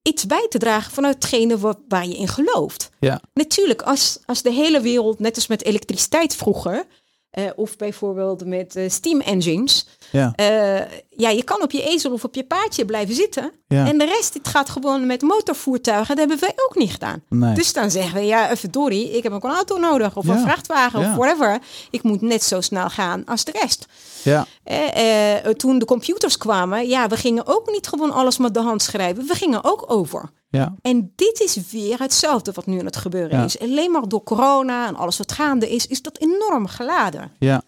iets 0.07 0.25
bij 0.25 0.45
te 0.49 0.57
dragen 0.57 0.91
vanuit 0.91 1.15
hetgene 1.15 1.57
wat, 1.57 1.77
waar 1.87 2.07
je 2.07 2.17
in 2.17 2.27
gelooft. 2.27 2.89
Ja. 2.99 3.21
Natuurlijk, 3.33 3.81
als, 3.81 4.19
als 4.25 4.41
de 4.41 4.51
hele 4.51 4.81
wereld, 4.81 5.19
net 5.19 5.35
als 5.35 5.47
met 5.47 5.63
elektriciteit 5.63 6.35
vroeger, 6.35 6.85
eh, 7.29 7.45
of 7.55 7.75
bijvoorbeeld 7.75 8.45
met 8.45 8.75
eh, 8.75 8.89
steam 8.89 9.21
engines, 9.21 9.87
Ja. 10.11 10.33
eh, 10.35 10.81
ja, 11.17 11.29
je 11.29 11.43
kan 11.43 11.61
op 11.61 11.71
je 11.71 11.83
ezel 11.83 12.11
of 12.11 12.23
op 12.23 12.35
je 12.35 12.43
paardje 12.43 12.85
blijven 12.85 13.15
zitten. 13.15 13.51
Ja. 13.67 13.87
En 13.87 13.97
de 13.97 14.05
rest, 14.05 14.33
het 14.33 14.47
gaat 14.47 14.69
gewoon 14.69 15.05
met 15.05 15.21
motorvoertuigen. 15.21 16.15
Dat 16.15 16.17
hebben 16.17 16.39
wij 16.39 16.53
ook 16.67 16.75
niet 16.75 16.91
gedaan. 16.91 17.23
Nee. 17.29 17.53
Dus 17.53 17.73
dan 17.73 17.91
zeggen 17.91 18.19
we, 18.19 18.25
ja, 18.25 18.55
verdorie, 18.55 19.17
ik 19.17 19.23
heb 19.23 19.31
ook 19.31 19.43
een 19.43 19.51
auto 19.51 19.77
nodig. 19.77 20.15
Of 20.15 20.25
Ja. 20.25 20.33
een 20.33 20.39
vrachtwagen 20.39 20.99
Ja. 20.99 21.09
of 21.09 21.15
whatever. 21.15 21.59
Ik 21.91 22.03
moet 22.03 22.21
net 22.21 22.43
zo 22.43 22.61
snel 22.61 22.89
gaan 22.89 23.25
als 23.25 23.43
de 23.43 23.51
rest. 23.61 23.85
Ja. 24.23 24.45
Eh, 24.63 25.37
eh, 25.45 25.45
toen 25.55 25.79
de 25.79 25.85
computers 25.85 26.37
kwamen, 26.37 26.87
ja, 26.87 27.07
we 27.07 27.17
gingen 27.17 27.47
ook 27.47 27.71
niet 27.71 27.87
gewoon 27.87 28.11
alles 28.11 28.37
met 28.37 28.53
de 28.53 28.59
hand 28.61 28.81
schrijven. 28.81 29.27
We 29.27 29.33
gingen 29.33 29.63
ook 29.63 29.83
over. 29.91 30.29
Ja. 30.49 30.75
En 30.81 31.13
dit 31.15 31.39
is 31.39 31.57
weer 31.71 31.99
hetzelfde 31.99 32.51
wat 32.51 32.65
nu 32.65 32.79
aan 32.79 32.85
het 32.85 32.95
gebeuren 32.97 33.43
is. 33.43 33.59
Alleen 33.59 33.91
maar 33.91 34.07
door 34.07 34.23
corona 34.23 34.87
en 34.87 34.95
alles 34.95 35.17
wat 35.17 35.31
gaande 35.31 35.69
is, 35.69 35.87
is 35.87 36.01
dat 36.01 36.17
enorm 36.17 36.67
geladen. 36.67 37.31
Ja. 37.39 37.61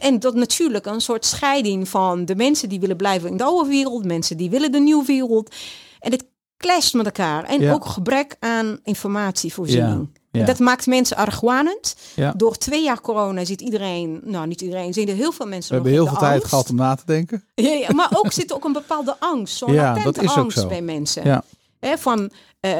En 0.00 0.18
dat 0.18 0.34
natuurlijk 0.34 0.86
een 0.86 1.00
soort 1.00 1.24
scheiding 1.26 1.88
van 1.88 2.24
de 2.24 2.36
mensen 2.36 2.68
die 2.68 2.80
willen 2.80 2.96
blijven 2.96 3.30
in 3.30 3.36
de 3.36 3.44
oude 3.44 3.68
wereld, 3.68 4.04
mensen 4.04 4.36
die 4.36 4.50
willen 4.50 4.72
de 4.72 4.80
nieuwe 4.80 5.04
wereld. 5.04 5.54
En 6.00 6.10
het 6.12 6.24
clasht 6.56 6.94
met 6.94 7.06
elkaar. 7.06 7.44
En 7.44 7.60
Ja. 7.60 7.72
ook 7.72 7.86
gebrek 7.86 8.36
aan 8.40 8.78
informatievoorziening. 8.84 10.08
Ja, 10.32 10.44
dat 10.44 10.58
maakt 10.58 10.86
mensen 10.86 11.16
argwanend. 11.16 11.96
Ja. 12.14 12.32
Door 12.36 12.56
twee 12.56 12.82
jaar 12.82 13.00
corona 13.00 13.44
zit 13.44 13.60
iedereen, 13.60 14.20
nou 14.24 14.46
niet 14.46 14.60
iedereen, 14.60 14.92
zitten 14.92 15.16
heel 15.16 15.32
veel 15.32 15.46
mensen 15.46 15.68
We 15.68 15.74
hebben 15.74 15.92
heel 15.92 16.06
veel 16.06 16.16
tijd 16.18 16.44
gehad 16.44 16.70
om 16.70 16.76
na 16.76 16.94
te 16.94 17.02
denken. 17.06 17.44
Ja, 17.54 17.70
ja, 17.72 17.88
maar 17.94 18.08
ook 18.14 18.32
zit 18.32 18.52
ook 18.52 18.64
een 18.64 18.72
bepaalde 18.72 19.16
angst, 19.18 19.56
zo'n 19.56 19.72
Ja, 19.72 19.82
latente 19.82 20.12
dat 20.12 20.22
is 20.22 20.30
ook 20.30 20.36
angst 20.36 20.58
zo. 20.58 20.66
bij 20.68 20.82
mensen. 20.82 21.24
Ja. 21.24 21.44
Hè, 21.80 21.98
van 21.98 22.30
eh, 22.60 22.72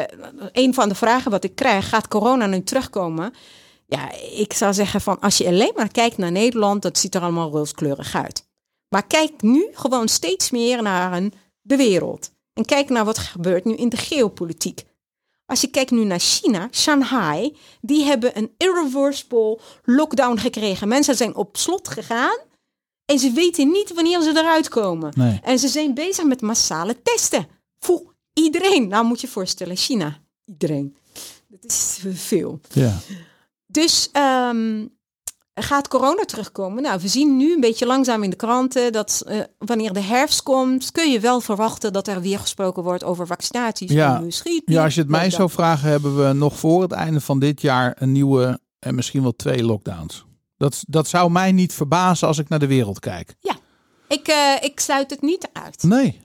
een 0.53 0.75
van 0.75 0.89
de 0.89 0.95
vragen 0.95 1.31
wat 1.31 1.45
ik 1.45 1.55
krijg, 1.55 1.89
gaat 1.89 2.09
corona 2.09 2.47
nu 2.47 2.63
terugkomen? 2.63 3.35
Ja, 3.91 4.13
ik 4.37 4.53
zou 4.53 4.75
zeggen 4.75 5.01
van 5.01 5.21
als 5.21 5.37
je 5.37 5.47
alleen 5.47 5.73
maar 5.77 5.91
kijkt 5.91 6.17
naar 6.17 6.33
Nederland, 6.33 6.83
dat 6.83 6.99
ziet 6.99 7.15
er 7.15 7.21
allemaal 7.21 7.51
rooskleurig 7.51 8.15
uit. 8.15 8.49
Maar 8.89 9.07
kijk 9.07 9.43
nu 9.43 9.69
gewoon 9.73 10.09
steeds 10.09 10.51
meer 10.51 10.83
naar 10.83 11.13
een, 11.13 11.33
de 11.61 11.77
wereld. 11.77 12.33
En 12.53 12.65
kijk 12.65 12.89
naar 12.89 13.05
wat 13.05 13.17
er 13.17 13.23
gebeurt 13.23 13.65
nu 13.65 13.75
in 13.75 13.89
de 13.89 13.97
geopolitiek. 13.97 14.85
Als 15.47 15.61
je 15.61 15.67
kijkt 15.67 15.91
nu 15.91 16.05
naar 16.05 16.19
China, 16.19 16.69
Shanghai, 16.73 17.57
die 17.81 18.05
hebben 18.05 18.39
een 18.39 18.55
irreversible 18.57 19.59
lockdown 19.85 20.39
gekregen. 20.39 20.89
Mensen 20.89 21.17
zijn 21.17 21.35
op 21.35 21.57
slot 21.57 21.89
gegaan 21.89 22.39
en 23.05 23.19
ze 23.19 23.31
weten 23.31 23.71
niet 23.71 23.95
wanneer 23.95 24.23
ze 24.23 24.31
eruit 24.31 24.69
komen. 24.69 25.13
Nee. 25.17 25.41
En 25.43 25.59
ze 25.59 25.69
zijn 25.69 25.95
bezig 25.95 26.25
met 26.25 26.41
massale 26.41 27.03
testen 27.03 27.47
voor 27.79 28.15
iedereen. 28.33 28.89
Nou 28.89 29.05
moet 29.05 29.21
je 29.21 29.27
je 29.27 29.33
voorstellen, 29.33 29.77
China, 29.77 30.19
iedereen. 30.45 30.97
Dat 31.49 31.65
is 31.65 32.01
veel. 32.13 32.61
Ja. 32.73 33.01
Dus 33.71 34.09
ehm, 34.13 34.87
gaat 35.55 35.89
corona 35.89 36.25
terugkomen? 36.25 36.83
Nou, 36.83 37.01
we 37.01 37.09
zien 37.09 37.37
nu 37.37 37.55
een 37.55 37.61
beetje 37.61 37.87
langzaam 37.87 38.23
in 38.23 38.31
de 38.31 38.37
kranten 38.37 38.93
dat 38.93 39.23
eh, 39.27 39.41
wanneer 39.59 39.93
de 39.93 40.01
herfst 40.01 40.43
komt, 40.43 40.93
kun 40.93 41.11
je 41.11 41.21
wel 41.21 41.41
verwachten 41.41 41.93
dat 41.93 42.09
er 42.09 42.21
weer 42.21 42.39
gesproken 42.39 42.83
wordt 42.83 43.05
over 43.05 43.27
vaccinaties. 43.27 43.91
Ja. 43.91 44.17
En 44.17 44.23
nu 44.23 44.31
schiet 44.31 44.63
ja, 44.65 44.85
als 44.85 44.95
je 44.95 45.01
het 45.01 45.11
mij 45.11 45.31
zou 45.31 45.51
vragen, 45.51 45.89
hebben 45.89 46.27
we 46.27 46.33
nog 46.33 46.59
voor 46.59 46.83
het 46.83 46.93
einde 46.93 47.21
van 47.21 47.39
dit 47.39 47.61
jaar 47.61 47.97
een 47.99 48.13
nieuwe 48.13 48.61
en 48.79 48.95
misschien 48.95 49.23
wel 49.23 49.37
twee 49.37 49.65
lockdowns. 49.65 50.25
Dat, 50.57 50.85
dat 50.87 51.09
zou 51.09 51.31
mij 51.31 51.53
niet 51.53 51.73
verbazen 51.73 52.29
als 52.29 52.39
ik 52.39 52.49
naar 52.49 52.59
de 52.59 52.67
wereld 52.67 52.99
kijk. 52.99 53.37
Ik, 54.11 54.29
eh, 54.29 54.55
ik 54.61 54.81
sluit 54.81 55.11
het 55.11 55.23
niet 55.23 55.49
uit. 55.53 55.83
Nee. 55.83 56.21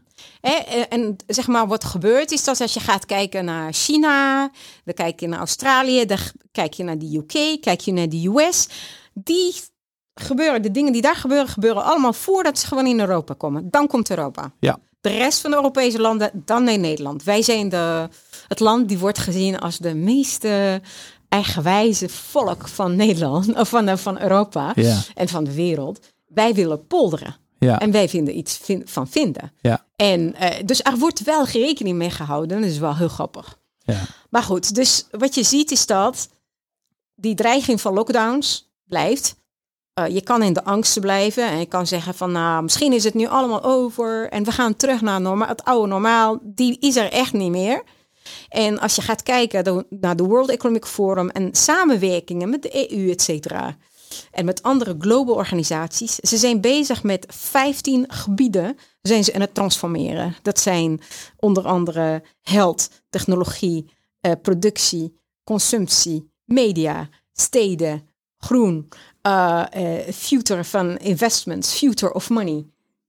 Hè, 0.48 0.54
eh, 0.54 0.84
en 0.90 1.16
zeg 1.28 1.48
maar, 1.48 1.68
wat 1.68 1.84
gebeurt 1.84 2.32
is 2.32 2.44
dat 2.44 2.62
als 2.62 2.74
je 2.74 2.80
gaat 2.80 3.06
kijken 3.06 3.46
naar 3.46 3.74
China, 3.74 4.50
dan 4.84 4.94
kijk 4.94 5.20
je 5.20 5.28
naar 5.28 5.40
Australië, 5.40 6.06
dan 6.06 6.18
kijk 6.52 6.74
je 6.74 6.84
naar 6.84 6.98
de 6.98 7.18
UK, 7.18 7.62
kijk 7.62 7.80
je 7.80 7.92
naar 7.94 8.10
de 8.10 8.28
US. 8.28 8.68
Die 9.14 9.56
gebeuren, 10.14 10.62
de 10.62 10.72
dingen 10.72 10.94
die 10.94 11.02
daar 11.02 11.16
gebeuren, 11.16 11.48
gebeuren 11.48 11.84
allemaal 11.84 12.14
voordat 12.14 12.60
ze 12.60 12.68
gewoon 12.68 12.88
in 12.88 13.00
Europa 13.00 13.34
komen. 13.34 13.70
Dan 13.70 13.88
komt 13.88 14.10
Europa. 14.10 14.54
Ja. 14.60 14.78
De 15.02 15.10
rest 15.10 15.42
van 15.42 15.50
de 15.52 15.56
Europese 15.56 16.02
landen, 16.02 16.32
dan 16.46 16.70
in 16.70 16.82
Nederland. 16.82 17.24
Wij 17.24 17.42
zijn 17.42 17.70
de, 17.70 18.10
het 18.48 18.60
land 18.60 18.88
die 18.88 18.98
wordt 19.00 19.18
gezien 19.20 19.60
als 19.60 19.78
de 19.78 19.94
meest 19.96 20.44
eh, 20.44 20.76
eigenwijze 21.30 22.10
volk 22.10 22.68
van 22.68 22.96
Nederland, 22.96 23.54
of 23.60 23.70
van, 23.70 23.88
eh, 23.88 23.98
van 23.98 24.22
Europa 24.22 24.72
Ja. 24.76 25.02
en 25.16 25.28
van 25.28 25.44
de 25.44 25.54
wereld. 25.54 26.00
Wij 26.26 26.54
willen 26.54 26.88
polderen. 26.88 27.36
Ja. 27.66 27.80
En 27.80 27.92
wij 27.92 28.10
vinden 28.10 28.38
iets 28.38 28.58
vin- 28.58 28.82
van 28.86 29.08
vinden. 29.08 29.52
Ja. 29.62 29.86
En 29.96 30.36
eh, 30.36 30.66
dus 30.66 30.82
er 30.84 30.98
wordt 30.98 31.24
wel 31.24 31.46
rekening 31.46 31.98
mee 31.98 32.10
gehouden. 32.10 32.62
Dat 32.62 32.70
is 32.70 32.78
wel 32.78 32.96
heel 32.96 33.08
grappig. 33.08 33.58
Ja. 33.80 34.02
Maar 34.30 34.44
goed, 34.44 34.76
dus 34.76 35.06
wat 35.12 35.36
je 35.36 35.44
ziet 35.44 35.72
is 35.72 35.86
dat 35.86 36.30
die 37.16 37.36
dreiging 37.36 37.82
van 37.82 37.94
lockdowns 37.94 38.72
blijft. 38.88 39.36
Eh, 39.94 40.08
je 40.08 40.22
kan 40.22 40.44
in 40.44 40.54
de 40.54 40.64
angsten 40.64 41.02
blijven 41.02 41.48
en 41.50 41.60
je 41.60 41.66
kan 41.66 41.88
zeggen 41.88 42.14
van 42.14 42.32
nou, 42.32 42.64
misschien 42.64 42.94
is 42.94 43.04
het 43.04 43.14
nu 43.14 43.28
allemaal 43.28 43.64
over 43.64 44.30
en 44.30 44.44
we 44.44 44.52
gaan 44.52 44.76
terug 44.76 45.02
naar 45.02 45.22
norma 45.22 45.48
het 45.48 45.64
oude 45.64 45.88
normaal. 45.88 46.40
Die 46.44 46.78
is 46.80 46.96
er 46.96 47.12
echt 47.12 47.34
niet 47.34 47.52
meer. 47.52 47.84
En 48.50 48.80
als 48.80 48.96
je 48.96 49.02
gaat 49.02 49.24
kijken 49.24 49.86
naar 49.90 50.16
de 50.16 50.24
World 50.24 50.50
Economic 50.50 50.86
Forum 50.86 51.30
en 51.30 51.50
samenwerkingen 51.56 52.50
met 52.50 52.62
de 52.62 52.92
EU, 52.92 53.10
et 53.10 53.22
cetera, 53.22 53.78
en 54.32 54.46
met 54.46 54.64
andere 54.64 54.96
global 55.00 55.36
organisaties, 55.36 56.16
ze 56.16 56.38
zijn 56.38 56.62
bezig 56.62 57.04
met 57.04 57.26
15 57.30 58.06
gebieden 58.08 58.78
zijn 59.02 59.24
ze 59.24 59.34
aan 59.34 59.42
het 59.42 59.54
transformeren. 59.54 60.36
Dat 60.42 60.60
zijn 60.60 61.02
onder 61.38 61.66
andere 61.66 62.24
health, 62.42 62.90
technologie, 63.10 63.92
eh, 64.20 64.32
productie, 64.42 65.20
consumptie, 65.44 66.32
media, 66.44 67.10
steden, 67.34 68.10
groen, 68.38 68.88
eh, 69.22 69.64
future 70.14 70.64
van 70.64 70.98
investments, 70.98 71.74
future 71.74 72.14
of 72.14 72.30
money. 72.30 72.66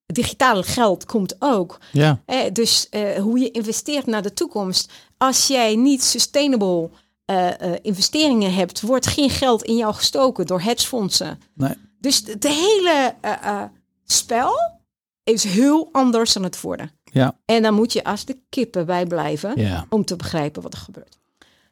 Digitale 0.06 0.62
geld 0.62 1.04
komt 1.04 1.36
ook. 1.38 1.78
Ja. 1.92 2.22
Eh, 2.26 2.52
dus 2.52 2.88
hoe 3.20 3.38
je 3.38 3.50
investeert 3.50 4.06
naar 4.06 4.22
de 4.22 4.32
toekomst. 4.32 4.92
Als 5.18 5.46
jij 5.46 5.76
niet 5.76 6.04
sustainable 6.04 6.90
eh, 7.26 7.60
eh, 7.60 7.78
investeringen 7.82 8.54
hebt, 8.54 8.80
wordt 8.80 9.06
geen 9.06 9.30
geld 9.30 9.62
in 9.62 9.76
jou 9.76 9.94
gestoken 9.94 10.46
door 10.46 10.60
hedgefondsen. 10.60 11.38
Nee. 11.54 11.74
Dus 12.00 12.22
het 12.26 12.44
hele 12.46 13.14
eh, 13.20 13.62
spel 14.04 14.52
is 15.24 15.44
heel 15.44 15.88
anders 15.92 16.32
dan 16.32 16.42
het 16.42 16.60
worden. 16.60 16.90
Ja. 17.04 17.38
En 17.44 17.62
dan 17.62 17.74
moet 17.74 17.92
je 17.92 18.04
als 18.04 18.24
de 18.24 18.38
kippen 18.48 18.86
bij 18.86 19.06
blijven 19.06 19.60
Ja. 19.60 19.86
om 19.88 20.04
te 20.04 20.16
begrijpen 20.16 20.62
wat 20.62 20.72
er 20.72 20.78
gebeurt. 20.78 21.18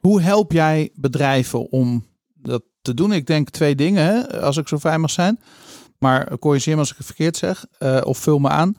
Hoe 0.01 0.21
help 0.21 0.53
jij 0.53 0.91
bedrijven 0.95 1.71
om 1.73 2.05
dat 2.35 2.63
te 2.83 2.95
doen? 2.95 3.13
Ik 3.13 3.27
denk 3.27 3.51
twee 3.51 3.75
dingen, 3.75 4.05
hè, 4.05 4.41
als 4.41 4.57
ik 4.57 4.69
zo 4.69 4.79
vrij 4.79 4.99
mag 4.99 5.11
zijn. 5.11 5.41
Maar 5.99 6.39
corrigeer 6.39 6.75
me 6.75 6.81
als 6.81 6.91
ik 6.91 6.97
het 6.97 7.07
verkeerd 7.07 7.37
zeg. 7.37 7.67
of 8.05 8.19
vul 8.19 8.39
me 8.39 8.49
aan. 8.49 8.77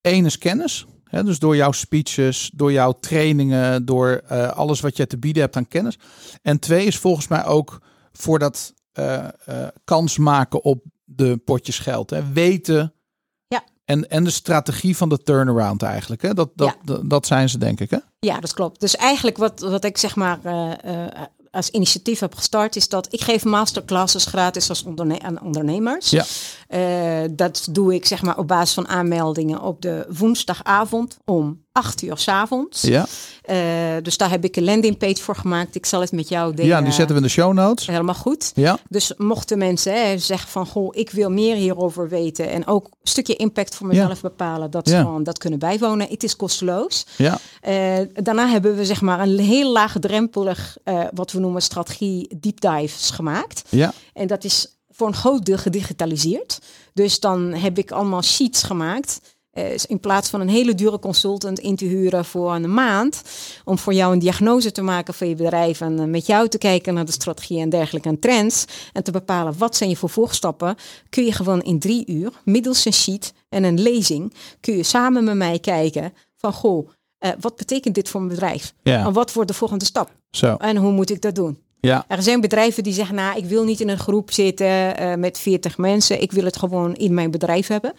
Eén 0.00 0.24
is 0.24 0.38
kennis. 0.38 0.86
Dus 1.10 1.38
door 1.38 1.56
jouw 1.56 1.72
speeches, 1.72 2.50
door 2.54 2.72
jouw 2.72 2.92
trainingen, 2.92 3.84
door 3.84 4.22
eh, 4.28 4.48
alles 4.48 4.80
wat 4.80 4.96
je 4.96 5.06
te 5.06 5.18
bieden 5.18 5.42
hebt 5.42 5.56
aan 5.56 5.68
kennis. 5.68 5.98
En 6.42 6.58
twee 6.58 6.86
is 6.86 6.98
volgens 6.98 7.28
mij 7.28 7.44
ook 7.44 7.80
voor 8.12 8.38
dat 8.38 8.74
eh, 8.92 9.24
eh, 9.24 9.28
kans 9.84 10.18
maken 10.18 10.64
op 10.64 10.84
de 11.04 11.36
potjes 11.44 11.78
geld. 11.78 12.10
Hè. 12.10 12.32
Weten 12.32 12.92
Ja. 13.48 13.64
en, 13.84 14.10
en 14.10 14.24
de 14.24 14.30
strategie 14.30 14.96
van 14.96 15.08
de 15.08 15.22
turnaround 15.22 15.82
eigenlijk. 15.82 16.22
Hè. 16.22 16.34
Dat, 16.34 16.50
dat, 16.54 16.76
dat, 16.84 17.10
dat 17.10 17.26
zijn 17.26 17.48
ze 17.48 17.58
denk 17.58 17.80
ik. 17.80 17.90
Hè? 17.90 17.98
Ja, 18.18 18.40
dat 18.40 18.54
klopt. 18.54 18.80
Dus 18.80 18.96
eigenlijk 18.96 19.36
wat, 19.36 19.60
wat 19.60 19.84
ik 19.84 19.98
zeg 19.98 20.16
maar 20.16 20.38
als 21.50 21.70
initiatief 21.70 22.20
heb 22.20 22.34
gestart, 22.34 22.76
is 22.76 22.88
dat 22.88 23.12
ik 23.12 23.20
geef 23.20 23.44
masterclasses 23.44 24.24
gratis 24.24 24.68
als 24.68 24.82
onderne 24.82 25.20
aan 25.20 25.42
ondernemers. 25.42 26.10
Ja. 26.10 26.24
Eh, 26.68 27.30
dat 27.30 27.68
doe 27.70 27.94
ik 27.94 28.06
zeg 28.06 28.22
maar 28.22 28.38
op 28.38 28.48
basis 28.48 28.74
van 28.74 28.88
aanmeldingen 28.88 29.60
op 29.60 29.82
de 29.82 30.06
woensdagavond 30.08 31.16
om 31.24 31.66
8 31.78 32.02
uur 32.02 32.18
's 32.18 32.28
avonds. 32.28 32.82
Ja. 32.82 33.06
Eh, 33.42 33.56
dus 34.02 34.16
daar 34.16 34.30
heb 34.30 34.44
ik 34.44 34.56
een 34.56 34.64
landingpage 34.64 35.22
voor 35.22 35.36
gemaakt. 35.36 35.74
Ik 35.74 35.86
zal 35.86 36.00
het 36.00 36.12
met 36.12 36.28
jou 36.28 36.54
delen. 36.54 36.66
ja, 36.70 36.82
die 36.82 36.92
zetten 36.92 37.08
we 37.16 37.20
in 37.22 37.26
de 37.26 37.32
show 37.32 37.52
notes. 37.52 37.86
Helemaal 37.86 38.14
goed. 38.14 38.52
Ja. 38.54 38.78
Dus 38.88 39.12
mochten 39.16 39.58
mensen 39.58 39.92
hè, 40.06 40.18
zeggen 40.18 40.48
van, 40.50 40.66
goh, 40.66 40.96
ik 40.96 41.10
wil 41.10 41.30
meer 41.30 41.56
hierover 41.56 42.08
weten 42.08 42.50
en 42.50 42.66
ook 42.66 42.84
een 42.84 42.90
stukje 43.02 43.36
impact 43.36 43.74
voor 43.74 43.86
mezelf 43.86 44.20
bepalen, 44.20 44.70
dat 44.70 44.88
ze 44.88 44.94
Ja. 44.94 45.00
gewoon 45.02 45.22
dat 45.22 45.38
kunnen 45.38 45.58
bijwonen. 45.58 46.08
Het 46.08 46.22
is 46.22 46.36
kosteloos. 46.36 47.06
Ja. 47.16 47.38
Eh, 47.60 47.98
daarna 48.12 48.48
hebben 48.48 48.76
we 48.76 48.84
zeg 48.84 49.00
maar 49.00 49.20
een 49.20 49.38
heel 49.38 49.72
laagdrempelig, 49.72 50.76
eh, 50.84 51.04
wat 51.14 51.32
we 51.32 51.38
noemen 51.40 51.62
strategie 51.62 52.36
deep 52.40 52.60
dives 52.60 53.10
gemaakt. 53.10 53.62
Ja. 53.68 53.92
En 54.12 54.26
dat 54.26 54.44
is 54.44 54.76
voor 54.90 55.06
een 55.06 55.14
groot 55.14 55.44
deel 55.44 55.58
gedigitaliseerd. 55.58 56.58
Dus 56.94 57.20
dan 57.20 57.52
heb 57.54 57.78
ik 57.78 57.90
allemaal 57.90 58.22
sheets 58.22 58.62
gemaakt. 58.62 59.20
Eh, 59.58 59.78
in 59.86 60.00
plaats 60.00 60.30
van 60.30 60.40
een 60.40 60.48
hele 60.48 60.74
dure 60.74 60.98
consultant 60.98 61.58
in 61.58 61.76
te 61.76 61.84
huren 61.84 62.24
voor 62.24 62.54
een 62.54 62.74
maand. 62.74 63.22
Om 63.64 63.78
voor 63.78 63.92
jou 63.92 64.12
een 64.12 64.18
diagnose 64.18 64.72
te 64.72 64.82
maken 64.82 65.14
van 65.14 65.28
je 65.28 65.34
bedrijf. 65.34 65.80
En 65.80 65.98
eh, 65.98 66.04
met 66.04 66.26
jou 66.26 66.48
te 66.48 66.58
kijken 66.58 66.94
naar 66.94 67.04
de 67.04 67.12
strategie 67.12 67.60
en 67.60 67.68
dergelijke 67.68 68.08
en 68.08 68.18
trends. 68.18 68.64
En 68.92 69.02
te 69.02 69.10
bepalen 69.10 69.58
wat 69.58 69.76
zijn 69.76 69.90
je 69.90 69.96
vervolgstappen. 69.96 70.76
Kun 71.08 71.24
je 71.24 71.32
gewoon 71.32 71.62
in 71.62 71.78
drie 71.78 72.06
uur, 72.06 72.32
middels 72.44 72.84
een 72.84 72.92
sheet 72.92 73.32
en 73.48 73.64
een 73.64 73.80
lezing. 73.80 74.34
Kun 74.60 74.76
je 74.76 74.82
samen 74.82 75.24
met 75.24 75.34
mij 75.36 75.58
kijken 75.58 76.12
van 76.36 76.52
goh, 76.52 76.88
eh, 77.18 77.30
wat 77.40 77.56
betekent 77.56 77.94
dit 77.94 78.08
voor 78.08 78.20
mijn 78.20 78.34
bedrijf? 78.34 78.74
Ja. 78.82 79.06
En 79.06 79.12
wat 79.12 79.32
wordt 79.32 79.48
de 79.48 79.56
volgende 79.56 79.84
stap? 79.84 80.10
Zo. 80.30 80.54
En 80.54 80.76
hoe 80.76 80.92
moet 80.92 81.10
ik 81.10 81.22
dat 81.22 81.34
doen? 81.34 81.58
Ja. 81.80 82.04
Er 82.08 82.22
zijn 82.22 82.40
bedrijven 82.40 82.82
die 82.82 82.92
zeggen, 82.92 83.14
nou, 83.14 83.38
ik 83.38 83.44
wil 83.44 83.64
niet 83.64 83.80
in 83.80 83.88
een 83.88 83.98
groep 83.98 84.32
zitten 84.32 85.20
met 85.20 85.38
40 85.38 85.78
mensen. 85.78 86.22
Ik 86.22 86.32
wil 86.32 86.44
het 86.44 86.56
gewoon 86.56 86.94
in 86.94 87.14
mijn 87.14 87.30
bedrijf 87.30 87.66
hebben. 87.66 87.92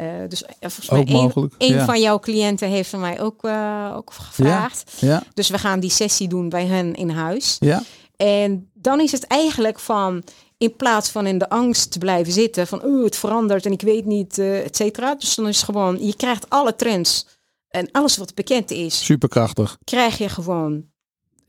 Eh, 0.00 0.28
dus 0.28 0.44
eh, 0.44 0.50
volgens 0.60 0.90
mij 0.90 1.00
Ook 1.00 1.08
een, 1.08 1.14
mogelijk, 1.14 1.54
een 1.58 1.74
ja. 1.74 1.84
van 1.84 2.00
jouw 2.00 2.18
cliënten 2.18 2.68
heeft 2.68 2.90
van 2.90 3.00
mij 3.00 3.20
ook, 3.20 3.44
eh, 3.44 3.92
ook 3.96 4.12
gevraagd. 4.12 4.92
Ja. 5.00 5.22
Dus 5.34 5.48
we 5.48 5.58
gaan 5.58 5.80
die 5.80 5.90
sessie 5.90 6.28
doen 6.28 6.48
bij 6.48 6.66
hen 6.66 6.94
in 6.94 7.10
huis. 7.10 7.56
Ja. 7.58 7.82
En 8.16 8.70
dan 8.74 9.00
is 9.00 9.12
het 9.12 9.26
eigenlijk 9.26 9.78
van, 9.78 10.22
in 10.58 10.76
plaats 10.76 11.10
van 11.10 11.26
in 11.26 11.38
de 11.38 11.48
angst 11.48 11.92
te 11.92 11.98
blijven 11.98 12.32
zitten, 12.32 12.66
van 12.66 12.82
oh, 12.82 13.04
het 13.04 13.16
verandert 13.16 13.66
en 13.66 13.72
ik 13.72 13.82
weet 13.82 14.04
niet, 14.04 14.38
et 14.38 14.76
cetera. 14.76 15.14
Dus 15.14 15.34
dan 15.34 15.48
is 15.48 15.56
het 15.56 15.64
gewoon, 15.64 16.06
je 16.06 16.16
krijgt 16.16 16.50
alle 16.50 16.76
trends 16.76 17.26
en 17.68 17.88
alles 17.92 18.16
wat 18.16 18.34
bekend 18.34 18.70
is, 18.70 19.04
Superkrachtig. 19.04 19.78
krijg 19.84 20.18
je 20.18 20.28
gewoon 20.28 20.84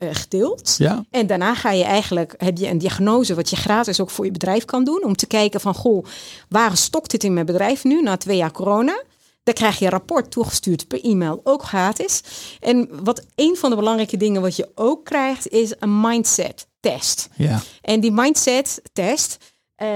eh, 0.02 0.10
gedeeld. 0.12 0.76
Ja. 0.78 1.06
En 1.10 1.28
daarna 1.28 1.56
ga 1.56 1.72
je 1.72 1.84
eigenlijk, 1.84 2.34
heb 2.38 2.58
je 2.58 2.68
een 2.68 2.78
diagnose 2.78 3.36
wat 3.36 3.50
je 3.50 3.56
gratis 3.56 4.00
ook 4.00 4.10
voor 4.10 4.26
je 4.26 4.32
bedrijf 4.32 4.66
kan 4.66 4.84
doen. 4.84 5.04
Om 5.04 5.16
te 5.16 5.28
kijken 5.28 5.62
van, 5.62 5.74
goh, 5.74 6.06
waar 6.50 6.78
stokt 6.78 7.12
het 7.12 7.24
in 7.24 7.34
mijn 7.34 7.46
bedrijf 7.46 7.84
nu 7.84 8.02
na 8.02 8.18
twee 8.18 8.38
jaar 8.38 8.52
corona? 8.52 9.04
Dan 9.44 9.54
krijg 9.54 9.80
je 9.80 9.86
een 9.86 9.92
rapport 9.92 10.32
toegestuurd 10.32 10.88
per 10.88 11.04
e-mail, 11.04 11.42
ook 11.44 11.64
gratis. 11.64 12.22
En 12.60 13.04
wat 13.04 13.26
een 13.36 13.56
van 13.56 13.70
de 13.70 13.76
belangrijke 13.76 14.18
dingen 14.18 14.42
wat 14.42 14.56
je 14.56 14.72
ook 14.76 15.06
krijgt, 15.06 15.48
is 15.48 15.74
een 15.80 16.02
mindset 16.02 16.68
test. 16.80 17.30
Ja. 17.36 17.62
En 17.82 18.00
die 18.00 18.12
mindset 18.12 18.82
test, 18.94 19.51
eh, 19.82 19.88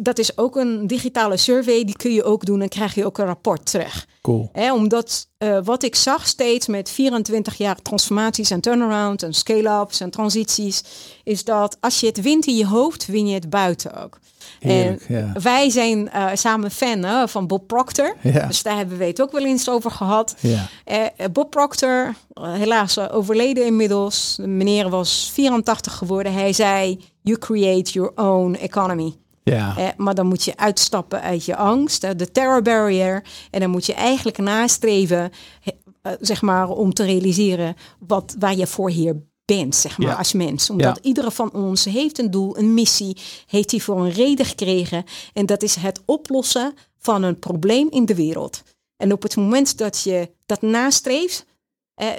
dat 0.00 0.18
is 0.18 0.38
ook 0.38 0.56
een 0.56 0.86
digitale 0.86 1.36
survey. 1.36 1.84
Die 1.84 1.96
kun 1.96 2.12
je 2.12 2.24
ook 2.24 2.44
doen 2.44 2.60
en 2.60 2.68
krijg 2.68 2.94
je 2.94 3.04
ook 3.04 3.18
een 3.18 3.24
rapport 3.26 3.66
terug. 3.66 4.06
Cool. 4.20 4.48
Hè, 4.52 4.72
omdat 4.72 5.28
eh, 5.38 5.58
wat 5.64 5.82
ik 5.82 5.94
zag 5.94 6.26
steeds 6.26 6.66
met 6.66 6.90
24 6.90 7.56
jaar 7.56 7.82
transformaties 7.82 8.50
en 8.50 8.60
turnaround 8.60 9.22
en 9.22 9.34
scale-ups 9.34 10.00
en 10.00 10.10
transities, 10.10 10.84
is 11.24 11.44
dat 11.44 11.76
als 11.80 12.00
je 12.00 12.06
het 12.06 12.20
wint 12.20 12.46
in 12.46 12.56
je 12.56 12.66
hoofd, 12.66 13.06
win 13.06 13.26
je 13.26 13.34
het 13.34 13.50
buiten 13.50 14.02
ook. 14.02 14.18
Heerlijk, 14.60 15.04
en 15.08 15.14
ja. 15.14 15.40
wij 15.42 15.70
zijn 15.70 16.10
eh, 16.10 16.26
samen 16.34 16.70
fan 16.70 17.02
hè, 17.02 17.28
van 17.28 17.46
Bob 17.46 17.66
Proctor. 17.66 18.16
Ja. 18.20 18.46
Dus 18.46 18.62
daar 18.62 18.76
hebben 18.76 18.98
we 18.98 19.04
het 19.04 19.22
ook 19.22 19.32
wel 19.32 19.44
eens 19.44 19.68
over 19.68 19.90
gehad. 19.90 20.34
Ja. 20.40 20.68
Eh, 20.84 21.04
eh, 21.04 21.30
Bob 21.32 21.50
Proctor, 21.50 22.14
eh, 22.32 22.52
helaas 22.52 22.96
eh, 22.96 23.06
overleden 23.10 23.66
inmiddels. 23.66 24.34
De 24.36 24.46
meneer 24.46 24.90
was 24.90 25.30
84 25.32 25.92
geworden. 25.92 26.32
Hij 26.32 26.52
zei, 26.52 27.00
you 27.22 27.38
create 27.38 27.92
your 27.92 28.12
own 28.14 28.54
economy. 28.54 29.14
Ja. 29.44 29.76
Eh, 29.76 29.88
maar 29.96 30.14
dan 30.14 30.26
moet 30.26 30.44
je 30.44 30.56
uitstappen 30.56 31.20
uit 31.20 31.44
je 31.44 31.56
angst, 31.56 32.18
de 32.18 32.30
terror 32.32 32.62
barrier. 32.62 33.24
En 33.50 33.60
dan 33.60 33.70
moet 33.70 33.86
je 33.86 33.94
eigenlijk 33.94 34.38
nastreven, 34.38 35.30
eh, 36.02 36.12
zeg 36.20 36.42
maar, 36.42 36.68
om 36.68 36.92
te 36.94 37.04
realiseren 37.04 37.76
wat, 37.98 38.36
waar 38.38 38.56
je 38.56 38.66
voor 38.66 38.90
hier 38.90 39.22
bent, 39.44 39.74
zeg 39.74 39.98
maar, 39.98 40.08
Ja. 40.08 40.14
als 40.14 40.32
mens. 40.32 40.70
Omdat 40.70 40.96
Ja. 40.96 41.02
iedere 41.08 41.30
van 41.30 41.52
ons 41.52 41.84
heeft 41.84 42.18
een 42.18 42.30
doel, 42.30 42.58
een 42.58 42.74
missie, 42.74 43.16
heeft 43.46 43.70
hij 43.70 43.80
voor 43.80 44.00
een 44.00 44.12
reden 44.12 44.46
gekregen. 44.46 45.04
En 45.32 45.46
dat 45.46 45.62
is 45.62 45.74
het 45.74 46.02
oplossen 46.04 46.74
van 46.98 47.22
een 47.22 47.38
probleem 47.38 47.88
in 47.90 48.04
de 48.06 48.14
wereld. 48.14 48.62
En 48.96 49.12
op 49.12 49.22
het 49.22 49.36
moment 49.36 49.78
dat 49.78 50.02
je 50.02 50.30
dat 50.46 50.62
nastreeft, 50.62 51.44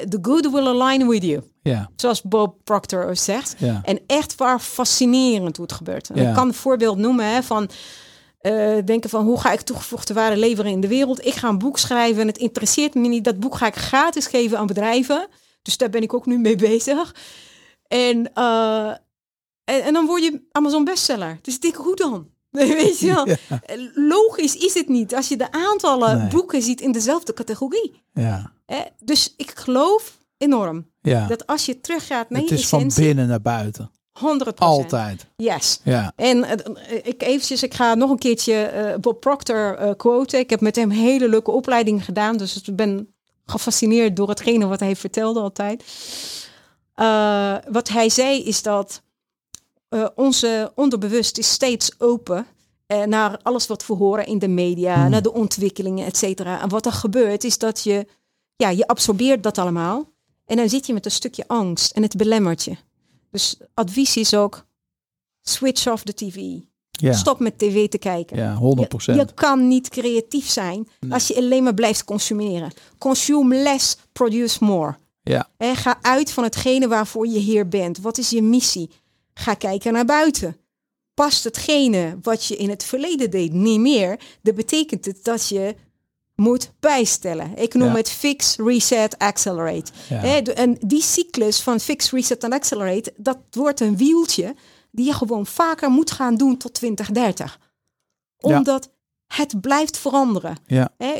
the 0.09 0.17
good 0.21 0.51
will 0.51 0.67
align 0.67 1.07
with 1.07 1.23
you. 1.23 1.41
Ja. 1.61 1.89
Zoals 1.95 2.21
Bob 2.21 2.57
Proctor 2.63 3.07
ook 3.09 3.15
zegt. 3.15 3.55
Ja. 3.57 3.81
En 3.83 3.99
echt 4.07 4.35
waar 4.35 4.59
fascinerend 4.59 5.57
hoe 5.57 5.65
het 5.65 5.75
gebeurt. 5.75 6.09
En 6.09 6.21
Ja. 6.21 6.29
Ik 6.29 6.35
kan 6.35 6.47
een 6.47 6.53
voorbeeld 6.53 6.97
noemen 6.97 7.25
hè, 7.25 7.43
van 7.43 7.69
eh, 8.39 8.77
denken 8.85 9.09
van 9.09 9.25
hoe 9.25 9.39
ga 9.39 9.51
ik 9.51 9.61
toegevoegde 9.61 10.13
waarde 10.13 10.37
leveren 10.37 10.71
in 10.71 10.81
de 10.81 10.87
wereld. 10.87 11.25
Ik 11.25 11.33
ga 11.33 11.47
een 11.47 11.57
boek 11.57 11.77
schrijven 11.77 12.21
en 12.21 12.27
het 12.27 12.37
interesseert 12.37 12.93
me 12.93 13.07
niet. 13.07 13.23
Dat 13.23 13.39
boek 13.39 13.55
ga 13.55 13.67
ik 13.67 13.75
gratis 13.75 14.27
geven 14.27 14.57
aan 14.57 14.67
bedrijven. 14.67 15.27
Dus 15.61 15.77
daar 15.77 15.89
ben 15.89 16.01
ik 16.01 16.13
ook 16.13 16.25
nu 16.25 16.37
mee 16.37 16.55
bezig. 16.55 17.15
En, 17.87 18.33
eh, 18.33 18.89
en, 19.63 19.83
en 19.83 19.93
dan 19.93 20.05
word 20.05 20.23
je 20.23 20.41
Amazon 20.51 20.83
bestseller. 20.83 21.39
Dus 21.41 21.55
ik 21.55 21.61
denk, 21.61 21.75
hoe 21.75 21.95
dan? 21.95 22.27
Weet 22.83 22.99
je 22.99 23.13
wel? 23.13 23.27
Ja. 23.27 23.37
Eh, 23.65 23.77
Logisch 23.93 24.55
is 24.55 24.73
het 24.73 24.87
niet 24.89 25.15
als 25.15 25.27
je 25.27 25.37
de 25.37 25.51
aantallen 25.51 26.17
Nee. 26.17 26.27
boeken 26.27 26.61
ziet 26.61 26.81
in 26.81 26.91
dezelfde 26.91 27.33
categorie. 27.33 28.03
Ja. 28.13 28.53
Dus 29.03 29.33
ik 29.37 29.51
geloof 29.55 30.17
enorm 30.37 30.89
ja. 31.01 31.27
dat 31.27 31.47
als 31.47 31.65
je 31.65 31.81
teruggaat 31.81 32.29
naar 32.29 32.41
Het 32.41 32.49
je 32.49 32.55
is 32.55 32.67
van 32.67 32.91
binnen 32.95 33.27
naar 33.27 33.41
buiten. 33.41 33.91
100%. 34.19 34.53
Altijd. 34.55 35.25
Yes. 35.35 35.79
Ja. 35.83 36.11
En 36.15 36.43
eh, 36.43 36.97
ik 37.03 37.23
eventjes, 37.23 37.63
ik 37.63 37.73
ga 37.73 37.95
nog 37.95 38.09
een 38.09 38.17
keertje 38.19 38.53
eh, 38.53 38.99
Bob 38.99 39.19
Proctor 39.19 39.75
eh 39.77 39.89
quoten. 39.97 40.39
Ik 40.39 40.49
heb 40.49 40.61
met 40.61 40.75
hem 40.75 40.89
hele 40.89 41.29
leuke 41.29 41.51
opleiding 41.51 42.05
gedaan, 42.05 42.37
dus 42.37 42.61
ik 42.61 42.75
ben 42.75 43.13
gefascineerd 43.45 44.15
door 44.15 44.29
hetgene 44.29 44.65
wat 44.67 44.79
hij 44.79 44.95
vertelde 44.95 45.39
altijd. 45.39 45.83
Eh, 46.93 47.55
wat 47.71 47.87
hij 47.89 48.09
zei 48.09 48.43
is 48.43 48.61
dat 48.61 49.01
eh, 49.95 50.07
onze 50.15 50.71
onderbewust 50.75 51.37
is 51.37 51.51
steeds 51.51 51.99
open 51.99 52.45
eh, 52.85 53.03
naar 53.03 53.39
alles 53.41 53.67
wat 53.67 53.85
we 53.85 53.93
horen 53.93 54.25
in 54.25 54.39
de 54.39 54.47
media, 54.47 54.95
Hmm. 55.01 55.09
naar 55.09 55.21
de 55.21 55.33
ontwikkelingen, 55.33 56.05
et 56.05 56.17
cetera. 56.17 56.61
En 56.61 56.69
wat 56.69 56.85
er 56.85 56.91
gebeurt 56.91 57.43
is 57.43 57.57
dat 57.57 57.83
je, 57.83 58.07
ja, 58.55 58.69
je 58.69 58.87
absorbeert 58.87 59.43
dat 59.43 59.57
allemaal. 59.57 60.13
En 60.45 60.57
dan 60.57 60.69
zit 60.69 60.85
je 60.85 60.93
met 60.93 61.05
een 61.05 61.11
stukje 61.11 61.43
angst 61.47 61.91
en 61.91 62.01
het 62.01 62.15
belemmert 62.15 62.63
je. 62.63 62.75
Dus 63.31 63.57
advies 63.73 64.17
is 64.17 64.33
ook, 64.33 64.65
switch 65.41 65.87
off 65.87 66.03
de 66.03 66.13
tv. 66.13 66.35
Ja. 66.91 67.13
Stop 67.13 67.39
met 67.39 67.57
tv 67.57 67.87
te 67.87 67.97
kijken. 67.97 68.37
Ja, 68.37 68.53
100 68.55 69.03
Je, 69.03 69.13
je 69.13 69.33
kan 69.33 69.67
niet 69.67 69.89
creatief 69.89 70.49
zijn 70.49 70.87
als 71.09 71.27
je 71.27 71.35
alleen 71.35 71.63
maar 71.63 71.73
blijft 71.73 72.03
consumeren. 72.03 72.71
Consume 72.97 73.55
less, 73.55 73.97
produce 74.11 74.63
more. 74.63 74.95
Ja. 75.21 75.49
En 75.57 75.75
ga 75.75 75.97
uit 76.01 76.31
van 76.31 76.43
hetgene 76.43 76.87
waarvoor 76.87 77.27
je 77.27 77.39
hier 77.39 77.67
bent. 77.67 77.99
Wat 77.99 78.17
is 78.17 78.29
je 78.29 78.41
missie? 78.41 78.89
Ga 79.39 79.53
kijken 79.53 79.93
naar 79.93 80.05
buiten. 80.05 80.57
Past 81.13 81.43
hetgene 81.43 82.17
wat 82.21 82.45
je 82.45 82.55
in 82.55 82.69
het 82.69 82.83
verleden 82.83 83.31
deed 83.31 83.53
niet 83.53 83.79
meer, 83.79 84.19
dan 84.41 84.55
betekent 84.55 85.05
het 85.05 85.23
dat 85.23 85.47
je 85.47 85.75
moet 86.35 86.71
bijstellen. 86.79 87.57
Ik 87.57 87.73
noem 87.73 87.87
Ja. 87.87 87.95
het 87.95 88.09
fix, 88.09 88.55
reset, 88.57 89.17
accelerate. 89.17 89.91
Ja. 90.09 90.41
En 90.43 90.77
die 90.79 91.01
cyclus 91.01 91.61
van 91.61 91.79
fix, 91.79 92.11
reset 92.11 92.43
en 92.43 92.51
accelerate, 92.51 93.13
dat 93.17 93.37
wordt 93.51 93.79
een 93.79 93.97
wieltje 93.97 94.55
die 94.91 95.05
je 95.05 95.13
gewoon 95.13 95.45
vaker 95.45 95.89
moet 95.89 96.11
gaan 96.11 96.35
doen 96.35 96.57
tot 96.57 96.73
2030. 96.73 97.59
Ja. 98.37 98.57
Omdat 98.57 98.89
het 99.27 99.61
blijft 99.61 99.97
veranderen. 99.97 100.57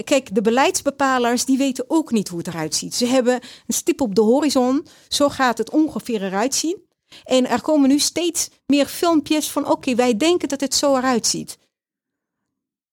Kijk, 0.03 0.36
de 0.36 0.41
beleidsbepalers 0.41 1.45
die 1.45 1.57
weten 1.57 1.86
ook 1.88 2.11
niet 2.11 2.28
hoe 2.28 2.38
het 2.38 2.47
eruit 2.47 2.76
ziet. 2.76 2.95
Ze 2.95 3.05
hebben 3.05 3.34
een 3.68 3.74
stip 3.74 4.01
op 4.01 4.16
de 4.16 4.22
horizon. 4.22 4.86
Zo 5.07 5.30
gaat 5.30 5.57
het 5.57 5.70
ongeveer 5.70 6.24
eruit 6.24 6.55
zien. 6.55 6.78
En 7.24 7.49
er 7.49 7.61
komen 7.61 7.89
nu 7.89 7.99
steeds 7.99 8.49
meer 8.66 8.86
filmpjes 8.86 9.49
van 9.51 9.68
oké, 9.72 9.95
wij 9.95 10.18
denken 10.18 10.49
dat 10.49 10.61
het 10.61 10.74
zo 10.76 10.95
eruit 10.97 11.28
ziet. 11.28 11.57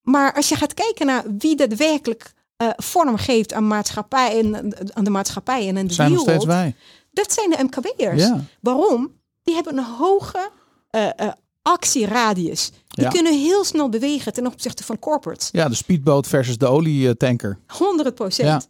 Maar 0.03 0.35
als 0.35 0.49
je 0.49 0.57
gaat 0.57 0.75
kijken 0.75 1.07
naar 1.07 1.25
wie 1.39 1.57
daadwerkelijk 1.57 2.33
eh 2.57 2.68
vorm 2.77 3.16
geeft 3.16 3.53
aan, 3.53 3.66
maatschappij 3.66 4.39
en, 4.39 4.75
aan 4.97 5.05
de 5.05 5.11
maatschappij 5.11 5.68
en 5.68 5.79
aan 5.79 5.87
de 5.87 5.93
Zijn 5.95 6.12
nog 6.12 6.25
wereld, 6.25 6.43
steeds 6.43 6.55
wij. 6.59 6.75
dat 7.12 7.33
zijn 7.33 7.51
de 7.51 7.62
MKB'ers. 7.62 8.23
Ja. 8.23 8.45
Waarom? 8.61 9.20
Die 9.43 9.55
hebben 9.55 9.79
een 9.79 9.85
hoge 9.85 10.51
eh, 10.91 11.09
eh, 11.16 11.33
actieradius. 11.62 12.70
Die 12.89 13.05
Ja. 13.05 13.11
kunnen 13.11 13.39
heel 13.39 13.64
snel 13.64 13.89
bewegen 13.89 14.33
ten 14.33 14.47
opzichte 14.47 14.85
van 14.85 14.99
corporates. 14.99 15.49
Ja, 15.53 15.68
de 15.68 15.75
speedboot 15.75 16.27
versus 16.27 16.59
de 16.59 16.66
olietanker. 16.66 17.59
100 17.66 18.14
procent. 18.14 18.49
Ja. 18.49 18.62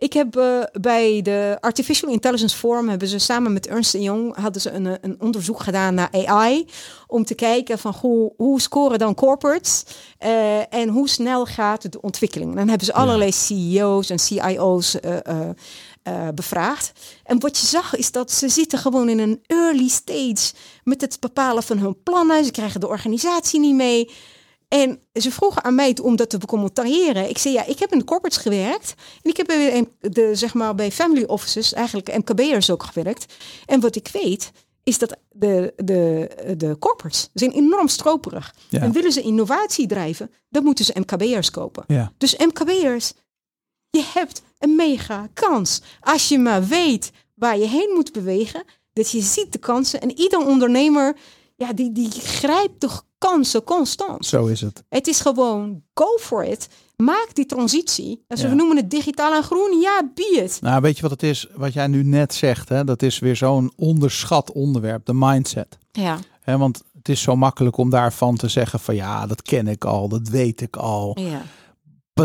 Ik 0.00 0.12
heb 0.12 0.36
eh, 0.36 0.62
bij 0.80 1.22
de 1.22 1.56
Artificial 1.60 2.10
Intelligence 2.10 2.56
Forum 2.56 2.88
hebben 2.88 3.08
ze 3.08 3.18
samen 3.18 3.52
met 3.52 3.66
Ernst 3.66 3.92
Young 3.92 4.36
hadden 4.36 4.62
ze 4.62 4.70
een, 4.70 4.86
eh, 4.86 4.94
een 5.00 5.20
onderzoek 5.20 5.60
gedaan 5.60 5.94
naar 5.94 6.08
AI 6.12 6.66
om 7.06 7.24
te 7.24 7.34
kijken 7.34 7.78
van 7.78 7.94
hoe, 8.00 8.32
hoe 8.36 8.60
scoren 8.60 8.98
dan 8.98 9.14
corporates 9.14 9.84
eh, 10.18 10.74
en 10.74 10.88
hoe 10.88 11.08
snel 11.08 11.46
gaat 11.46 11.92
de 11.92 12.00
ontwikkeling. 12.00 12.54
Dan 12.54 12.68
hebben 12.68 12.86
ze 12.86 12.92
allerlei 12.92 13.32
CEO's 13.32 14.10
en 14.10 14.18
CIO's 14.18 14.96
bevraagd. 16.34 16.92
En 17.24 17.40
wat 17.40 17.58
je 17.58 17.66
zag 17.66 17.96
is 17.96 18.12
dat 18.12 18.32
ze 18.32 18.48
zitten 18.48 18.78
gewoon 18.78 19.08
in 19.08 19.18
een 19.18 19.42
early 19.46 19.88
stage 19.88 20.52
met 20.84 21.00
het 21.00 21.16
bepalen 21.20 21.62
van 21.62 21.78
hun 21.78 22.02
plannen. 22.02 22.44
Ze 22.44 22.50
krijgen 22.50 22.80
de 22.80 22.88
organisatie 22.88 23.60
niet 23.60 23.74
mee. 23.74 24.10
En 24.70 25.00
ze 25.12 25.30
vroegen 25.30 25.64
aan 25.64 25.74
mij 25.74 25.98
om 26.02 26.16
dat 26.16 26.30
te 26.30 26.38
becommentariëren. 26.38 27.28
Ik 27.28 27.38
zei, 27.38 27.54
ja, 27.54 27.64
ik 27.64 27.78
heb 27.78 27.92
in 27.92 27.98
de 27.98 28.04
corporates 28.04 28.42
gewerkt. 28.42 28.94
En 29.22 29.30
ik 29.30 29.36
heb 29.36 29.46
bij 29.46 29.86
de, 30.00 30.34
zeg 30.34 30.54
maar, 30.54 30.74
bij 30.74 30.92
family 30.92 31.24
offices, 31.24 31.72
eigenlijk 31.72 32.16
MKB'ers 32.16 32.70
ook 32.70 32.82
gewerkt. 32.82 33.34
En 33.66 33.80
wat 33.80 33.96
ik 33.96 34.08
weet, 34.12 34.52
is 34.82 34.98
dat 34.98 35.16
de, 35.30 35.72
de, 35.76 36.28
de 36.56 36.76
corporates 36.78 37.30
zijn 37.34 37.50
enorm 37.50 37.88
stroperig. 37.88 38.54
Ja. 38.68 38.80
En 38.80 38.92
willen 38.92 39.12
ze 39.12 39.20
innovatie 39.20 39.86
drijven, 39.86 40.30
dan 40.48 40.64
moeten 40.64 40.84
ze 40.84 41.00
MKB'ers 41.00 41.50
kopen. 41.50 41.84
Ja. 41.86 42.12
Dus 42.18 42.36
MKB'ers, 42.36 43.12
je 43.90 44.04
hebt 44.14 44.42
een 44.58 44.76
mega 44.76 45.28
kans. 45.34 45.82
Als 46.00 46.28
je 46.28 46.38
maar 46.38 46.66
weet 46.66 47.10
waar 47.34 47.58
je 47.58 47.66
heen 47.66 47.92
moet 47.94 48.12
bewegen, 48.12 48.64
dat 48.92 49.10
je 49.10 49.20
ziet 49.20 49.52
de 49.52 49.58
kansen. 49.58 50.00
En 50.00 50.18
ieder 50.18 50.46
ondernemer, 50.46 51.16
ja, 51.56 51.72
die, 51.72 51.92
die 51.92 52.10
grijpt 52.10 52.80
de 52.80 52.88
kansen 53.28 53.64
constant. 53.64 54.26
Zo 54.26 54.46
is 54.46 54.60
het. 54.60 54.82
Het 54.88 55.06
is 55.06 55.20
gewoon 55.20 55.82
go 55.94 56.16
for 56.20 56.44
it. 56.44 56.68
Maak 56.96 57.28
die 57.32 57.46
transitie. 57.46 58.24
Ja. 58.28 58.48
We 58.48 58.54
noemen 58.54 58.76
het 58.76 58.90
digitaal 58.90 59.34
en 59.34 59.42
groen. 59.42 59.80
Ja, 59.80 60.10
be 60.14 60.40
it. 60.44 60.58
Nou, 60.60 60.80
weet 60.80 60.96
je 60.96 61.02
wat 61.02 61.10
het 61.10 61.22
is? 61.22 61.46
Wat 61.54 61.72
jij 61.72 61.86
nu 61.86 62.02
net 62.04 62.34
zegt, 62.34 62.68
hè? 62.68 62.84
dat 62.84 63.02
is 63.02 63.18
weer 63.18 63.36
zo'n 63.36 63.72
onderschat 63.76 64.52
onderwerp, 64.52 65.06
de 65.06 65.14
mindset. 65.14 65.78
Ja, 65.92 66.18
Hè, 66.40 66.58
want 66.58 66.82
het 66.92 67.08
is 67.08 67.22
zo 67.22 67.36
makkelijk 67.36 67.76
om 67.76 67.90
daarvan 67.90 68.36
te 68.36 68.48
zeggen 68.48 68.80
van 68.80 68.94
ja, 68.94 69.26
dat 69.26 69.42
ken 69.42 69.68
ik 69.68 69.84
al, 69.84 70.08
dat 70.08 70.28
weet 70.28 70.60
ik 70.60 70.76
al. 70.76 71.18
ja. 71.20 71.42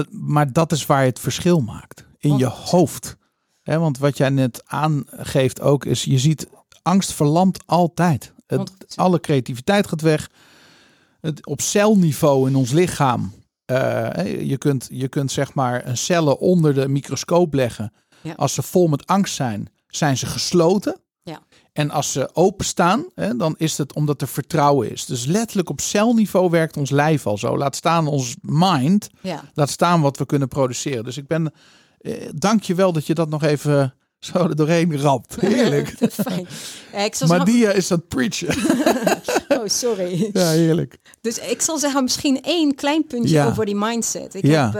Maar 0.09 0.53
dat 0.53 0.71
is 0.71 0.85
waar 0.85 1.01
je 1.01 1.09
het 1.09 1.19
verschil 1.19 1.59
maakt. 1.59 2.05
In 2.17 2.37
je 2.37 2.51
100%. 2.51 2.53
hoofd. 2.53 3.17
Hè, 3.61 3.79
want 3.79 3.97
wat 3.97 4.17
jij 4.17 4.29
net 4.29 4.63
aangeeft 4.65 5.61
ook 5.61 5.85
is, 5.85 6.03
je 6.03 6.19
ziet 6.19 6.47
angst 6.81 7.11
verlamt 7.13 7.63
altijd. 7.65 8.33
Het, 8.47 8.71
100%. 8.71 8.75
alle 8.95 9.19
creativiteit 9.19 9.87
gaat 9.87 10.01
weg. 10.01 10.29
Het, 11.25 11.45
op 11.45 11.61
celniveau 11.61 12.47
in 12.49 12.55
ons 12.55 12.71
lichaam. 12.71 13.33
eh, 13.65 14.47
je, 14.49 14.57
kunt, 14.57 14.87
je 14.91 15.07
kunt 15.07 15.31
zeg 15.31 15.53
maar 15.53 15.85
een 15.87 15.97
cellen 15.97 16.39
onder 16.39 16.73
de 16.73 16.87
microscoop 16.87 17.53
leggen. 17.53 17.93
Ja. 18.21 18.33
Als 18.33 18.53
ze 18.53 18.61
vol 18.61 18.87
met 18.87 19.05
angst 19.07 19.35
zijn, 19.35 19.67
zijn 19.87 20.17
ze 20.17 20.25
gesloten. 20.25 20.99
Ja. 21.23 21.39
En 21.73 21.89
als 21.91 22.11
ze 22.11 22.29
openstaan, 22.33 23.05
hè, 23.15 23.35
dan 23.35 23.55
is 23.57 23.77
het 23.77 23.93
omdat 23.93 24.21
er 24.21 24.27
vertrouwen 24.27 24.91
is. 24.91 25.05
Dus 25.05 25.25
letterlijk 25.25 25.69
op 25.69 25.81
celniveau 25.81 26.49
werkt 26.49 26.77
ons 26.77 26.89
lijf 26.89 27.27
al 27.27 27.37
zo. 27.37 27.57
Laat 27.57 27.75
staan 27.75 28.07
ons 28.07 28.35
mind. 28.41 29.09
ja. 29.21 29.43
Laat 29.53 29.69
staan 29.69 30.01
wat 30.01 30.17
we 30.17 30.25
kunnen 30.25 30.47
produceren. 30.47 31.03
Dus 31.03 31.17
ik 31.17 31.27
ben, 31.27 31.53
eh, 31.97 32.13
dank 32.35 32.63
je 32.63 32.75
wel 32.75 32.91
dat 32.93 33.05
je 33.07 33.13
dat 33.13 33.29
nog 33.29 33.43
even 33.43 33.93
zo 34.25 34.37
er 34.37 34.55
doorheen 34.55 34.97
rapt. 35.01 35.35
Heerlijk. 35.41 35.87
Fijn. 36.11 36.47
Ja, 36.93 36.99
ik 36.99 37.15
zal 37.15 37.27
maar 37.27 37.37
zeggen, 37.37 37.55
Dia 37.55 37.71
is 37.71 37.89
het 37.89 38.07
preachen. 38.07 38.47
oh, 39.59 39.67
sorry. 39.67 40.29
ja, 40.33 40.49
heerlijk. 40.49 40.97
Dus 41.21 41.39
ik 41.39 41.61
zal 41.61 41.77
zeggen 41.77 42.03
misschien 42.03 42.41
één 42.41 42.75
klein 42.75 43.05
puntje 43.07 43.35
Ja. 43.35 43.47
over 43.47 43.65
die 43.65 43.75
mindset. 43.75 44.33
Ik 44.35 44.45
Ja. 44.45 44.71
heb 44.71 44.75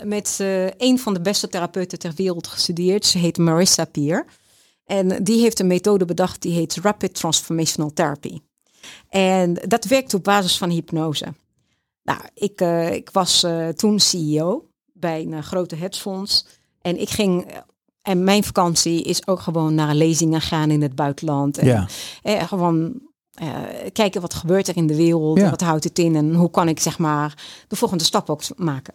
eh, 0.00 0.06
met 0.06 0.36
eh, 0.40 0.66
een 0.66 0.98
van 0.98 1.14
de 1.14 1.20
beste 1.20 1.48
therapeuten 1.48 1.98
ter 1.98 2.12
wereld 2.16 2.46
gestudeerd. 2.46 3.06
Ze 3.06 3.18
heet 3.18 3.38
Marissa 3.38 3.84
Peer. 3.84 4.24
En 4.84 5.24
die 5.24 5.40
heeft 5.40 5.60
een 5.60 5.66
methode 5.66 6.04
bedacht 6.04 6.42
die 6.42 6.52
heet 6.52 6.76
Rapid 6.82 7.14
Transformational 7.14 7.92
Therapy. 7.92 8.38
En 9.08 9.54
dat 9.66 9.84
werkt 9.84 10.14
op 10.14 10.24
basis 10.24 10.58
van 10.58 10.70
hypnose. 10.70 11.26
Nou, 12.02 12.20
ik, 12.34 12.60
uh, 12.60 12.92
ik 12.92 13.10
was 13.12 13.44
uh, 13.44 13.68
toen 13.68 14.00
CEO 14.00 14.68
bij 14.92 15.22
een 15.22 15.42
grote 15.42 15.76
hedgefonds. 15.76 16.46
En 16.82 17.00
ik 17.00 17.08
ging 17.10 17.46
en 18.02 18.24
mijn 18.24 18.44
vakantie 18.44 19.02
is 19.02 19.26
ook 19.26 19.40
gewoon 19.40 19.74
naar 19.74 19.94
lezingen 19.94 20.40
gaan 20.40 20.70
in 20.70 20.82
het 20.82 20.94
buitenland. 20.94 21.58
En, 21.58 21.66
ja. 21.66 21.86
eh, 22.22 22.48
gewoon 22.48 23.00
uh, 23.42 23.48
kijken 23.92 24.20
wat 24.20 24.34
gebeurt 24.34 24.68
er 24.68 24.76
in 24.76 24.86
de 24.86 24.96
wereld. 24.96 25.38
Ja. 25.38 25.50
Wat 25.50 25.60
houdt 25.60 25.84
het 25.84 25.98
in 25.98 26.16
en 26.16 26.34
hoe 26.34 26.50
kan 26.50 26.68
ik 26.68 26.80
zeg 26.80 26.98
maar 26.98 27.34
de 27.68 27.76
volgende 27.76 28.04
stap 28.04 28.30
ook 28.30 28.42
maken. 28.56 28.94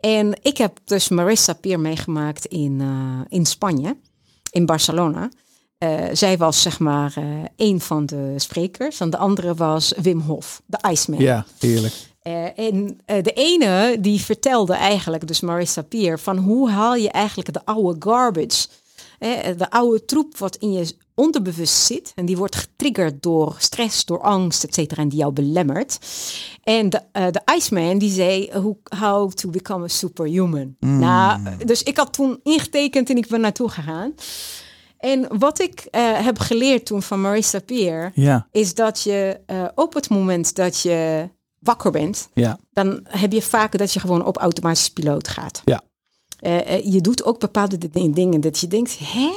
En 0.00 0.38
ik 0.42 0.56
heb 0.56 0.78
dus 0.84 1.08
Marissa 1.08 1.52
Pier 1.52 1.80
meegemaakt 1.80 2.46
in, 2.46 2.80
uh, 2.80 3.20
in 3.28 3.46
Spanje, 3.46 3.96
in 4.50 4.66
Barcelona. 4.66 5.28
Uh, 5.78 6.04
zij 6.12 6.36
was 6.36 6.62
zeg 6.62 6.78
maar 6.78 7.14
een 7.56 7.80
van 7.80 8.06
de 8.06 8.34
sprekers 8.36 9.00
en 9.00 9.10
de 9.10 9.16
andere 9.16 9.54
was 9.54 9.92
Wim 9.96 10.20
Hof, 10.20 10.62
de 10.66 10.78
Iceman. 10.90 11.20
Ja, 11.20 11.46
heerlijk. 11.58 11.94
Uh, 12.26 12.58
en 12.58 13.00
uh, 13.06 13.22
de 13.22 13.32
ene 13.32 13.96
die 14.00 14.20
vertelde 14.20 14.74
eigenlijk, 14.74 15.26
dus 15.26 15.40
Marissa 15.40 15.82
Pier, 15.82 16.18
van 16.18 16.38
hoe 16.38 16.70
haal 16.70 16.94
je 16.94 17.10
eigenlijk 17.10 17.52
de 17.52 17.64
oude 17.64 17.96
garbage, 17.98 18.66
uh, 19.18 19.38
de 19.56 19.70
oude 19.70 20.04
troep 20.04 20.38
wat 20.38 20.56
in 20.56 20.72
je 20.72 20.94
onderbewust 21.14 21.74
zit 21.74 22.12
en 22.14 22.26
die 22.26 22.36
wordt 22.36 22.56
getriggerd 22.56 23.22
door 23.22 23.54
stress, 23.58 24.04
door 24.04 24.20
angst, 24.20 24.64
et 24.64 24.74
cetera, 24.74 25.02
en 25.02 25.08
die 25.08 25.18
jou 25.18 25.32
belemmert. 25.32 25.98
En 26.62 26.90
de, 26.90 27.00
de 27.12 27.42
Iceman 27.56 27.98
die 27.98 28.10
zei, 28.10 28.50
how 28.98 29.32
to 29.32 29.50
become 29.50 29.84
a 29.84 29.88
superhuman. 29.88 30.76
Mm. 30.80 30.98
Nou, 30.98 31.40
dus 31.64 31.82
ik 31.82 31.96
had 31.96 32.12
toen 32.12 32.40
ingetekend 32.42 33.10
en 33.10 33.16
ik 33.16 33.28
ben 33.28 33.40
naartoe 33.40 33.68
gegaan. 33.68 34.14
En 34.98 35.38
wat 35.38 35.60
ik 35.60 35.86
heb 36.22 36.38
geleerd 36.38 36.86
toen 36.86 37.02
van 37.02 37.20
Marissa 37.20 37.60
Peer, 37.60 38.12
ja. 38.14 38.46
is 38.50 38.74
dat 38.74 39.02
je 39.02 39.40
op 39.74 39.94
het 39.94 40.08
moment 40.08 40.54
dat 40.54 40.80
je 40.80 41.28
wakker 41.62 41.90
bent, 41.90 42.28
ja. 42.34 42.58
dan 42.72 43.00
heb 43.08 43.32
je 43.32 43.42
vaak 43.42 43.78
dat 43.78 43.92
je 43.92 44.00
gewoon 44.00 44.24
op 44.24 44.36
automatisch 44.36 44.90
piloot 44.90 45.28
gaat. 45.28 45.62
Ja. 45.64 45.82
Uh, 46.40 46.70
uh, 46.70 46.92
je 46.92 47.00
doet 47.00 47.24
ook 47.24 47.38
bepaalde 47.38 47.78
dingen 48.10 48.40
dat 48.40 48.58
je 48.58 48.66
denkt, 48.66 48.98
hè, 48.98 49.30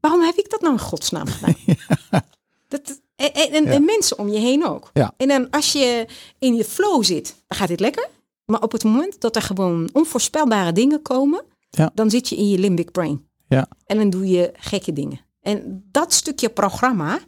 waarom 0.00 0.20
heb 0.20 0.34
ik 0.34 0.50
dat 0.50 0.60
nou 0.60 0.72
in 0.72 0.80
godsnaam 0.80 1.26
gedaan? 1.26 1.54
ja. 1.66 2.24
dat, 2.68 3.00
en, 3.16 3.32
en, 3.32 3.64
ja. 3.64 3.70
en, 3.70 3.84
mensen 3.84 4.18
om 4.18 4.28
je 4.28 4.38
heen 4.38 4.66
ook. 4.66 4.90
Ja. 4.92 5.14
En 5.16 5.28
dan 5.28 5.50
als 5.50 5.72
je 5.72 6.06
in 6.38 6.54
je 6.54 6.64
flow 6.64 7.04
zit, 7.04 7.34
dan 7.46 7.58
gaat 7.58 7.68
dit 7.68 7.80
lekker. 7.80 8.08
Maar 8.44 8.62
op 8.62 8.72
het 8.72 8.84
moment 8.84 9.20
dat 9.20 9.36
er 9.36 9.42
gewoon 9.42 9.88
onvoorspelbare 9.92 10.72
dingen 10.72 11.02
komen, 11.02 11.44
Ja. 11.70 11.90
dan 11.94 12.10
zit 12.10 12.28
je 12.28 12.36
in 12.36 12.48
je 12.48 12.58
limbic 12.58 12.90
brain. 12.90 13.26
Ja. 13.48 13.68
En 13.86 13.96
dan 13.96 14.10
doe 14.10 14.28
je 14.28 14.52
gekke 14.56 14.92
dingen. 14.92 15.20
En 15.40 15.88
dat 15.90 16.12
stukje 16.12 16.48
programma, 16.48 17.18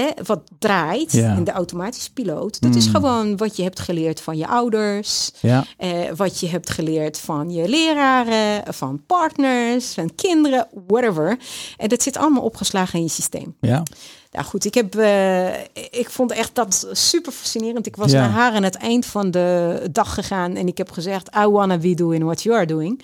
hè, 0.00 0.08
wat 0.24 0.40
draait 0.58 1.12
Ja. 1.12 1.34
in 1.36 1.44
de 1.44 1.50
automatische 1.50 2.12
piloot, 2.12 2.60
dat 2.60 2.74
is 2.74 2.86
Mm. 2.86 2.92
gewoon 2.94 3.36
wat 3.36 3.56
je 3.56 3.62
hebt 3.62 3.80
geleerd 3.80 4.20
van 4.20 4.36
je 4.36 4.46
ouders, 4.46 5.30
Ja. 5.40 5.64
eh, 5.76 5.90
wat 6.16 6.40
je 6.40 6.48
hebt 6.48 6.70
geleerd 6.70 7.18
van 7.18 7.50
je 7.50 7.68
leraren, 7.68 8.74
van 8.74 9.02
partners, 9.06 9.92
van 9.92 10.14
kinderen, 10.14 10.68
whatever. 10.86 11.38
En 11.76 11.88
dat 11.88 12.02
zit 12.02 12.16
allemaal 12.16 12.42
opgeslagen 12.42 12.98
in 12.98 13.04
je 13.04 13.10
systeem. 13.10 13.56
Ja. 13.60 13.82
Nou 14.30 14.44
goed, 14.48 14.64
ik, 14.64 14.74
heb, 14.74 14.94
eh, 14.94 15.60
ik 15.90 16.10
vond 16.10 16.32
echt 16.32 16.54
dat 16.54 16.88
super 16.92 17.32
fascinerend. 17.32 17.86
Ik 17.86 17.96
was 17.96 18.10
Ja. 18.12 18.20
naar 18.20 18.30
haar 18.30 18.52
aan 18.52 18.62
het 18.62 18.76
eind 18.76 19.06
van 19.06 19.30
de 19.30 19.88
dag 19.92 20.14
gegaan 20.14 20.56
en 20.56 20.66
ik 20.66 20.78
heb 20.78 20.90
gezegd, 20.90 21.36
I 21.36 21.46
wanna 21.46 21.78
be 21.78 21.94
doing 21.94 22.24
what 22.24 22.42
you 22.42 22.56
are 22.56 22.66
doing. 22.66 23.02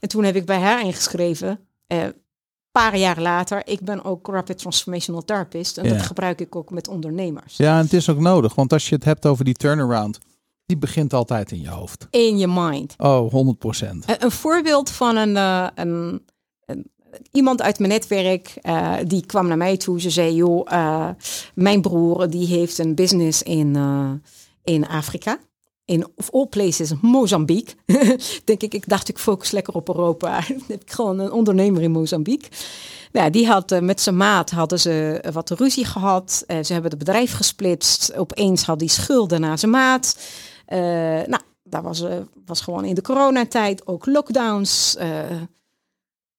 En 0.00 0.08
toen 0.08 0.24
heb 0.24 0.36
ik 0.36 0.44
bij 0.46 0.58
haar 0.58 0.84
ingeschreven, 0.84 1.60
eh, 1.86 1.98
paar 2.78 2.96
jaar 2.96 3.20
later, 3.20 3.62
ik 3.66 3.80
ben 3.80 4.04
ook 4.04 4.26
Rapid 4.26 4.58
Transformational 4.58 5.24
Therapist 5.24 5.78
en 5.78 5.84
Ja. 5.84 5.92
dat 5.92 6.02
gebruik 6.02 6.40
ik 6.40 6.56
ook 6.56 6.70
met 6.70 6.88
ondernemers. 6.88 7.56
Ja, 7.56 7.76
en 7.78 7.82
het 7.84 7.92
is 7.92 8.08
ook 8.10 8.18
nodig, 8.18 8.54
want 8.54 8.72
als 8.72 8.88
je 8.88 8.94
het 8.94 9.04
hebt 9.04 9.26
over 9.26 9.44
die 9.44 9.54
turnaround, 9.54 10.18
die 10.66 10.76
begint 10.76 11.12
altijd 11.12 11.50
in 11.52 11.60
je 11.60 11.68
hoofd. 11.70 12.06
In 12.10 12.38
je 12.38 12.46
mind. 12.48 12.94
Oh, 12.98 13.30
100 13.30 13.58
procent. 13.58 14.08
Een, 14.08 14.24
een 14.24 14.30
voorbeeld 14.30 14.90
van 14.90 15.16
een, 15.16 15.36
eh, 15.36 15.66
een, 15.74 16.24
een- 16.66 16.90
iemand 17.32 17.62
uit 17.62 17.78
mijn 17.78 17.90
netwerk, 17.90 18.58
eh, 18.60 18.94
die 19.06 19.26
kwam 19.26 19.46
naar 19.48 19.56
mij 19.56 19.76
toe. 19.76 20.00
Ze 20.00 20.10
zei, 20.10 20.34
joh, 20.34 20.72
eh, 20.72 21.08
mijn 21.54 21.80
broer 21.80 22.30
die 22.30 22.46
heeft 22.46 22.78
een 22.78 22.94
business 22.94 23.42
in, 23.42 23.76
eh, 23.76 24.10
in 24.74 24.88
Afrika. 24.88 25.38
In 25.88 26.06
of 26.16 26.30
all 26.30 26.46
places, 26.46 26.92
Mozambique. 27.00 27.74
Denk 28.44 28.62
ik, 28.62 28.74
ik 28.74 28.88
dacht 28.88 29.08
ik 29.08 29.18
focus 29.18 29.50
lekker 29.50 29.74
op 29.74 29.88
Europa. 29.88 30.40
Heb 30.68 30.82
ik 30.82 30.90
gewoon 30.90 31.18
een 31.18 31.32
ondernemer 31.32 31.82
in 31.82 31.90
Mozambique. 31.90 32.48
Nou, 33.12 33.30
die 33.30 33.46
had 33.46 33.72
eh, 33.72 33.80
met 33.80 34.00
zijn 34.00 34.16
maat 34.16 34.50
hadden 34.50 34.80
ze 34.80 35.20
eh, 35.22 35.32
wat 35.32 35.50
ruzie 35.50 35.84
gehad. 35.84 36.44
Eh, 36.46 36.56
ze 36.62 36.72
hebben 36.72 36.90
het 36.90 36.98
bedrijf 36.98 37.32
gesplitst. 37.32 38.14
Opeens 38.16 38.64
had 38.64 38.80
hij 38.80 38.88
schulden 38.88 39.40
naar 39.40 39.58
zijn 39.58 39.70
maat. 39.70 40.18
Nou, 41.26 41.40
dat 41.62 41.82
was, 41.82 42.04
was 42.44 42.60
gewoon 42.60 42.84
in 42.84 42.94
de 42.94 43.02
coronatijd 43.02 43.86
ook 43.86 44.06
lockdowns. 44.06 44.96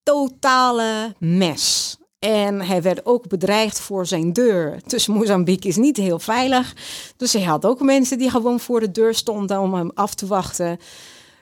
totale 0.04 1.16
mes. 1.20 1.98
En 2.20 2.62
hij 2.62 2.82
werd 2.82 3.06
ook 3.06 3.28
bedreigd 3.28 3.80
voor 3.80 4.06
zijn 4.06 4.34
deur. 4.34 4.80
Dus 4.88 5.08
Mozambique 5.08 5.70
is 5.70 5.76
niet 5.76 5.98
heel 5.98 6.20
veilig. 6.20 6.76
Dus 7.18 7.34
hij 7.34 7.44
had 7.44 7.66
ook 7.66 7.82
mensen 7.82 8.18
die 8.18 8.30
gewoon 8.30 8.60
voor 8.60 8.80
de 8.80 8.92
deur 8.92 9.16
stonden 9.16 9.60
om 9.60 9.74
hem 9.74 9.92
af 9.94 10.16
te 10.16 10.28
wachten. 10.28 10.80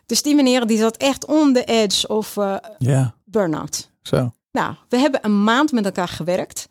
Dus 0.06 0.22
die 0.22 0.36
meneer 0.36 0.68
die 0.68 0.78
zat 0.78 0.98
echt 0.98 1.26
on 1.26 1.54
the 1.54 1.64
edge 1.64 2.08
of 2.08 2.36
Ja, 2.78 3.16
burn-out. 3.26 3.90
zo. 4.02 4.32
Nou, 4.52 4.76
we 4.90 4.98
hebben 4.98 5.26
een 5.26 5.44
maand 5.44 5.72
met 5.72 5.86
elkaar 5.86 6.08
gewerkt. 6.08 6.68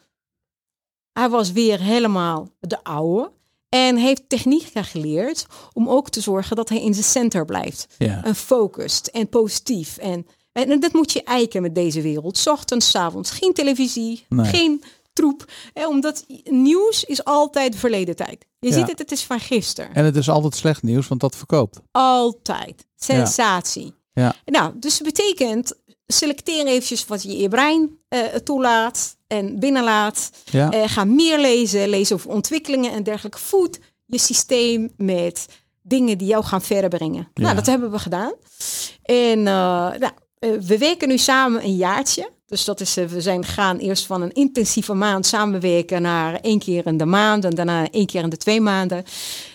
Hij 1.13 1.29
was 1.29 1.53
weer 1.53 1.81
helemaal 1.81 2.49
de 2.61 2.85
oude. 2.85 3.33
En 3.69 3.97
heeft 3.97 4.29
technieken 4.29 4.85
geleerd 4.85 5.47
om 5.73 5.89
ook 5.89 6.11
te 6.11 6.21
zorgen 6.21 6.57
dat 6.57 6.69
hij 6.69 6.83
in 6.83 6.95
zijn 6.95 7.07
center 7.07 7.45
blijft. 7.45 7.87
Ja. 7.99 8.25
En 8.25 8.35
focused 8.35 9.11
en 9.11 9.29
positief. 9.29 9.97
En, 9.97 10.27
en 10.65 10.81
dat 10.81 10.93
moet 10.93 11.13
je 11.13 11.23
eiken 11.23 11.63
met 11.63 11.75
deze 11.75 12.01
wereld. 12.01 12.47
Ochtends, 12.47 12.91
's 12.91 12.95
avonds. 12.95 13.31
Geen 13.31 13.53
televisie, 13.53 14.25
Nee. 14.29 14.47
geen 14.47 14.83
troep. 15.13 15.45
Eh, 15.73 15.89
omdat 15.89 16.25
nieuws 16.45 17.05
is 17.05 17.25
altijd 17.25 17.77
verleden 17.77 18.17
tijd. 18.17 18.47
Je 18.59 18.69
Ja. 18.69 18.75
ziet 18.75 18.89
het, 18.89 18.99
het 18.99 19.13
is 19.13 19.23
van 19.25 19.41
gisteren. 19.41 19.95
En 19.95 20.05
het 20.05 20.17
is 20.17 20.29
altijd 20.29 20.55
slecht 20.55 20.83
nieuws, 20.83 21.09
want 21.09 21.21
dat 21.21 21.37
verkoopt. 21.37 21.81
Altijd. 21.93 22.87
Sensatie. 22.97 23.95
Ja. 24.13 24.35
Nou, 24.45 24.73
dus 24.79 24.99
dat 24.99 25.07
betekent, 25.07 25.73
selecteer 26.07 26.67
eventjes 26.67 27.07
wat 27.07 27.23
je 27.23 27.37
je 27.37 27.49
brein 27.49 27.99
eh, 28.09 28.21
toelaat 28.25 29.17
en 29.27 29.59
binnenlaat. 29.59 30.31
Ja. 30.45 30.71
Eh, 30.71 30.83
ga 30.87 31.05
meer 31.05 31.39
lezen, 31.41 31.89
lees 31.89 32.13
over 32.13 32.31
ontwikkelingen 32.31 32.93
en 32.93 33.03
dergelijke. 33.03 33.39
Voed 33.39 33.79
je 34.07 34.19
systeem 34.19 34.93
met 34.97 35.47
dingen 35.83 36.19
die 36.19 36.27
jou 36.29 36.45
gaan 36.45 36.63
verder 36.63 36.89
brengen. 36.91 37.29
Ja. 37.35 37.43
Nou, 37.43 37.55
dat 37.55 37.67
hebben 37.67 37.91
we 37.91 37.99
gedaan. 37.99 38.33
En 39.03 39.39
eh, 39.39 39.45
nou, 39.99 40.11
we 40.39 40.79
werken 40.79 41.09
nu 41.09 41.19
samen 41.19 41.65
een 41.65 41.77
jaartje. 41.77 42.31
Dus 42.47 42.65
dat 42.65 42.81
is, 42.81 42.97
eh, 42.97 43.05
we 43.05 43.21
zijn 43.21 43.45
gaan 43.45 43.79
eerst 43.79 44.07
van 44.07 44.23
een 44.23 44.33
intensieve 44.33 44.95
maand 44.95 45.27
samenwerken 45.27 46.03
naar 46.03 46.41
één 46.41 46.59
keer 46.59 46.87
in 46.87 46.97
de 46.97 47.05
maand 47.05 47.45
en 47.45 47.51
daarna 47.55 47.91
één 47.91 48.07
keer 48.07 48.23
in 48.23 48.29
de 48.29 48.37
twee 48.37 48.61
maanden. 48.61 49.05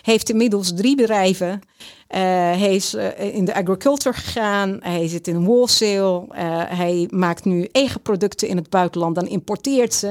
Heeft 0.02 0.30
inmiddels 0.30 0.72
drie 0.74 0.96
bedrijven. 0.96 1.60
Eh, 2.08 2.20
hij 2.20 2.74
is 2.74 2.94
eh, 2.94 3.34
in 3.34 3.44
de 3.44 3.54
agriculture 3.54 4.14
gegaan. 4.16 4.78
Hij 4.80 5.08
zit 5.08 5.28
in 5.28 5.42
wholesale. 5.44 6.24
Eh, 6.28 6.62
hij 6.66 7.08
maakt 7.10 7.44
nu 7.44 7.68
eigen 7.72 8.02
producten 8.02 8.48
in 8.48 8.56
het 8.56 8.70
buitenland. 8.70 9.14
Dan 9.14 9.28
importeert 9.28 9.94
ze. 9.94 10.08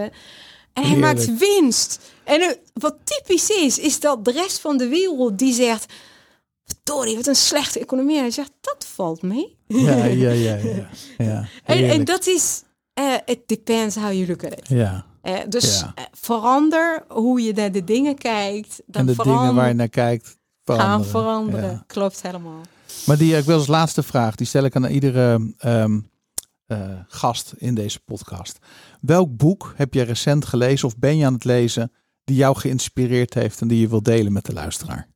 En 0.74 0.84
hij 0.84 0.84
Heerlijk. 0.84 1.16
maakt 1.16 1.38
winst. 1.38 2.00
En 2.24 2.42
eh, 2.42 2.48
wat 2.74 2.96
typisch 3.04 3.50
is, 3.50 3.80
is 3.80 4.00
dat 4.00 4.26
de 4.26 4.32
rest 4.32 4.60
van 4.60 4.78
de 4.78 4.88
wereld 4.88 5.40
die 5.40 5.54
zegt... 5.54 5.94
Verdorie, 6.92 7.16
wat 7.16 7.28
een 7.28 7.36
slechte 7.36 7.80
economie. 7.80 8.18
Hij 8.18 8.32
zegt, 8.32 8.52
dat 8.62 8.86
valt 8.86 9.22
mee. 9.22 9.58
Ja, 9.68 10.06
ja, 10.06 10.30
ja, 10.30 10.56
ja. 10.56 10.90
ja. 11.26 11.46
En, 11.64 11.90
en 11.90 12.06
dat 12.06 12.28
is... 12.28 12.64
eh 12.94 13.14
it 13.26 13.40
depends 13.48 13.96
how 13.96 14.12
you 14.12 14.28
look 14.28 14.44
at 14.46 14.52
it. 14.52 14.68
Ja. 14.68 15.06
Eh, 15.22 15.40
dus 15.50 15.80
Ja. 15.80 15.92
eh, 15.96 16.04
verander 16.12 17.04
hoe 17.08 17.42
je 17.42 17.54
naar 17.54 17.72
de 17.72 17.84
dingen 17.84 18.16
kijkt. 18.16 18.82
Dan 18.86 19.02
En 19.08 19.16
de 19.16 19.24
dingen 19.24 19.56
waar 19.56 19.68
je 19.68 19.74
naar 19.74 19.90
kijkt, 19.90 20.38
veranderen. 20.64 20.92
gaan 20.92 21.06
veranderen. 21.10 21.72
Ja. 21.72 21.84
Klopt 21.88 22.22
helemaal. 22.22 22.62
Maar 23.06 23.18
die, 23.18 23.38
ik 23.38 23.44
wil 23.46 23.58
als 23.58 23.68
laatste 23.68 24.04
vraag, 24.04 24.36
die 24.36 24.48
stel 24.48 24.64
ik 24.64 24.76
aan 24.76 24.86
iedere 24.86 25.54
ehm, 25.58 26.00
eh, 26.66 26.90
gast 27.08 27.54
in 27.58 27.76
deze 27.76 28.00
podcast. 28.00 28.58
Welk 29.02 29.38
boek 29.38 29.74
heb 29.76 29.94
je 29.94 30.02
recent 30.02 30.46
gelezen 30.46 30.88
of 30.88 30.98
ben 30.98 31.18
je 31.18 31.26
aan 31.26 31.34
het 31.34 31.44
lezen 31.44 31.92
die 32.24 32.36
jou 32.36 32.58
geïnspireerd 32.58 33.34
heeft 33.34 33.62
en 33.62 33.68
die 33.68 33.80
je 33.80 33.88
wilt 33.88 34.06
delen 34.06 34.32
met 34.34 34.46
de 34.46 34.54
luisteraar? 34.54 35.10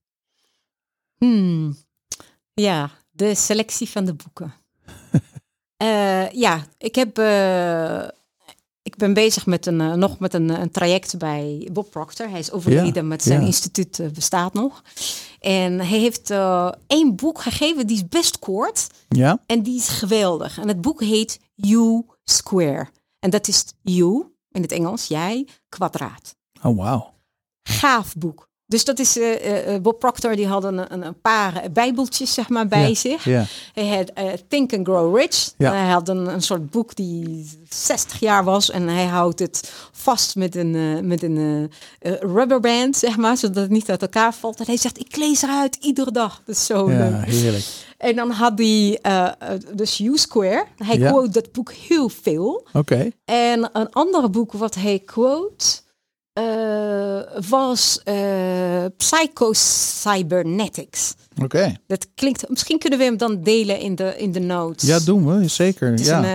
Hmm. 1.18 1.78
Ja, 2.53 2.91
de 3.11 3.36
selectie 3.36 3.89
van 3.89 4.05
de 4.05 4.13
boeken. 4.13 4.53
Eh, 5.78 6.30
ja, 6.32 6.66
ik 6.78 6.95
heb. 6.95 7.18
eh, 7.18 8.07
ik 8.82 8.95
ben 8.95 9.13
bezig 9.13 9.45
met 9.45 9.66
een, 9.66 9.82
eh, 9.82 9.93
nog 9.93 10.20
met 10.20 10.34
een, 10.34 10.49
een 10.49 10.72
traject 10.72 11.18
bij 11.18 11.70
Bob 11.72 11.89
Proctor. 11.89 12.30
Hij 12.30 12.39
is 12.39 12.51
overleden, 12.51 13.07
met 13.07 13.24
zijn 13.24 13.39
ja. 13.39 13.45
instituut 13.45 14.01
bestaat 14.13 14.53
nog. 14.53 14.84
En 15.39 15.80
hij 15.80 15.99
heeft 15.99 16.30
één 16.88 17.16
boek 17.16 17.41
gegeven, 17.41 17.88
die 17.88 17.95
is 17.95 18.07
best 18.07 18.39
kort. 18.39 18.88
Ja? 19.09 19.39
En 19.45 19.63
die 19.63 19.76
is 19.78 19.88
geweldig. 19.88 20.57
En 20.59 20.68
het 20.68 20.82
boek 20.82 21.01
heet 21.01 21.39
You 21.53 22.05
Square. 22.24 22.88
En 23.20 23.30
dat 23.30 23.47
is 23.47 23.66
you, 23.82 24.26
in 24.51 24.61
het 24.61 24.72
Engels, 24.72 25.07
jij, 25.07 25.47
kwadraat. 25.70 26.36
Oh, 26.63 26.78
wauw. 26.78 27.13
Gaaf 27.63 28.16
boek. 28.16 28.49
Dus 28.68 28.84
dat 28.86 28.99
is 28.99 29.18
eh, 29.18 29.74
eh, 29.76 29.82
Bob 29.82 29.99
Proctor, 29.99 30.36
die 30.36 30.47
had 30.47 30.63
een, 30.63 30.93
een, 30.93 31.05
een 31.05 31.22
paar 31.22 31.63
bijbeltjes 31.74 32.34
zeg 32.34 32.49
maar 32.49 32.68
bij 32.68 32.95
zich. 32.95 33.24
Hij 33.74 33.88
had 33.97 34.09
eh, 34.13 34.26
Think 34.47 34.74
and 34.74 34.88
Grow 34.88 35.18
Rich. 35.18 35.53
Hij 35.57 35.89
had 35.91 36.09
een, 36.09 36.28
een 36.28 36.41
soort 36.41 36.70
boek 36.70 36.95
die 36.95 37.49
60 37.70 38.20
jaar 38.20 38.43
was 38.43 38.72
en 38.72 38.88
hij 38.88 39.05
houdt 39.05 39.39
het 39.39 39.72
vast 39.91 40.36
met 40.36 40.55
een, 40.55 40.76
eh, 40.76 41.03
met 41.03 41.24
een 41.24 41.70
eh, 41.99 42.11
eh, 42.13 42.20
rubberband, 42.22 42.97
zeg 42.97 43.18
maar, 43.18 43.38
zodat 43.38 43.55
het 43.55 43.70
niet 43.72 43.89
uit 43.89 44.01
elkaar 44.01 44.34
valt. 44.34 44.59
En 44.59 44.66
hij 44.66 44.78
zegt, 44.78 44.99
ik 44.99 45.16
lees 45.16 45.41
eruit 45.41 45.76
iedere 45.82 46.11
dag. 46.11 46.41
Dat 46.45 46.55
is 46.55 46.66
zo 46.66 46.86
leuk. 46.88 47.26
heerlijk. 47.26 47.66
En 47.97 48.16
dan 48.16 48.32
had 48.32 48.57
hij 48.57 48.99
eh, 49.01 49.26
eh, 49.26 49.32
dus 49.74 49.99
U-Square. 49.99 50.66
Hij 50.78 50.97
quote 50.97 51.30
dat 51.30 51.51
boek 51.51 51.72
heel 51.72 52.09
veel. 52.09 52.68
Oké. 52.74 53.09
En 53.26 53.70
een 53.74 53.89
andere 53.91 54.30
boek 54.30 54.51
wat 54.51 54.76
hij 54.76 54.99
quote 55.05 55.66
eh, 56.36 57.19
was 57.49 58.01
eh 58.03 58.86
Psycho-Cybernetics. 58.97 61.13
Oké. 61.43 61.75
Dat 61.88 62.07
klinkt, 62.15 62.49
misschien 62.49 62.79
kunnen 62.79 62.99
we 62.99 63.05
hem 63.05 63.17
dan 63.17 63.41
delen 63.41 63.79
in 63.79 63.95
de, 63.95 64.17
in 64.17 64.31
de 64.31 64.39
notes. 64.39 64.88
Ja, 64.89 64.99
doen 64.99 65.25
we. 65.39 65.47
Zeker. 65.47 65.91
Het 65.91 65.99
is 65.99 66.05
Ja. 66.07 66.17
een, 66.17 66.25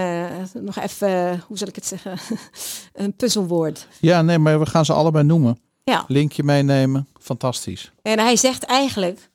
eh, 0.54 0.62
nog 0.62 0.76
even, 0.76 1.42
hoe 1.46 1.58
zal 1.58 1.68
ik 1.68 1.74
het 1.74 1.86
zeggen, 1.86 2.18
een 3.04 3.16
puzzelwoord. 3.16 3.86
ja, 4.00 4.22
nee, 4.22 4.38
maar 4.38 4.58
we 4.58 4.66
gaan 4.66 4.84
ze 4.84 4.92
allebei 4.92 5.24
noemen. 5.24 5.58
Ja, 5.84 6.04
Linkje 6.08 6.42
meenemen. 6.42 7.08
Fantastisch. 7.20 7.92
en 8.02 8.18
hij 8.18 8.36
zegt 8.36 8.62
eigenlijk, 8.62 9.28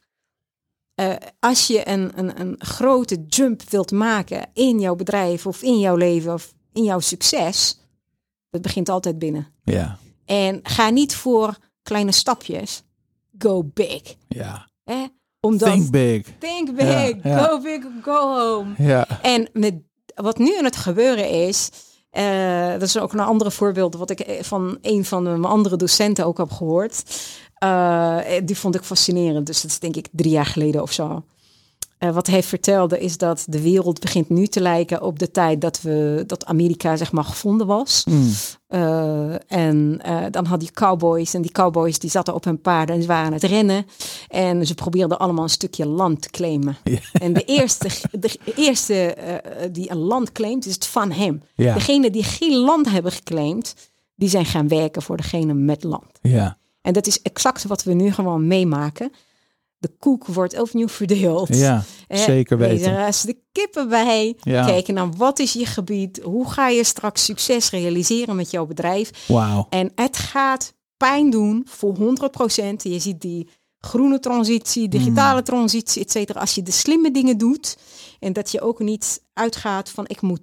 als 1.39 1.67
je 1.67 1.87
een, 1.89 2.11
een, 2.15 2.39
een 2.39 2.55
grote 2.59 3.23
jump 3.27 3.61
wilt 3.69 3.91
maken 3.91 4.47
in 4.53 4.79
jouw 4.79 4.95
bedrijf 4.95 5.47
of 5.47 5.61
in 5.61 5.79
jouw 5.79 5.95
leven 5.95 6.33
of 6.33 6.53
in 6.73 6.83
jouw 6.83 6.99
succes, 6.99 7.79
dat 8.49 8.61
begint 8.61 8.89
altijd 8.89 9.19
binnen. 9.19 9.47
Ja. 9.63 9.97
En 10.25 10.59
ga 10.63 10.89
niet 10.89 11.15
voor 11.15 11.57
kleine 11.83 12.11
stapjes. 12.11 12.83
Go 13.37 13.63
big. 13.73 14.01
Ja. 14.27 14.69
Hè? 14.83 15.05
Omdat, 15.39 15.71
Think 15.71 15.91
big. 15.91 16.27
Think 16.39 16.75
big. 16.75 17.13
Ja, 17.23 17.29
ja. 17.29 17.43
Go 17.43 17.61
big, 17.61 17.83
go 18.01 18.37
home. 18.37 18.73
Ja. 18.77 19.07
En 19.21 19.49
met 19.53 19.73
wat 20.15 20.37
nu 20.37 20.57
aan 20.57 20.63
het 20.63 20.75
gebeuren 20.75 21.29
is, 21.29 21.69
eh, 22.09 22.71
dat 22.71 22.81
is 22.81 22.99
ook 22.99 23.13
een 23.13 23.19
andere 23.19 23.51
voorbeeld 23.51 23.95
wat 23.95 24.09
ik 24.09 24.19
eh, 24.19 24.43
van 24.43 24.77
een 24.81 25.05
van 25.05 25.23
mijn 25.23 25.45
andere 25.45 25.75
docenten 25.75 26.25
ook 26.25 26.37
heb 26.37 26.51
gehoord. 26.51 27.03
Eh, 27.55 28.17
die 28.43 28.57
vond 28.57 28.75
ik 28.75 28.83
fascinerend. 28.83 29.45
Dus 29.47 29.61
dat 29.61 29.71
is 29.71 29.79
denk 29.79 29.95
ik 29.95 30.07
drie 30.11 30.31
jaar 30.31 30.45
geleden 30.45 30.81
of 30.81 30.91
zo. 30.91 31.23
Eh, 32.05 32.13
wat 32.13 32.27
hij 32.27 32.43
vertelde 32.43 32.99
is 32.99 33.17
dat 33.17 33.45
de 33.47 33.61
wereld 33.61 33.99
begint 33.99 34.29
nu 34.29 34.47
te 34.47 34.61
lijken 34.61 35.01
op 35.01 35.19
de 35.19 35.31
tijd 35.31 35.61
dat, 35.61 35.81
we, 35.81 36.23
dat 36.27 36.45
Amerika 36.45 36.95
zeg 36.95 37.11
maar 37.11 37.23
gevonden 37.23 37.67
was. 37.67 38.03
Mm. 38.09 38.31
Eh, 38.67 39.51
en 39.51 39.99
eh, 40.01 40.23
dan 40.31 40.45
had 40.45 40.59
die 40.59 40.71
cowboys 40.71 41.33
en 41.33 41.41
die 41.41 41.51
cowboys 41.51 41.99
die 41.99 42.09
zaten 42.09 42.33
op 42.33 42.43
hun 42.43 42.61
paarden 42.61 42.95
en 42.95 43.01
ze 43.01 43.07
waren 43.07 43.25
aan 43.25 43.33
het 43.33 43.43
rennen. 43.43 43.85
En 44.27 44.67
ze 44.67 44.75
probeerden 44.75 45.19
allemaal 45.19 45.43
een 45.43 45.49
stukje 45.49 45.85
land 45.85 46.21
te 46.21 46.29
claimen. 46.29 46.77
En 47.11 47.33
de 47.33 47.43
eerste, 47.43 47.89
de 48.11 48.39
eerste 48.55 49.17
die 49.71 49.91
een 49.91 49.97
land 49.97 50.31
claimt, 50.31 50.65
is 50.65 50.73
het 50.73 50.87
van 50.87 51.11
hem. 51.11 51.43
Ja. 51.55 51.73
Degene 51.73 52.09
die 52.09 52.23
geen 52.23 52.55
land 52.55 52.89
hebben 52.89 53.11
geclaimd, 53.11 53.75
die 54.15 54.29
zijn 54.29 54.45
gaan 54.45 54.67
werken 54.67 55.01
voor 55.01 55.17
degene 55.17 55.53
met 55.53 55.83
land. 55.83 56.19
Ja. 56.21 56.57
En 56.81 56.93
dat 56.93 57.07
is 57.07 57.21
exact 57.21 57.63
wat 57.63 57.83
we 57.83 57.93
nu 57.93 58.11
gewoon 58.11 58.47
meemaken. 58.47 59.11
De 59.85 59.95
koek 59.99 60.25
wordt 60.25 60.59
opnieuw 60.59 60.87
verdeeld. 60.87 61.55
Ja. 61.57 61.83
Zeker 62.09 62.57
weten. 62.57 62.91
Er 62.91 63.07
is 63.07 63.21
de 63.21 63.37
kippen 63.51 63.89
bij. 63.89 64.35
Ja. 64.39 64.65
Kijken 64.65 64.93
naar 64.93 65.11
wat 65.11 65.39
is 65.39 65.53
je 65.53 65.65
gebied? 65.65 66.19
Hoe 66.23 66.51
ga 66.51 66.67
je 66.67 66.83
straks 66.83 67.25
succes 67.25 67.69
realiseren 67.69 68.35
met 68.35 68.51
jouw 68.51 68.65
bedrijf? 68.65 69.27
Wauw. 69.27 69.67
En 69.69 69.91
het 69.95 70.17
gaat 70.17 70.73
pijn 70.97 71.29
doen 71.29 71.67
voor 71.69 71.95
100%. 71.95 72.01
Je 72.77 72.99
ziet 72.99 73.21
die 73.21 73.49
groene 73.79 74.19
transitie, 74.19 74.87
digitale 74.87 75.41
transitie, 75.41 76.01
et 76.01 76.11
cetera. 76.11 76.39
Als 76.39 76.55
je 76.55 76.63
de 76.63 76.71
slimme 76.71 77.11
dingen 77.11 77.37
doet 77.37 77.77
en 78.19 78.33
dat 78.33 78.51
je 78.51 78.61
ook 78.61 78.79
niet 78.79 79.21
uitgaat 79.33 79.89
van 79.89 80.07
ik 80.07 80.21
moet 80.21 80.41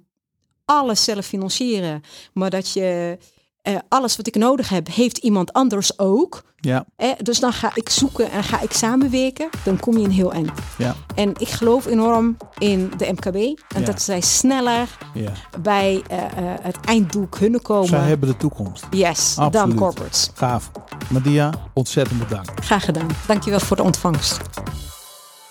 alles 0.65 1.03
zelf 1.03 1.25
financieren, 1.25 2.01
maar 2.33 2.49
dat 2.49 2.71
je 2.71 3.17
eh, 3.63 3.75
alles 3.89 4.15
wat 4.15 4.27
ik 4.27 4.35
nodig 4.35 4.69
heb, 4.69 4.87
heeft 4.87 5.17
iemand 5.17 5.53
anders 5.53 5.99
ook. 5.99 6.43
Ja. 6.55 6.85
Eh, 6.95 7.09
dus 7.21 7.39
dan 7.39 7.53
ga 7.53 7.71
ik 7.73 7.89
zoeken 7.89 8.31
en 8.31 8.43
ga 8.43 8.61
ik 8.61 8.71
samenwerken. 8.71 9.49
Dan 9.63 9.79
kom 9.79 9.97
je 9.97 10.05
een 10.05 10.11
heel 10.11 10.33
eind. 10.33 10.51
Ja. 10.77 10.95
En 11.15 11.29
ik 11.37 11.47
geloof 11.49 11.85
enorm 11.85 12.37
in 12.57 12.91
de 12.97 13.11
MKB. 13.11 13.35
En 13.35 13.79
Ja. 13.79 13.85
dat 13.85 14.01
zij 14.01 14.21
sneller 14.21 14.97
Ja. 15.13 15.31
bij 15.61 16.03
eh, 16.09 16.17
het 16.61 16.77
einddoel 16.85 17.27
kunnen 17.27 17.61
komen. 17.61 17.87
Zij 17.87 18.07
hebben 18.07 18.29
de 18.29 18.37
toekomst. 18.37 18.85
Yes, 18.91 19.35
dan 19.51 19.75
corporates. 19.75 20.29
Gaaf. 20.33 20.71
Madia, 21.09 21.53
ontzettend 21.73 22.19
bedankt. 22.19 22.65
Graag 22.65 22.85
gedaan. 22.85 23.07
Dankjewel 23.27 23.59
voor 23.59 23.75
de 23.77 23.83
ontvangst. 23.83 24.37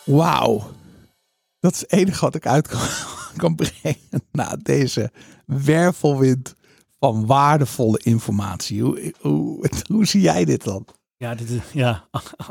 Wauw. 0.04 0.62
Dat 1.60 1.72
is 1.72 1.80
het 1.80 1.92
enige 1.92 2.20
wat 2.24 2.34
ik 2.34 2.46
uit 2.46 2.68
kan, 2.68 2.80
kan 3.36 3.54
brengen 3.54 3.98
na 4.32 4.56
deze 4.62 5.10
wervelwind 5.46 6.54
van 7.04 7.26
waardevolle 7.26 8.00
informatie. 8.02 8.82
Hoe, 8.82 9.14
hoe, 9.20 9.68
hoe 9.86 10.06
zie 10.06 10.20
jij 10.20 10.44
dit 10.44 10.64
dan? 10.64 10.86
Ja, 11.16 11.34
dit 11.34 11.50
is, 11.50 11.60
ja 11.72 12.08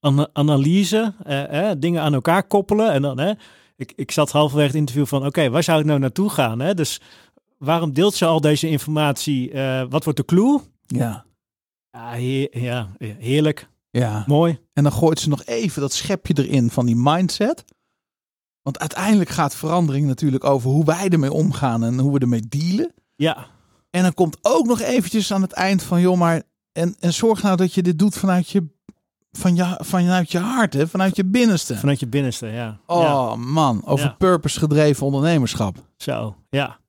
ana- 0.00 0.28
analyse, 0.32 1.14
eh, 1.24 1.70
eh, 1.70 1.76
dingen 1.78 2.02
aan 2.02 2.14
elkaar 2.14 2.46
koppelen. 2.46 2.92
En 2.92 3.02
dan, 3.02 3.18
hè, 3.18 3.32
ik, 3.76 3.92
ik 3.96 4.10
zat 4.10 4.30
halverwege 4.30 4.66
het 4.68 4.76
interview 4.76 5.06
van, 5.06 5.26
oké, 5.26 5.50
waar 5.50 5.62
zou 5.62 5.80
ik 5.80 5.86
nou 5.86 5.98
naartoe 5.98 6.30
gaan? 6.30 6.60
Hè? 6.60 6.74
Dus 6.74 7.00
waarom 7.58 7.92
deelt 7.92 8.14
ze 8.14 8.24
al 8.26 8.40
deze 8.40 8.68
informatie? 8.68 9.50
Eh, 9.52 9.84
wat 9.88 10.04
wordt 10.04 10.18
de 10.18 10.24
clue? 10.24 10.60
Ja. 10.86 11.24
Ja, 11.90 12.10
heer- 12.10 12.58
ja, 12.60 12.88
heerlijk, 12.98 13.68
Ja. 13.90 14.24
mooi. 14.26 14.58
En 14.72 14.82
dan 14.82 14.92
gooit 14.92 15.20
ze 15.20 15.28
nog 15.28 15.44
even 15.44 15.80
dat 15.80 15.92
schepje 15.92 16.34
erin 16.44 16.70
van 16.70 16.86
die 16.86 16.96
mindset. 16.96 17.64
Want 18.62 18.78
uiteindelijk 18.78 19.30
gaat 19.30 19.56
verandering 19.56 20.06
natuurlijk 20.06 20.44
over 20.44 20.70
hoe 20.70 20.84
wij 20.84 21.08
ermee 21.08 21.32
omgaan 21.32 21.84
en 21.84 21.98
hoe 21.98 22.12
we 22.12 22.18
ermee 22.18 22.42
dealen. 22.48 22.92
Ja, 23.16 23.46
En 23.94 24.02
dan 24.02 24.14
komt 24.14 24.38
ook 24.42 24.66
nog 24.66 24.80
eventjes 24.80 25.32
aan 25.32 25.42
het 25.42 25.52
eind 25.52 25.82
van, 25.82 26.00
joh, 26.00 26.18
maar 26.18 26.42
en, 26.72 26.96
en 27.00 27.12
zorg 27.12 27.42
nou 27.42 27.56
dat 27.56 27.74
je 27.74 27.82
dit 27.82 27.98
doet 27.98 28.16
vanuit 28.16 28.48
je, 28.48 28.66
van 29.32 29.54
je, 29.56 29.78
vanuit 29.82 30.32
je 30.32 30.38
hart, 30.38 30.72
hè? 30.72 30.88
vanuit 30.88 31.16
je 31.16 31.24
binnenste. 31.24 31.76
vanuit 31.76 32.00
je 32.00 32.06
binnenste, 32.06 32.46
ja. 32.46 32.78
Oh 32.86 33.02
ja. 33.02 33.36
man, 33.36 33.86
over 33.86 34.04
Ja. 34.06 34.12
purpose 34.12 34.58
gedreven 34.58 35.06
ondernemerschap. 35.06 35.76
Zo, 35.96 36.36
ja. 36.50 36.80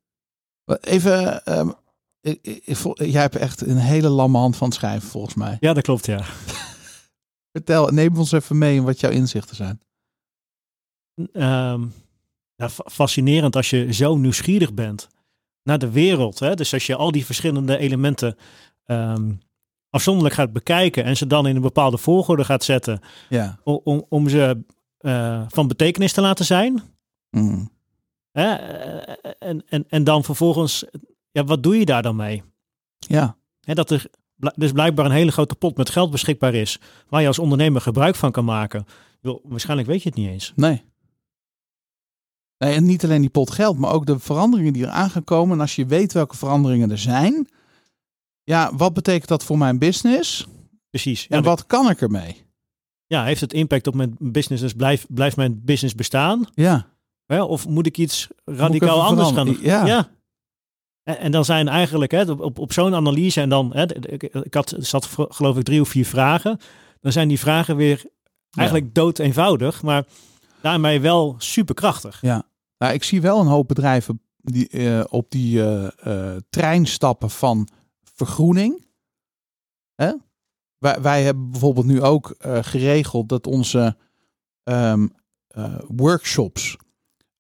Even, 0.82 1.46
ehm, 1.46 1.70
ik- 2.22 2.40
ik- 2.42 2.62
ik 2.66 2.76
vol- 2.76 3.04
jij 3.04 3.22
hebt 3.22 3.36
echt 3.36 3.62
een 3.62 3.78
hele 3.78 4.10
lamme 4.10 4.38
hand 4.38 4.56
van 4.58 4.68
het 4.68 4.76
schrijven 4.78 5.10
volgens 5.10 5.36
mij. 5.36 5.58
Ja, 5.60 5.74
dat 5.74 5.84
klopt, 5.84 6.06
ja. 6.06 6.24
Vertel, 7.56 7.88
neem 7.88 8.18
ons 8.18 8.32
even 8.32 8.58
mee 8.58 8.76
in 8.76 8.84
wat 8.84 9.00
jouw 9.00 9.12
inzichten 9.12 9.56
zijn. 9.56 9.80
Ja, 12.56 12.70
fa- 12.70 12.90
fascinerend 12.92 13.56
als 13.56 13.70
je 13.70 13.94
zo 13.94 14.16
nieuwsgierig 14.18 14.74
bent 14.74 15.08
naar 15.66 15.78
de 15.80 15.92
wereld. 15.92 16.40
Hè? 16.40 16.54
Dus 16.56 16.74
als 16.74 16.86
je 16.86 16.96
al 16.96 17.12
die 17.12 17.26
verschillende 17.26 17.78
elementen 17.78 18.36
ehm, 18.86 19.32
afzonderlijk 19.90 20.36
gaat 20.36 20.54
bekijken 20.54 21.04
en 21.04 21.18
ze 21.18 21.28
dan 21.28 21.48
in 21.48 21.56
een 21.56 21.62
bepaalde 21.62 21.98
volgorde 21.98 22.44
gaat 22.46 22.64
zetten 22.64 23.00
Ja. 23.30 23.60
om, 23.64 24.06
om, 24.10 24.30
ze 24.30 24.64
eh, 24.98 25.42
van 25.48 25.68
betekenis 25.68 26.14
te 26.14 26.22
laten 26.22 26.46
zijn. 26.46 26.82
Mm. 27.30 27.72
Hè? 28.32 28.54
Eh, 28.54 29.32
En, 29.40 29.64
en, 29.70 29.86
en 29.88 30.04
dan 30.04 30.24
vervolgens, 30.24 30.86
ja, 31.32 31.44
wat 31.44 31.64
doe 31.64 31.80
je 31.80 31.86
daar 31.86 32.02
dan 32.02 32.16
mee? 32.16 32.44
Ja. 32.98 33.38
Hè, 33.62 33.74
dat 33.74 33.90
er 33.92 34.06
dus 34.56 34.72
blijkbaar 34.72 35.06
een 35.06 35.12
hele 35.12 35.32
grote 35.32 35.56
pot 35.56 35.78
met 35.78 35.90
geld 35.90 36.12
beschikbaar 36.12 36.54
is 36.54 36.80
waar 37.10 37.22
je 37.22 37.28
als 37.28 37.40
ondernemer 37.40 37.82
gebruik 37.82 38.16
van 38.16 38.32
kan 38.32 38.46
maken. 38.46 38.86
Waarschijnlijk 39.44 39.88
weet 39.88 40.04
je 40.04 40.10
het 40.10 40.18
niet 40.18 40.30
eens. 40.30 40.54
Nee. 40.56 40.84
Nee, 42.66 42.76
en 42.76 42.86
niet 42.86 43.04
alleen 43.04 43.22
die 43.22 43.30
pot 43.30 43.52
geld, 43.52 43.78
maar 43.78 43.92
ook 43.92 44.06
de 44.06 44.20
veranderingen 44.20 44.74
die 44.74 44.84
er 44.86 44.90
aan 44.90 45.10
gaan 45.10 45.24
komen. 45.24 45.56
En 45.56 45.62
als 45.62 45.76
je 45.76 45.86
weet 45.86 46.14
welke 46.14 46.38
veranderingen 46.38 46.92
er 46.92 46.98
zijn, 46.98 47.48
ja, 48.44 48.76
wat 48.76 48.94
betekent 48.94 49.28
dat 49.28 49.44
voor 49.44 49.58
mijn 49.58 49.80
business? 49.80 50.48
Precies. 50.90 51.26
Ja, 51.30 51.36
En 51.36 51.44
wat 51.44 51.66
kan 51.66 51.90
ik 51.90 52.02
ermee? 52.02 52.46
ja, 53.08 53.24
heeft 53.24 53.42
het 53.42 53.54
impact 53.54 53.88
op 53.88 53.94
mijn 53.94 54.16
business? 54.20 54.62
Dus 54.62 54.74
blijf, 54.74 55.06
blijft 55.10 55.36
mijn 55.36 55.62
business 55.64 55.96
bestaan? 55.96 56.48
Ja. 56.54 56.88
Hè? 57.26 57.42
Of 57.44 57.68
moet 57.68 57.86
ik 57.86 57.98
iets 57.98 58.28
radicaal 58.46 58.96
even 58.96 59.08
anders 59.08 59.32
gaan 59.32 59.46
doen? 59.46 59.60
Ja. 59.62 60.10
En, 61.04 61.20
en 61.20 61.32
dan 61.32 61.46
zijn 61.46 61.68
eigenlijk 61.68 62.12
hè, 62.12 62.32
op, 62.32 62.60
op, 62.60 62.74
zo'n 62.74 62.96
analyse 62.96 63.42
en 63.42 63.50
dan, 63.50 63.72
hè, 63.74 63.96
ik, 63.96 64.24
ik 64.24 64.54
had, 64.54 64.76
zat 64.78 65.10
geloof 65.18 65.58
ik 65.58 65.64
drie 65.64 65.82
of 65.82 65.90
vier 65.90 66.06
vragen. 66.06 66.60
Dan 67.02 67.12
zijn 67.12 67.28
die 67.28 67.40
vragen 67.40 67.76
weer 67.76 68.04
eigenlijk 68.52 68.96
dood 68.96 69.20
eenvoudig, 69.20 69.82
maar 69.82 70.06
daarmee 70.62 71.00
wel 71.02 71.36
superkrachtig. 71.38 72.22
Ja. 72.22 72.46
Nou, 72.86 72.98
ik 72.98 73.04
zie 73.04 73.22
wel 73.22 73.40
een 73.40 73.48
hoop 73.48 73.68
bedrijven 73.68 74.22
die 74.38 74.68
eh, 74.70 75.04
op 75.10 75.32
die 75.32 75.62
eh, 75.62 75.88
eh, 76.34 76.42
trein 76.50 76.86
stappen 76.86 77.30
van 77.30 77.68
vergroening. 78.04 78.86
Hè? 79.96 80.14
Wij, 80.78 81.02
wij 81.02 81.24
hebben 81.24 81.50
bijvoorbeeld 81.52 81.86
nu 81.86 82.02
ook 82.02 82.36
geregeld 82.62 83.30
dat 83.30 83.48
onze 83.48 83.98
ehm, 84.64 85.08
eh, 85.48 85.76
workshops 85.88 86.78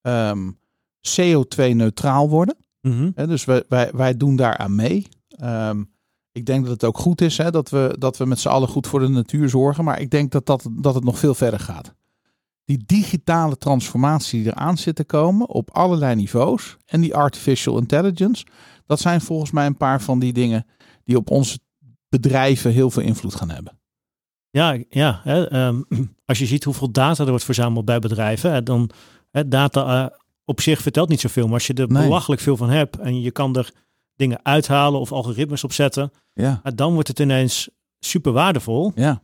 ehm, 0.01 0.51
CO2-neutraal 1.01 2.29
worden. 2.29 2.57
Hè, 3.15 3.27
dus 3.27 3.45
wij, 3.45 3.63
wij, 3.67 3.91
wij 3.93 4.17
doen 4.17 4.35
daar 4.35 4.57
aan 4.57 4.75
mee. 4.75 5.07
Ehm, 5.29 5.83
Ik 6.31 6.45
denk 6.45 6.63
dat 6.63 6.73
het 6.73 6.83
ook 6.83 6.97
goed 6.97 7.21
is 7.21 7.37
hè, 7.37 7.51
dat, 7.51 7.69
we, 7.69 7.95
dat 7.99 8.17
we 8.17 8.25
met 8.25 8.39
z'n 8.39 8.47
allen 8.47 8.67
goed 8.67 8.87
voor 8.87 8.99
de 8.99 9.07
natuur 9.07 9.49
zorgen. 9.49 9.83
Maar 9.83 9.99
ik 9.99 10.09
denk 10.09 10.31
dat, 10.31 10.45
dat, 10.45 10.67
dat 10.71 10.95
het 10.95 11.03
nog 11.03 11.19
veel 11.19 11.35
verder 11.35 11.59
gaat. 11.59 11.93
Die 12.65 12.83
digitale 12.85 13.57
transformatie 13.57 14.43
die 14.43 14.51
eraan 14.51 14.77
zit 14.77 14.95
te 14.95 15.03
komen 15.03 15.47
op 15.47 15.71
allerlei 15.71 16.15
niveaus. 16.15 16.77
En 16.85 17.01
die 17.01 17.15
artificial 17.15 17.77
intelligence. 17.77 18.45
Dat 18.85 18.99
zijn 18.99 19.21
volgens 19.21 19.51
mij 19.51 19.65
een 19.65 19.77
paar 19.77 20.01
van 20.01 20.19
die 20.19 20.33
dingen 20.33 20.65
die 21.03 21.17
op 21.17 21.29
onze 21.29 21.59
bedrijven 22.09 22.71
heel 22.71 22.89
veel 22.89 23.03
invloed 23.03 23.35
gaan 23.35 23.49
hebben. 23.49 23.79
Ja, 24.49 24.77
ja 24.89 25.19
hè, 25.23 25.49
ehm, 25.49 25.81
als 26.25 26.39
je 26.39 26.45
ziet 26.45 26.63
hoeveel 26.63 26.91
data 26.91 27.23
er 27.23 27.29
wordt 27.29 27.45
verzameld 27.45 27.85
bij 27.85 27.99
bedrijven, 27.99 28.51
hè, 28.51 28.63
dan 28.63 28.89
hè, 29.31 29.47
data 29.47 30.03
uh, 30.03 30.09
op 30.45 30.61
zich 30.61 30.81
vertelt 30.81 31.09
niet 31.09 31.19
zoveel. 31.19 31.45
Maar 31.45 31.53
als 31.53 31.67
je 31.67 31.73
er 31.73 31.91
nee. 31.91 32.03
belachelijk 32.03 32.41
veel 32.41 32.57
van 32.57 32.69
hebt 32.69 32.99
en 32.99 33.21
je 33.21 33.31
kan 33.31 33.55
er 33.55 33.71
dingen 34.15 34.39
uithalen 34.43 34.99
of 34.99 35.11
algoritmes 35.11 35.63
op 35.63 35.73
zetten, 35.73 36.11
ja. 36.33 36.61
dan 36.75 36.93
wordt 36.93 37.07
het 37.07 37.19
ineens 37.19 37.69
super 37.99 38.31
waardevol. 38.31 38.91
Ja. 38.95 39.23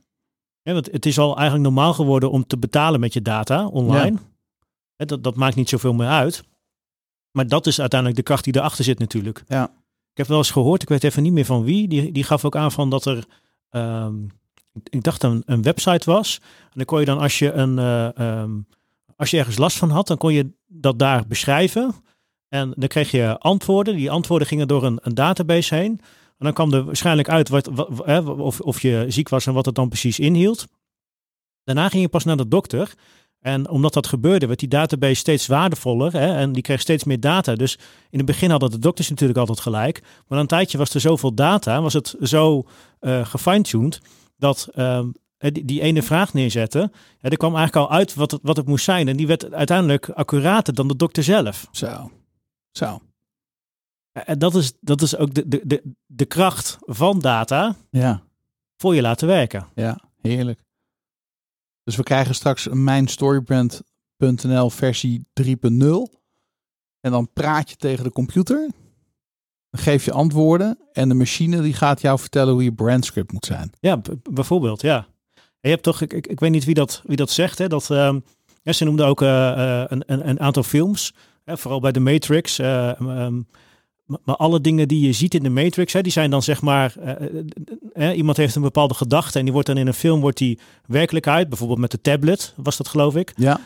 Ja. 0.62 0.74
want 0.74 0.92
het 0.92 1.06
is 1.06 1.20
al 1.20 1.36
eigenlijk 1.36 1.64
normaal 1.64 1.94
geworden 1.94 2.32
om 2.32 2.48
te 2.48 2.58
betalen 2.58 3.00
met 3.00 3.14
je 3.14 3.22
data 3.22 3.68
online. 3.68 4.18
Ja. 4.96 5.06
Dat, 5.06 5.24
dat 5.24 5.36
maakt 5.36 5.56
niet 5.56 5.70
zoveel 5.70 5.94
meer 5.94 6.08
uit. 6.08 6.44
Maar 7.32 7.48
dat 7.48 7.68
is 7.68 7.80
uiteindelijk 7.80 8.20
de 8.20 8.26
kracht 8.26 8.44
die 8.44 8.56
erachter 8.56 8.84
zit 8.84 9.00
natuurlijk. 9.00 9.44
Ja. 9.48 9.64
Ik 10.12 10.18
heb 10.18 10.28
wel 10.28 10.38
eens 10.38 10.52
gehoord, 10.52 10.82
ik 10.82 10.90
weet 10.90 11.04
even 11.04 11.24
niet 11.24 11.34
meer 11.34 11.46
van 11.46 11.64
wie, 11.64 11.88
die, 11.88 12.12
die 12.12 12.24
gaf 12.24 12.46
ook 12.46 12.56
aan 12.56 12.72
van 12.72 12.90
dat 12.90 13.06
er, 13.06 13.26
um, 13.70 14.28
ik 14.90 15.04
dacht 15.04 15.24
een, 15.24 15.44
een 15.46 15.62
website 15.62 16.12
was. 16.12 16.40
En 16.64 16.72
dan 16.74 16.86
kon 16.86 17.00
je 17.00 17.06
dan 17.06 17.20
als 17.20 17.40
je 17.40 17.52
een, 17.52 17.78
uh, 17.78 18.40
um, 18.42 18.68
als 19.16 19.32
je 19.32 19.38
ergens 19.38 19.58
last 19.58 19.78
van 19.78 19.90
had, 19.90 20.08
dan 20.08 20.18
kon 20.18 20.34
je 20.34 20.52
dat 20.68 21.00
daar 21.00 21.28
beschrijven. 21.28 21.94
En 22.50 22.74
dan 22.76 22.88
kreeg 22.88 23.12
je 23.12 23.38
antwoorden. 23.38 23.96
Die 23.96 24.12
antwoorden 24.12 24.48
gingen 24.48 24.68
door 24.68 24.84
een, 24.84 25.00
een 25.02 25.14
database 25.14 25.76
heen. 25.76 26.02
En 26.42 26.48
dan 26.48 26.54
kwam 26.54 26.74
er 26.74 26.86
waarschijnlijk 26.86 27.30
uit 27.30 27.50
wat, 27.50 27.68
of, 28.38 28.60
of 28.60 28.82
je 28.82 29.06
ziek 29.08 29.30
was 29.30 29.46
en 29.46 29.54
wat 29.54 29.66
het 29.66 29.76
dan 29.76 29.88
precies 29.88 30.20
inhield. 30.20 30.68
Daarna 31.64 31.90
ging 31.90 32.02
je 32.02 32.10
pas 32.10 32.24
naar 32.24 32.38
de 32.38 32.48
dokter. 32.48 32.94
En 33.40 33.70
omdat 33.70 33.94
dat 33.94 34.08
gebeurde, 34.08 34.48
werd 34.48 34.60
die 34.60 34.68
database 34.68 35.16
steeds 35.16 35.48
waardevoller 35.48 36.12
hè, 36.12 36.36
en 36.36 36.52
die 36.52 36.62
kreeg 36.62 36.82
steeds 36.82 37.04
meer 37.04 37.20
data. 37.20 37.56
Dus 37.56 37.78
in 38.10 38.18
het 38.18 38.26
begin 38.28 38.50
hadden 38.50 38.72
de 38.72 38.80
dokters 38.80 39.10
natuurlijk 39.10 39.40
altijd 39.40 39.60
gelijk. 39.60 40.02
Maar 40.02 40.24
na 40.28 40.40
een 40.40 40.48
tijdje 40.48 40.78
was 40.78 40.94
er 40.94 41.02
zoveel 41.02 41.34
data, 41.34 41.82
was 41.82 41.94
het 41.94 42.16
zo 42.22 42.68
uh, 43.02 43.26
gefine-tuned, 43.26 44.02
dat 44.38 44.70
uh, 44.76 45.04
die, 45.38 45.66
die, 45.66 45.82
ene 45.82 46.02
vraag 46.02 46.34
neerzetten, 46.34 46.92
ja, 47.20 47.30
er 47.30 47.38
kwam 47.38 47.56
eigenlijk 47.56 47.88
al 47.88 47.98
uit 47.98 48.14
wat 48.14 48.32
het, 48.32 48.42
wat 48.44 48.58
het 48.58 48.68
moest 48.68 48.86
zijn. 48.86 49.08
En 49.08 49.18
die 49.18 49.28
werd 49.28 49.54
uiteindelijk 49.54 50.10
accurater 50.10 50.74
dan 50.74 50.88
de 50.88 50.96
dokter 50.96 51.24
zelf. 51.24 51.68
Zo, 51.72 52.12
zo. 52.72 53.02
En 54.12 54.40
dat 54.40 54.56
is, 54.56 54.74
dat 54.80 55.02
is 55.02 55.18
ook 55.18 55.34
de, 55.34 55.48
de, 55.48 55.62
de, 55.64 55.94
de 56.06 56.26
kracht 56.26 56.78
van 56.82 57.20
data 57.20 57.76
ja. 57.90 58.24
voor 58.78 58.96
je 58.96 59.02
laten 59.02 59.28
werken. 59.28 59.68
Ja, 59.76 60.00
heerlijk. 60.22 60.64
Dus 61.84 61.96
we 61.96 62.04
krijgen 62.04 62.36
straks 62.36 62.66
een 62.66 62.84
mijnstorybrand.nl 62.84 64.70
versie 64.70 65.28
3.0. 65.42 65.48
En 67.00 67.12
dan 67.12 67.30
praat 67.34 67.70
je 67.70 67.76
tegen 67.76 68.04
de 68.04 68.12
computer. 68.12 68.70
Dan 69.70 69.82
geef 69.82 70.06
je 70.06 70.12
antwoorden. 70.12 70.78
En 70.92 71.10
de 71.10 71.16
machine 71.16 71.62
die 71.62 71.74
gaat 71.74 72.02
jou 72.02 72.20
vertellen 72.20 72.54
hoe 72.54 72.64
je 72.64 72.74
brandscript 72.74 73.32
moet 73.32 73.46
zijn. 73.46 73.72
Ja, 73.80 74.02
bijvoorbeeld, 74.24 74.82
ja. 74.82 75.08
En 75.36 75.70
je 75.70 75.70
hebt 75.70 75.84
toch, 75.84 76.02
ik, 76.02 76.14
ik, 76.14 76.28
ik, 76.28 76.40
weet 76.40 76.52
niet 76.52 76.66
wie 76.66 76.74
dat, 76.74 77.02
wie 77.06 77.16
dat 77.16 77.30
zegt, 77.30 77.58
hè, 77.58 77.68
dat 77.68 77.90
uh, 77.92 78.16
ja, 78.62 78.74
ze 78.74 78.84
noemden 78.84 79.06
ook 79.06 79.22
uh, 79.22 79.84
een, 79.88 80.04
een, 80.06 80.30
een, 80.30 80.40
aantal 80.40 80.64
films. 80.64 81.14
Hè, 81.44 81.58
vooral 81.58 81.80
bij 81.80 81.92
de 81.92 82.00
Matrix. 82.00 82.58
Um, 82.58 83.48
maar 84.24 84.36
alle 84.36 84.62
dingen 84.62 84.88
die 84.88 85.06
je 85.06 85.14
ziet 85.14 85.34
in 85.34 85.44
de 85.44 85.50
Matrix, 85.50 85.94
hè, 85.94 86.02
die 86.02 86.12
zijn 86.12 86.30
dan 86.30 86.44
zeg 86.44 86.62
maar, 86.62 86.96
uh, 87.94 88.18
iemand 88.18 88.38
heeft 88.38 88.56
een 88.56 88.62
bepaalde 88.62 88.94
gedachte 88.94 89.38
en 89.38 89.44
die 89.44 89.54
wordt 89.54 89.68
dan 89.68 89.78
in 89.78 89.88
een 89.88 89.94
film 89.94 90.22
wordt 90.22 90.38
die 90.38 90.60
werkelijkheid, 90.86 91.50
bijvoorbeeld 91.50 91.80
met 91.80 91.92
de 91.92 92.02
tablet, 92.02 92.54
was 92.56 92.78
dat 92.78 92.88
geloof 92.88 93.16
ik. 93.16 93.34
Ja. 93.36 93.60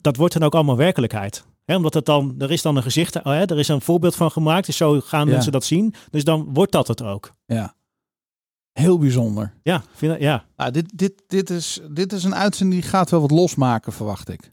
dat 0.00 0.16
wordt 0.16 0.34
dan 0.34 0.42
ook 0.42 0.54
allemaal 0.54 0.76
werkelijkheid. 0.76 1.44
Hè, 1.64 1.76
omdat 1.76 1.94
het 1.94 2.04
dan, 2.04 2.34
er 2.38 2.50
is 2.50 2.62
dan 2.62 2.76
een 2.76 2.82
gezicht, 2.82 3.22
oh, 3.22 3.32
er 3.32 3.58
is 3.58 3.68
een 3.68 3.80
voorbeeld 3.80 4.14
van 4.16 4.30
gemaakt, 4.30 4.66
dus 4.66 4.76
zo 4.76 5.00
gaan 5.00 5.26
ja. 5.26 5.32
mensen 5.32 5.52
dat 5.52 5.64
zien. 5.64 5.94
Dus 6.10 6.24
dan 6.24 6.48
wordt 6.52 6.72
dat 6.72 6.88
het 6.88 7.02
ook. 7.02 7.32
Ja. 7.46 7.74
Heel 8.72 8.98
bijzonder. 8.98 9.54
Ja, 9.62 9.82
vind, 9.94 10.20
ja. 10.20 10.44
Nou, 10.56 10.70
dit, 10.70 10.92
dit, 10.94 11.22
dit, 11.26 11.50
is, 11.50 11.80
dit 11.90 12.12
is 12.12 12.24
een 12.24 12.34
uitzending 12.34 12.80
die 12.80 12.90
gaat 12.90 13.10
wel 13.10 13.20
wat 13.20 13.30
losmaken, 13.30 13.92
verwacht 13.92 14.28
ik. 14.28 14.52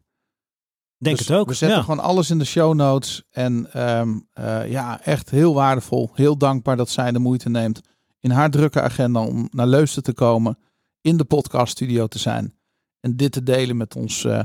Denk 0.99 1.17
dus 1.17 1.27
het 1.27 1.37
ook. 1.37 1.47
We 1.47 1.53
zetten 1.53 1.77
ja. 1.77 1.83
gewoon 1.83 1.99
alles 1.99 2.29
in 2.29 2.37
de 2.37 2.45
show 2.45 2.73
notes. 2.73 3.23
En 3.29 3.81
um, 3.97 4.27
uh, 4.39 4.71
ja, 4.71 5.01
echt 5.01 5.29
heel 5.29 5.53
waardevol. 5.53 6.09
Heel 6.13 6.37
dankbaar 6.37 6.77
dat 6.77 6.89
zij 6.89 7.11
de 7.11 7.19
moeite 7.19 7.49
neemt 7.49 7.81
in 8.19 8.31
haar 8.31 8.49
drukke 8.49 8.81
agenda 8.81 9.25
om 9.25 9.47
naar 9.51 9.67
Leusden 9.67 10.03
te 10.03 10.13
komen. 10.13 10.57
In 11.01 11.17
de 11.17 11.23
podcaststudio 11.23 12.07
te 12.07 12.19
zijn. 12.19 12.53
En 12.99 13.15
dit 13.15 13.31
te 13.31 13.43
delen 13.43 13.77
met 13.77 13.95
ons 13.95 14.23
uh, 14.23 14.43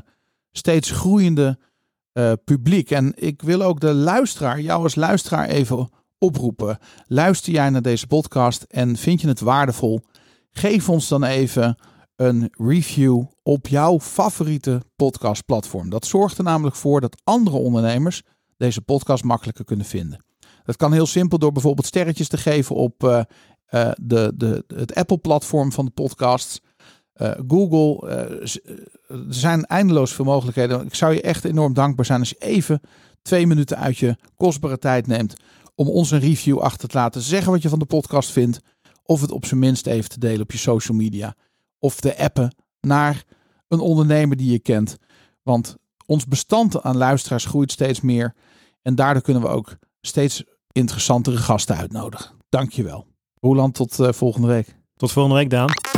steeds 0.51 0.91
groeiende 0.91 1.59
uh, 2.13 2.33
publiek. 2.45 2.91
En 2.91 3.13
ik 3.15 3.43
wil 3.43 3.63
ook 3.63 3.81
de 3.81 3.95
luisteraar, 3.95 4.61
jou 4.61 4.83
als 4.83 4.95
luisteraar 4.95 5.49
even 5.49 5.91
oproepen. 6.19 6.79
Luister 7.07 7.53
jij 7.53 7.71
naar 7.71 7.83
deze 7.83 8.07
podcast 8.07 8.63
en 8.63 8.97
vind 8.97 9.21
je 9.21 9.29
het 9.29 9.41
waardevol? 9.41 10.01
Geef 10.51 10.89
ons 10.89 11.09
dan 11.09 11.25
even 11.25 11.77
een 12.17 12.53
review 12.53 13.23
op 13.43 13.67
jouw 13.67 14.01
favoriete 14.01 14.83
podcastplatform. 14.97 15.91
Dat 15.91 16.07
zorgt 16.07 16.39
er 16.39 16.45
namelijk 16.45 16.77
voor 16.77 17.01
dat 17.01 17.21
andere 17.25 17.57
ondernemers 17.57 18.23
deze 18.57 18.81
podcast 18.81 19.25
makkelijker 19.25 19.65
kunnen 19.65 19.87
vinden. 19.87 20.25
Dat 20.65 20.77
kan 20.77 20.93
heel 20.93 21.07
simpel 21.07 21.39
door 21.39 21.53
bijvoorbeeld 21.53 21.87
sterretjes 21.87 22.29
te 22.29 22.37
geven 22.37 22.77
op 22.77 23.03
uh, 23.05 23.21
uh, 23.71 23.91
de, 24.01 24.33
de, 24.37 24.65
het 24.75 24.95
Apple-platform 24.95 25.73
van 25.73 25.85
de 25.85 25.91
podcasts. 25.91 26.61
Uh, 27.17 27.31
Google, 27.49 28.09
er 28.09 28.61
zijn 29.29 29.65
eindeloos 29.65 30.13
veel 30.13 30.25
mogelijkheden. 30.25 30.87
Ik 30.87 30.95
zou 30.95 31.15
je 31.15 31.21
echt 31.21 31.45
enorm 31.45 31.75
dankbaar 31.75 32.05
zijn 32.05 32.21
als 32.21 32.29
je 32.29 32.39
even 32.39 32.81
twee 33.23 33.47
minuten 33.47 33.79
uit 33.79 33.99
je 33.99 34.17
kostbare 34.37 34.79
tijd 34.79 35.07
neemt 35.07 35.35
om 35.75 35.89
ons 35.89 36.11
een 36.11 36.21
review 36.21 36.59
achter 36.59 36.89
te 36.89 36.97
laten. 36.97 37.21
Zeggen 37.21 37.53
wat 37.53 37.63
je 37.63 37.69
van 37.69 37.79
de 37.79 37.85
podcast 37.85 38.31
vindt. 38.31 38.61
Of 39.03 39.21
het 39.21 39.31
op 39.31 39.45
zijn 39.45 39.61
minst 39.61 39.87
even 39.87 40.11
te 40.11 40.19
delen 40.19 40.41
op 40.41 40.53
je 40.53 40.59
social 40.59 40.97
media 40.97 41.35
of 41.85 42.01
te 42.01 42.19
appen 42.19 42.55
naar 42.81 43.25
een 43.69 43.81
ondernemer 43.81 44.37
die 44.37 44.53
je 44.53 44.59
kent. 44.59 44.97
Want 45.43 45.77
ons 46.07 46.27
bestand 46.27 46.83
aan 46.83 46.97
luisteraars 46.97 47.45
groeit 47.45 47.73
steeds 47.73 48.01
meer. 48.01 48.35
En 48.83 48.95
daardoor 48.95 49.23
kunnen 49.23 49.43
we 49.43 49.49
ook 49.49 49.77
steeds 50.01 50.45
interessantere 50.73 51.37
gasten 51.37 51.77
uitnodigen. 51.77 52.31
Dankjewel. 52.49 53.07
Roland, 53.41 53.75
tot 53.75 53.99
uh, 53.99 54.13
volgende 54.13 54.47
week. 54.47 54.77
Tot 54.97 55.13
volgende 55.13 55.39
week, 55.39 55.51
Daan. 55.51 55.94